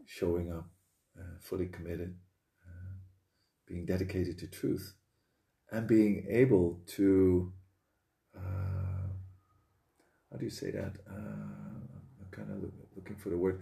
showing 0.08 0.52
up, 0.52 0.68
uh, 1.18 1.38
fully 1.40 1.68
committed, 1.68 2.16
uh, 2.68 2.98
being 3.68 3.86
dedicated 3.86 4.40
to 4.40 4.48
truth, 4.48 4.96
and 5.72 5.88
being 5.88 6.26
able 6.30 6.82
to. 6.88 7.54
Uh, 8.36 9.08
how 10.32 10.38
do 10.38 10.46
you 10.46 10.52
say 10.52 10.72
that? 10.72 10.94
Uh, 11.10 11.14
I'm 11.14 12.28
kind 12.32 12.50
of 12.52 12.72
looking 12.96 13.16
for 13.16 13.30
the 13.30 13.38
word. 13.38 13.62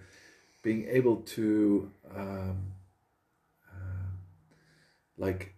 Being 0.63 0.87
able 0.89 1.17
to. 1.17 1.91
Um, 2.15 2.73
uh, 3.69 4.07
like 5.17 5.53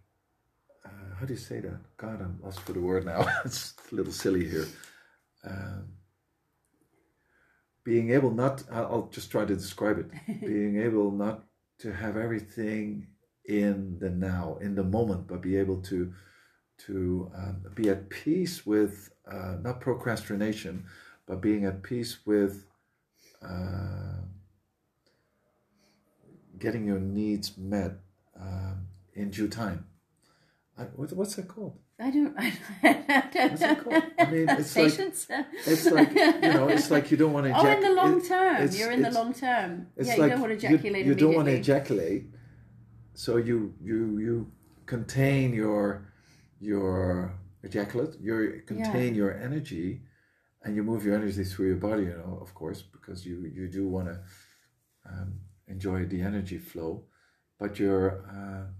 uh, 0.86 1.16
how 1.20 1.26
do 1.26 1.34
you 1.34 1.39
say 1.39 1.60
that? 1.60 1.80
God, 1.98 2.22
I'm 2.22 2.39
lost 2.43 2.62
for 2.62 2.74
the 2.74 2.80
word 2.80 3.06
now. 3.06 3.28
it's 3.46 3.76
a 3.91 3.96
little 3.96 4.14
silly 4.14 4.48
here. 4.50 4.68
Um, 5.46 5.99
being 7.90 8.12
able 8.12 8.30
not, 8.30 8.62
I'll 8.72 9.10
just 9.12 9.32
try 9.32 9.46
to 9.46 9.56
describe 9.56 9.98
it. 9.98 10.08
being 10.46 10.80
able 10.80 11.10
not 11.10 11.46
to 11.80 11.92
have 11.92 12.18
everything 12.18 13.08
in 13.46 13.98
the 13.98 14.12
now, 14.12 14.60
in 14.62 14.76
the 14.76 14.84
moment, 14.84 15.26
but 15.28 15.42
be 15.42 15.58
able 15.58 15.82
to 15.90 16.14
to 16.86 17.32
um, 17.36 17.64
be 17.74 17.90
at 17.90 18.12
peace 18.12 18.64
with 18.64 19.10
uh, 19.30 19.56
not 19.64 19.82
procrastination, 19.82 20.86
but 21.26 21.42
being 21.42 21.66
at 21.66 21.82
peace 21.82 22.20
with 22.28 22.68
uh, 23.42 24.22
getting 26.60 26.86
your 26.86 27.00
needs 27.00 27.58
met 27.58 27.94
um, 28.40 28.86
in 29.16 29.32
due 29.32 29.48
time. 29.48 29.88
I, 30.78 30.84
what's 30.84 31.36
that 31.38 31.48
called? 31.48 31.80
I 32.02 32.12
don't. 32.12 32.34
I 32.39 32.54
What's 33.50 33.62
it 33.62 33.84
called? 33.84 34.04
I 34.18 34.26
mean, 34.32 34.50
it's 34.50 34.76
like 34.76 34.91
Patience. 34.91 35.28
it's 35.68 35.86
like 35.91 36.14
you 36.14 36.54
know, 36.54 36.70
it's 36.70 36.89
like 36.89 37.12
you 37.12 37.18
don't 37.18 37.34
want 37.34 37.47
to. 37.47 37.54
oh, 37.58 37.68
in 37.68 37.82
the 37.82 37.91
long 37.91 38.26
term, 38.26 38.70
you're 38.72 38.91
in 38.91 39.02
the 39.02 39.12
long 39.12 39.34
term. 39.34 39.88
Yeah, 39.97 40.16
like 40.16 40.18
you 40.18 40.30
don't 40.30 40.41
want 40.41 40.60
to 40.60 40.68
ejaculate 40.68 41.06
you, 41.06 41.12
you 41.12 41.16
don't 41.16 41.36
want 41.36 41.47
to 41.47 41.56
ejaculate, 41.56 42.24
so 43.14 43.36
you 43.36 43.74
you 43.82 44.18
you 44.20 44.52
contain 44.86 45.54
your 45.54 46.14
your 46.62 47.34
ejaculate, 47.64 48.16
you 48.22 48.62
contain 48.66 49.14
your 49.14 49.38
energy, 49.38 50.02
and 50.64 50.76
you 50.76 50.84
move 50.84 51.04
your 51.06 51.16
energy 51.16 51.43
through 51.43 51.68
your 51.68 51.78
body. 51.89 52.04
You 52.04 52.18
know, 52.18 52.39
of 52.41 52.54
course, 52.54 52.82
because 52.82 53.26
you 53.26 53.52
you 53.54 53.68
do 53.68 53.88
want 53.88 54.08
to 54.08 54.20
um, 55.06 55.34
enjoy 55.68 56.06
the 56.06 56.22
energy 56.22 56.60
flow, 56.60 57.04
but 57.60 57.78
you're 57.78 58.24
uh, 58.30 58.72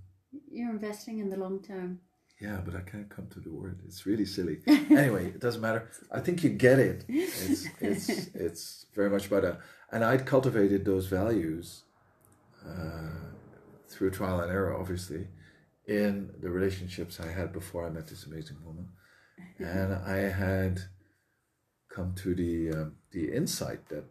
You're 0.50 0.72
investing 0.72 1.20
in 1.20 1.30
the 1.30 1.38
long 1.38 1.62
term. 1.62 2.00
Yeah, 2.42 2.62
but 2.64 2.76
I 2.76 2.82
can't 2.82 3.10
come 3.10 3.28
to 3.28 3.40
the 3.40 3.52
word. 3.52 3.82
It's 3.86 4.06
really 4.06 4.26
silly. 4.26 4.60
anyway, 4.68 5.28
it 5.28 5.42
doesn't 5.42 5.62
matter. 5.62 5.90
I 6.12 6.22
think 6.22 6.44
you 6.44 6.50
get 6.50 6.80
it. 6.80 7.06
It's 7.08 7.68
it's 7.82 8.10
it's 8.34 8.86
very 8.96 9.10
much 9.10 9.28
about 9.28 9.42
that. 9.44 9.60
And 9.92 10.04
I'd 10.06 10.26
cultivated 10.26 10.86
those 10.86 11.08
values 11.08 11.84
uh, 12.66 13.10
through 13.90 14.12
trial 14.12 14.40
and 14.40 14.52
error, 14.52 14.78
obviously, 14.78 15.28
in 15.86 16.30
the 16.40 16.50
relationships 16.50 17.20
I 17.20 17.30
had 17.32 17.52
before 17.52 17.86
I 17.86 17.90
met 17.90 18.08
this 18.08 18.26
amazing 18.26 18.58
woman, 18.64 18.88
and 19.58 19.94
I 19.94 20.18
had 20.18 20.80
come 21.90 22.14
to 22.24 22.36
the 22.36 22.72
um, 22.72 22.96
the 23.12 23.34
insight 23.34 23.90
that 23.90 24.06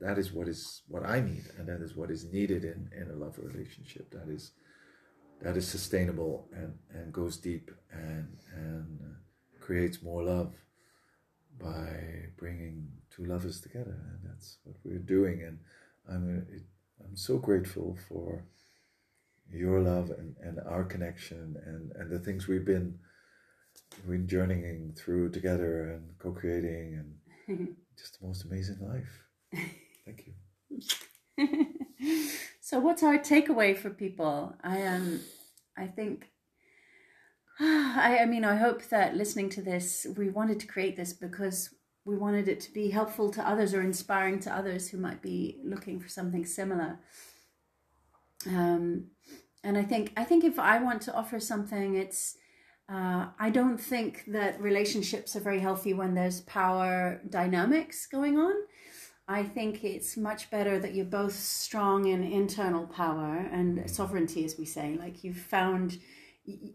that 0.00 0.18
is 0.18 0.32
what 0.32 0.48
is 0.48 0.82
what 0.88 1.04
I 1.04 1.20
need, 1.20 1.44
and 1.56 1.68
that 1.68 1.80
is 1.80 1.94
what 1.94 2.10
is 2.10 2.24
needed 2.24 2.64
in 2.64 2.90
in 2.96 3.08
a 3.10 3.14
love 3.14 3.38
relationship. 3.38 4.10
That 4.10 4.28
is 4.28 4.50
that 5.42 5.56
is 5.56 5.68
sustainable 5.68 6.48
and, 6.52 6.74
and 6.92 7.12
goes 7.12 7.36
deep 7.36 7.70
and 7.92 8.36
and 8.54 8.98
uh, 9.02 9.16
creates 9.60 10.02
more 10.02 10.22
love 10.22 10.54
by 11.60 12.26
bringing 12.36 12.88
two 13.10 13.24
lovers 13.24 13.60
together. 13.60 13.96
And 14.10 14.30
that's 14.30 14.58
what 14.64 14.76
we're 14.84 14.98
doing. 14.98 15.42
And 15.42 15.58
I'm 16.08 16.38
uh, 16.38 16.54
it, 16.56 16.62
I'm 17.04 17.16
so 17.16 17.38
grateful 17.38 17.96
for 18.08 18.44
your 19.52 19.80
love 19.80 20.10
and, 20.10 20.36
and 20.42 20.58
our 20.66 20.84
connection 20.84 21.56
and, 21.64 21.92
and 21.92 22.10
the 22.10 22.18
things 22.18 22.48
we've 22.48 22.66
been 22.66 22.98
we've 24.06 24.18
been 24.18 24.28
journeying 24.28 24.94
through 24.96 25.30
together 25.30 25.90
and 25.92 26.18
co-creating 26.18 27.14
and 27.48 27.76
just 27.98 28.20
the 28.20 28.26
most 28.26 28.44
amazing 28.44 28.78
life. 28.80 29.24
Thank 30.04 30.26
you 30.26 30.34
so 32.68 32.78
what's 32.78 33.02
our 33.02 33.16
takeaway 33.16 33.74
for 33.74 33.88
people 33.88 34.54
i 34.62 34.82
um 34.82 35.20
i 35.78 35.86
think 35.86 36.30
I, 37.60 38.18
I 38.20 38.26
mean 38.26 38.44
i 38.44 38.56
hope 38.56 38.84
that 38.90 39.16
listening 39.16 39.48
to 39.50 39.62
this 39.62 40.06
we 40.18 40.28
wanted 40.28 40.60
to 40.60 40.66
create 40.66 40.94
this 40.94 41.14
because 41.14 41.70
we 42.04 42.14
wanted 42.18 42.46
it 42.46 42.60
to 42.60 42.72
be 42.72 42.90
helpful 42.90 43.30
to 43.30 43.48
others 43.48 43.72
or 43.72 43.80
inspiring 43.80 44.38
to 44.40 44.54
others 44.54 44.90
who 44.90 44.98
might 44.98 45.22
be 45.22 45.60
looking 45.64 45.98
for 45.98 46.08
something 46.08 46.44
similar 46.44 46.98
um 48.46 49.06
and 49.64 49.78
i 49.78 49.82
think 49.82 50.12
i 50.18 50.22
think 50.22 50.44
if 50.44 50.58
i 50.58 50.78
want 50.78 51.00
to 51.02 51.14
offer 51.14 51.40
something 51.40 51.94
it's 51.94 52.36
uh, 52.90 53.26
I 53.38 53.50
don't 53.50 53.76
think 53.76 54.24
that 54.28 54.58
relationships 54.62 55.36
are 55.36 55.40
very 55.40 55.60
healthy 55.60 55.92
when 55.92 56.14
there's 56.14 56.40
power 56.40 57.20
dynamics 57.28 58.06
going 58.06 58.38
on. 58.38 58.54
I 59.30 59.42
think 59.42 59.84
it's 59.84 60.16
much 60.16 60.50
better 60.50 60.78
that 60.78 60.94
you're 60.94 61.04
both 61.04 61.34
strong 61.34 62.06
in 62.06 62.24
internal 62.24 62.86
power 62.86 63.46
and 63.52 63.88
sovereignty, 63.88 64.42
as 64.46 64.56
we 64.56 64.64
say. 64.64 64.96
Like 64.98 65.22
you've 65.22 65.36
found 65.36 65.98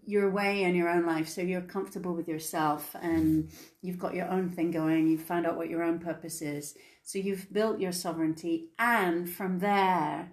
your 0.06 0.30
way 0.30 0.62
in 0.62 0.76
your 0.76 0.88
own 0.88 1.04
life, 1.04 1.28
so 1.28 1.42
you're 1.42 1.62
comfortable 1.62 2.14
with 2.14 2.28
yourself 2.28 2.96
and 3.02 3.50
you've 3.82 3.98
got 3.98 4.14
your 4.14 4.28
own 4.30 4.52
thing 4.52 4.70
going. 4.70 5.08
You've 5.08 5.24
found 5.24 5.48
out 5.48 5.58
what 5.58 5.68
your 5.68 5.82
own 5.82 5.98
purpose 5.98 6.44
is. 6.44 6.76
So 7.02 7.18
you've 7.18 7.52
built 7.52 7.80
your 7.80 7.92
sovereignty, 7.92 8.70
and 8.78 9.28
from 9.28 9.60
there, 9.60 10.32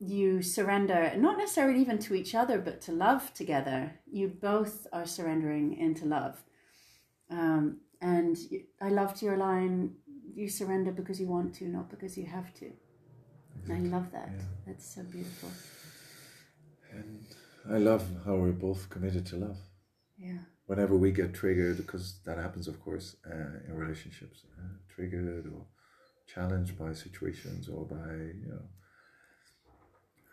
you 0.00 0.42
surrender 0.42 1.12
not 1.16 1.38
necessarily 1.38 1.80
even 1.80 1.98
to 2.00 2.14
each 2.14 2.34
other, 2.34 2.58
but 2.58 2.80
to 2.82 2.92
love 2.92 3.32
together. 3.34 4.00
You 4.10 4.28
both 4.28 4.88
are 4.92 5.06
surrendering 5.06 5.78
into 5.78 6.06
love. 6.06 6.42
Um, 7.30 7.78
and 8.02 8.36
I 8.80 8.88
loved 8.88 9.22
your 9.22 9.36
line 9.36 9.94
you 10.34 10.48
surrender 10.48 10.92
because 10.92 11.20
you 11.20 11.28
want 11.28 11.54
to, 11.56 11.64
not 11.66 11.90
because 11.90 12.16
you 12.16 12.26
have 12.26 12.52
to. 12.54 12.72
I 13.70 13.78
love 13.78 14.10
that. 14.12 14.30
Yeah. 14.36 14.42
That's 14.66 14.94
so 14.94 15.02
beautiful. 15.02 15.50
and 16.90 17.24
I 17.70 17.78
love 17.78 18.04
how 18.24 18.34
we're 18.36 18.52
both 18.52 18.90
committed 18.90 19.24
to 19.26 19.36
love 19.36 19.56
Yeah. 20.18 20.38
whenever 20.66 20.96
we 20.96 21.10
get 21.12 21.32
triggered, 21.34 21.76
because 21.78 22.20
that 22.24 22.38
happens, 22.38 22.68
of 22.68 22.80
course, 22.80 23.16
uh, 23.26 23.60
in 23.68 23.74
relationships, 23.74 24.44
uh, 24.58 24.76
triggered 24.88 25.46
or 25.46 25.66
challenged 26.26 26.78
by 26.78 26.92
situations 26.92 27.68
or 27.68 27.86
by, 27.86 28.12
you 28.42 28.48
know, 28.48 28.68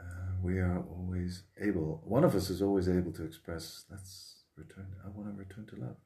uh, 0.02 0.32
we 0.42 0.60
are 0.60 0.84
always 0.96 1.44
able, 1.62 2.02
one 2.06 2.24
of 2.24 2.36
us 2.36 2.50
is 2.50 2.62
always 2.62 2.88
able 2.90 3.12
to 3.14 3.24
express, 3.24 3.86
let's 3.92 4.44
return, 4.56 4.88
I 5.06 5.10
want 5.10 5.30
to 5.30 5.38
return 5.38 5.66
to 5.68 5.76
love. 5.76 5.98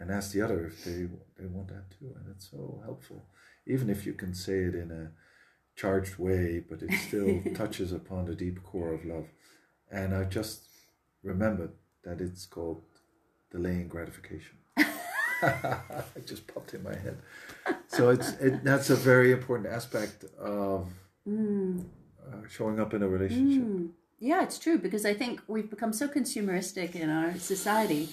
And 0.00 0.10
ask 0.10 0.32
the 0.32 0.42
other 0.42 0.66
if 0.66 0.84
they, 0.84 1.08
they 1.38 1.46
want 1.46 1.68
that 1.68 1.90
too. 1.98 2.14
And 2.16 2.26
it's 2.34 2.50
so 2.50 2.80
helpful. 2.84 3.26
Even 3.66 3.90
if 3.90 4.06
you 4.06 4.12
can 4.14 4.34
say 4.34 4.60
it 4.60 4.74
in 4.74 4.90
a 4.90 5.10
charged 5.76 6.18
way, 6.18 6.62
but 6.68 6.82
it 6.82 6.92
still 7.08 7.42
touches 7.54 7.92
upon 7.92 8.24
the 8.26 8.34
deep 8.34 8.62
core 8.62 8.92
of 8.94 9.04
love. 9.04 9.26
And 9.90 10.14
I 10.14 10.24
just 10.24 10.68
remembered 11.22 11.72
that 12.04 12.20
it's 12.20 12.46
called 12.46 12.82
delaying 13.50 13.88
gratification. 13.88 14.56
it 14.76 16.26
just 16.26 16.46
popped 16.46 16.74
in 16.74 16.82
my 16.82 16.94
head. 16.96 17.18
So 17.88 18.10
it's 18.10 18.30
it, 18.34 18.64
that's 18.64 18.90
a 18.90 18.96
very 18.96 19.32
important 19.32 19.68
aspect 19.72 20.24
of 20.38 20.88
Mm. 21.28 21.84
uh, 22.26 22.36
showing 22.48 22.80
up 22.80 22.94
in 22.94 23.02
a 23.02 23.08
relationship. 23.08 23.62
Mm. 23.62 23.90
Yeah, 24.18 24.42
it's 24.42 24.58
true 24.58 24.78
because 24.78 25.04
I 25.04 25.12
think 25.12 25.42
we've 25.46 25.68
become 25.68 25.92
so 25.92 26.08
consumeristic 26.08 26.94
in 26.94 27.10
our 27.10 27.36
society, 27.38 28.08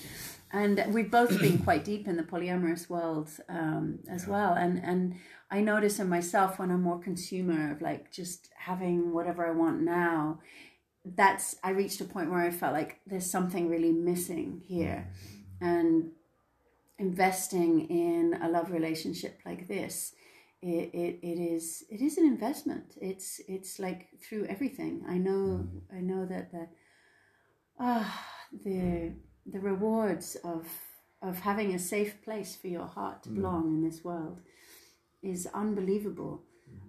and 0.56 0.93
we've 0.93 1.12
both 1.12 1.39
been 1.39 1.58
quite 1.64 1.84
deep 1.84 2.08
in 2.08 2.16
the 2.16 2.24
polyamorous 2.24 2.89
world 2.89 3.30
um, 3.49 3.99
as 4.10 4.26
well. 4.26 4.53
And 4.53 4.82
and 4.84 5.16
I 5.51 5.62
notice 5.62 5.99
in 5.99 6.08
myself 6.10 6.58
when 6.58 6.72
I'm 6.72 6.82
more 6.82 6.99
consumer 6.99 7.72
of 7.72 7.82
like 7.82 8.12
just 8.12 8.49
having 8.58 9.14
whatever 9.14 9.45
I 9.45 9.51
want 9.51 9.82
now. 9.82 10.39
That's 11.03 11.56
I 11.64 11.72
reached 11.72 12.01
a 12.01 12.06
point 12.06 12.32
where 12.32 12.41
I 12.41 12.49
felt 12.49 12.74
like 12.74 12.99
there's 13.06 13.30
something 13.30 13.70
really 13.70 13.91
missing 13.91 14.64
here, 14.66 15.12
and 15.60 16.12
investing 16.97 17.89
in 17.89 18.39
a 18.41 18.47
love 18.47 18.72
relationship 18.72 19.41
like 19.45 19.68
this 19.68 20.14
it, 20.62 20.89
it, 20.93 21.20
it 21.22 21.39
is 21.39 21.84
it 21.91 22.01
is 22.01 22.18
an 22.18 22.26
investment. 22.26 22.95
It's 22.99 23.39
it's 23.47 23.78
like 23.78 24.08
through 24.20 24.45
everything. 24.45 25.03
I 25.08 25.18
know 25.18 25.68
i 25.93 25.99
know 25.99 26.26
that 26.26 26.51
the 26.51 26.68
ah 27.80 28.26
the 28.64 29.14
the 29.45 29.59
rewards 29.59 30.35
of 30.43 30.67
of 31.21 31.39
having 31.39 31.73
a 31.73 31.79
safe 31.79 32.21
place 32.23 32.55
for 32.55 32.67
your 32.67 32.85
heart 32.85 33.23
to 33.23 33.29
belong 33.29 33.73
in 33.73 33.81
this 33.87 34.03
world 34.03 34.39
is 35.23 35.47
unbelievable. 35.53 36.43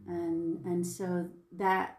And 0.07 0.65
and 0.65 0.87
so 0.87 1.29
that 1.53 1.99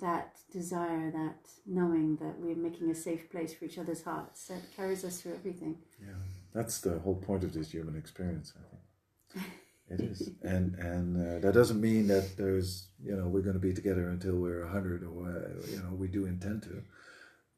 that 0.00 0.36
desire 0.50 1.10
that 1.10 1.36
knowing 1.66 2.16
that 2.16 2.38
we're 2.38 2.56
making 2.56 2.90
a 2.90 2.94
safe 2.94 3.30
place 3.30 3.54
for 3.54 3.64
each 3.64 3.78
other's 3.78 4.02
hearts 4.02 4.46
that 4.48 4.60
carries 4.76 5.04
us 5.04 5.20
through 5.20 5.34
everything. 5.34 5.76
Yeah, 6.00 6.14
that's 6.54 6.80
the 6.80 6.98
whole 6.98 7.14
point 7.14 7.44
of 7.44 7.52
this 7.52 7.70
human 7.70 7.96
experience. 7.96 8.52
I 8.56 8.62
think. 9.40 9.46
It 9.88 10.00
is, 10.00 10.30
and 10.42 10.74
and 10.76 11.16
uh, 11.16 11.38
that 11.40 11.52
doesn't 11.52 11.80
mean 11.80 12.06
that 12.06 12.36
there's 12.38 12.88
you 13.04 13.14
know 13.14 13.26
we're 13.26 13.42
going 13.42 13.60
to 13.60 13.66
be 13.68 13.74
together 13.74 14.08
until 14.08 14.36
we're 14.36 14.64
hundred 14.66 15.02
or 15.02 15.28
uh, 15.28 15.66
you 15.70 15.76
know 15.78 15.92
we 15.92 16.08
do 16.08 16.24
intend 16.24 16.62
to, 16.62 16.82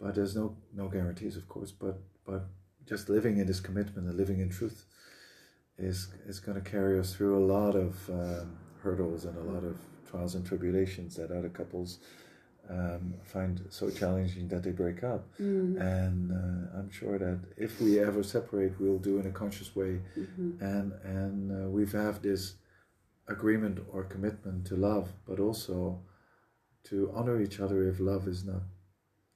but 0.00 0.14
there's 0.14 0.34
no 0.36 0.56
no 0.74 0.88
guarantees, 0.88 1.36
of 1.36 1.48
course. 1.48 1.72
But 1.72 1.98
but 2.26 2.46
just 2.86 3.08
living 3.08 3.38
in 3.38 3.46
this 3.46 3.60
commitment 3.60 4.08
and 4.08 4.16
living 4.16 4.40
in 4.40 4.50
truth 4.50 4.86
is 5.78 6.08
is 6.26 6.40
going 6.40 6.62
to 6.62 6.70
carry 6.70 6.98
us 6.98 7.14
through 7.14 7.36
a 7.38 7.44
lot 7.44 7.74
of 7.74 8.08
um, 8.10 8.56
hurdles 8.82 9.24
and 9.24 9.36
a 9.36 9.52
lot 9.52 9.64
of 9.64 9.76
trials 10.10 10.34
and 10.34 10.46
tribulations 10.46 11.16
that 11.16 11.30
other 11.30 11.48
couples 11.48 11.98
um, 12.70 13.14
find 13.24 13.60
so 13.70 13.90
challenging 13.90 14.48
that 14.48 14.62
they 14.62 14.70
break 14.70 15.02
up. 15.04 15.26
And 15.78 16.30
uh, 16.32 16.78
I'm 16.78 16.90
sure 16.90 17.18
that 17.18 17.40
if 17.56 17.80
we 17.80 17.98
ever 18.00 18.22
separate, 18.22 18.80
we'll 18.80 18.98
do 18.98 19.18
in 19.18 19.26
a 19.26 19.30
conscious 19.32 19.74
way, 19.76 20.00
and 20.60 20.92
and 21.04 21.50
uh, 21.52 21.68
we 21.68 21.86
have 21.90 22.22
this 22.22 22.54
agreement 23.28 23.78
or 23.92 24.04
commitment 24.04 24.66
to 24.66 24.76
love, 24.76 25.12
but 25.26 25.38
also 25.40 26.00
to 26.84 27.10
honor 27.14 27.40
each 27.40 27.60
other 27.60 27.88
if 27.88 27.98
love 28.00 28.28
is 28.28 28.44
not, 28.44 28.62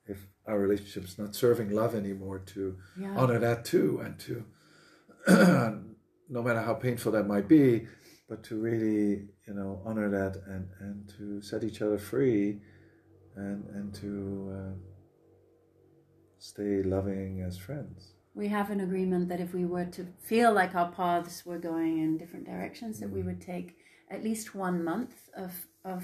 if 0.09 0.27
our 0.47 0.59
relationship 0.59 1.05
is 1.05 1.19
not 1.19 1.35
serving 1.35 1.71
love 1.71 1.95
anymore, 1.95 2.39
to 2.55 2.77
yeah 2.99 3.15
honor 3.17 3.39
that 3.39 3.65
too, 3.65 4.01
and 4.05 4.19
to 4.21 4.45
no 6.29 6.43
matter 6.43 6.61
how 6.61 6.75
painful 6.75 7.13
that 7.13 7.27
might 7.27 7.49
be, 7.49 7.87
but 8.29 8.43
to 8.45 8.57
really 8.61 9.29
you 9.47 9.55
know 9.55 9.81
honor 9.85 10.09
that 10.09 10.37
and 10.47 10.69
and 10.81 11.09
to 11.17 11.43
set 11.43 11.65
each 11.65 11.83
other 11.83 11.99
free, 11.99 12.61
and 13.37 13.65
and 13.77 13.95
to 13.95 14.53
uh, 14.57 14.75
stay 16.39 16.83
loving 16.83 17.43
as 17.43 17.57
friends. 17.59 18.15
we 18.35 18.49
have 18.49 18.71
an 18.71 18.81
agreement 18.81 19.29
that 19.29 19.41
if 19.41 19.53
we 19.53 19.65
were 19.75 19.89
to 19.99 20.03
feel 20.31 20.53
like 20.53 20.73
our 20.75 20.91
paths 20.93 21.45
were 21.45 21.59
going 21.59 21.99
in 22.05 22.17
different 22.17 22.47
directions, 22.47 23.01
that 23.01 23.11
we 23.11 23.23
would 23.23 23.41
take 23.41 23.69
at 24.11 24.23
least 24.23 24.55
one 24.55 24.85
month 24.85 25.15
of 25.45 25.53
of 25.85 26.03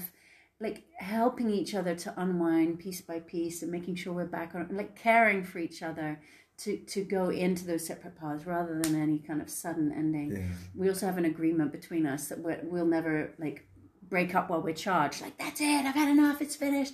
like 0.59 0.85
helping 0.97 1.49
each 1.49 1.75
other 1.75 1.95
to 1.95 2.13
unwind 2.17 2.79
piece 2.79 3.01
by 3.01 3.19
piece 3.19 3.61
and 3.61 3.71
making 3.71 3.95
sure 3.95 4.13
we're 4.13 4.25
back 4.25 4.55
on 4.55 4.67
like 4.71 4.95
caring 4.95 5.43
for 5.43 5.59
each 5.59 5.83
other 5.83 6.19
to 6.57 6.77
to 6.77 7.03
go 7.03 7.29
into 7.29 7.65
those 7.65 7.85
separate 7.85 8.17
paths 8.17 8.45
rather 8.45 8.79
than 8.81 8.99
any 9.01 9.19
kind 9.19 9.41
of 9.41 9.49
sudden 9.49 9.91
ending. 9.91 10.31
Yeah. 10.31 10.47
We 10.73 10.87
also 10.87 11.05
have 11.05 11.17
an 11.17 11.25
agreement 11.25 11.71
between 11.71 12.05
us 12.05 12.29
that 12.29 12.39
we're, 12.39 12.61
we'll 12.63 12.85
never 12.85 13.33
like 13.37 13.67
break 14.07 14.35
up 14.35 14.49
while 14.49 14.61
we're 14.61 14.73
charged. 14.73 15.21
Like 15.21 15.37
that's 15.37 15.59
it, 15.59 15.85
I've 15.85 15.95
had 15.95 16.09
enough, 16.09 16.41
it's 16.41 16.55
finished. 16.55 16.93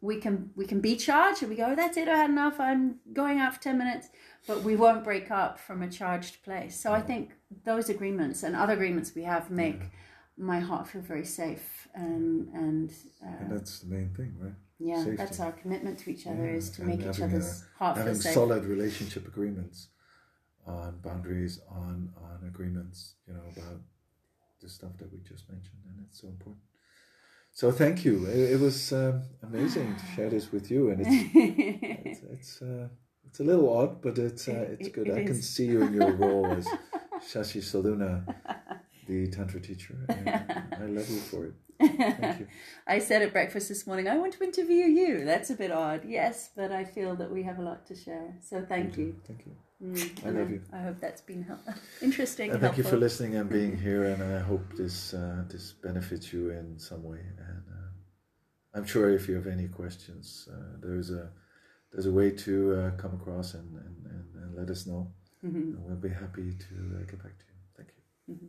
We 0.00 0.16
can 0.16 0.50
we 0.54 0.64
can 0.64 0.80
be 0.80 0.96
charged 0.96 1.42
and 1.42 1.50
we 1.50 1.56
go, 1.56 1.74
that's 1.74 1.96
it, 1.96 2.08
i've 2.08 2.16
had 2.16 2.30
enough, 2.30 2.60
I'm 2.60 3.00
going 3.12 3.40
out 3.40 3.54
for 3.54 3.60
ten 3.60 3.76
minutes, 3.76 4.08
but 4.46 4.62
we 4.62 4.76
won't 4.76 5.02
break 5.02 5.30
up 5.30 5.58
from 5.58 5.82
a 5.82 5.90
charged 5.90 6.44
place. 6.44 6.80
So 6.80 6.92
I 6.92 7.00
think 7.00 7.32
those 7.64 7.88
agreements 7.88 8.44
and 8.44 8.54
other 8.54 8.74
agreements 8.74 9.12
we 9.16 9.24
have 9.24 9.50
make 9.50 9.82
my 10.40 10.60
heart 10.60 10.88
feel 10.88 11.02
very 11.02 11.24
safe 11.24 11.88
and 11.94 12.48
and, 12.54 12.90
uh, 13.22 13.40
And 13.40 13.50
that's 13.52 13.80
the 13.80 13.88
main 13.94 14.10
thing, 14.18 14.34
right? 14.40 14.54
yeah, 14.78 15.02
safety. 15.04 15.16
that's 15.16 15.40
our 15.40 15.52
commitment 15.52 15.98
to 16.00 16.10
each 16.10 16.26
other 16.26 16.46
Yeah, 16.50 16.56
is 16.60 16.70
to 16.70 16.82
and 16.82 16.88
make 16.90 17.00
each 17.06 17.20
other's 17.20 17.64
heart 17.78 17.96
feel 17.96 18.04
Having 18.06 18.20
safe. 18.22 18.34
solid 18.34 18.64
relationship 18.64 19.28
agreements 19.28 19.88
on 20.66 20.98
boundaries, 21.08 21.60
on 21.68 21.94
on 22.26 22.38
agreements, 22.48 22.98
you 23.26 23.34
know, 23.34 23.46
about 23.56 23.80
the 24.62 24.68
stuff 24.68 24.94
that 24.98 25.12
we 25.12 25.18
just 25.32 25.48
mentioned, 25.48 25.82
and 25.88 25.96
it's 26.06 26.20
so 26.20 26.28
important. 26.28 26.62
So 27.52 27.72
thank 27.72 28.04
you. 28.04 28.26
It, 28.26 28.52
it 28.54 28.60
was 28.60 28.92
um, 28.92 29.22
amazing 29.42 29.96
to 29.96 30.04
share 30.14 30.30
this 30.30 30.52
with 30.52 30.70
you, 30.70 30.90
and 30.90 31.00
it's 31.04 31.18
it's 32.06 32.20
it's, 32.34 32.62
uh, 32.62 32.88
it's 33.26 33.40
a 33.40 33.44
little 33.44 33.68
odd, 33.76 34.00
but 34.02 34.18
it's 34.18 34.48
uh, 34.48 34.66
it's 34.74 34.88
It- 34.88 34.92
good. 34.94 35.08
it 35.08 35.14
I 35.18 35.24
can 35.30 35.40
see 35.42 35.66
you 35.66 35.80
in 35.82 35.92
your 35.94 36.12
role 36.12 36.46
as 36.58 36.66
Shashi 37.28 37.60
Solluna, 37.70 38.12
the 39.10 39.26
tantra 39.36 39.60
teacher, 39.60 39.96
I 40.08 40.86
love 40.98 41.08
you 41.14 41.20
for 41.30 41.46
it. 41.46 41.54
Thank 41.80 42.40
you. 42.40 42.46
I 42.94 42.98
said 43.08 43.22
at 43.22 43.32
breakfast 43.32 43.68
this 43.68 43.86
morning, 43.86 44.06
I 44.08 44.16
want 44.22 44.32
to 44.34 44.44
interview 44.44 44.84
you. 45.00 45.24
That's 45.24 45.50
a 45.50 45.56
bit 45.62 45.72
odd. 45.72 46.00
Yes, 46.06 46.50
but 46.58 46.70
I 46.80 46.84
feel 46.84 47.16
that 47.20 47.30
we 47.36 47.42
have 47.42 47.58
a 47.58 47.62
lot 47.70 47.80
to 47.86 47.94
share. 48.04 48.28
So 48.48 48.54
thank 48.72 48.96
you. 48.98 49.08
Thank 49.26 49.40
you. 49.46 49.54
Mm, 49.82 50.26
I 50.26 50.30
love 50.38 50.50
you. 50.50 50.60
I 50.78 50.80
hope 50.86 50.98
that's 51.00 51.22
been 51.22 51.42
help- 51.42 51.66
interesting. 52.08 52.50
And 52.52 52.60
thank 52.60 52.76
you 52.76 52.84
for 52.92 52.98
listening 53.06 53.34
and 53.40 53.48
being 53.58 53.74
here. 53.88 54.04
And 54.12 54.20
I 54.22 54.40
hope 54.50 54.64
this 54.82 54.96
uh, 55.14 55.42
this 55.52 55.72
benefits 55.88 56.26
you 56.34 56.42
in 56.50 56.78
some 56.78 57.02
way. 57.12 57.22
And 57.48 57.62
uh, 57.78 57.88
I'm 58.76 58.84
sure 58.92 59.06
if 59.18 59.22
you 59.28 59.34
have 59.40 59.46
any 59.56 59.68
questions, 59.80 60.26
uh, 60.54 60.76
there's 60.84 61.10
a 61.22 61.24
there's 61.92 62.06
a 62.12 62.12
way 62.20 62.28
to 62.46 62.54
uh, 62.80 62.90
come 63.02 63.14
across 63.20 63.48
and, 63.58 63.68
and, 63.84 63.96
and, 64.14 64.26
and 64.42 64.48
let 64.60 64.68
us 64.74 64.86
know. 64.86 65.02
Mhm. 65.42 65.54
And 65.74 65.82
we'll 65.86 66.04
be 66.10 66.14
happy 66.24 66.48
to 66.66 66.74
uh, 66.96 67.02
get 67.10 67.18
back 67.24 67.34
to 67.42 67.46
you. 67.50 67.56
Thank 67.78 67.88
you. 67.96 68.02
Mhm. 68.34 68.48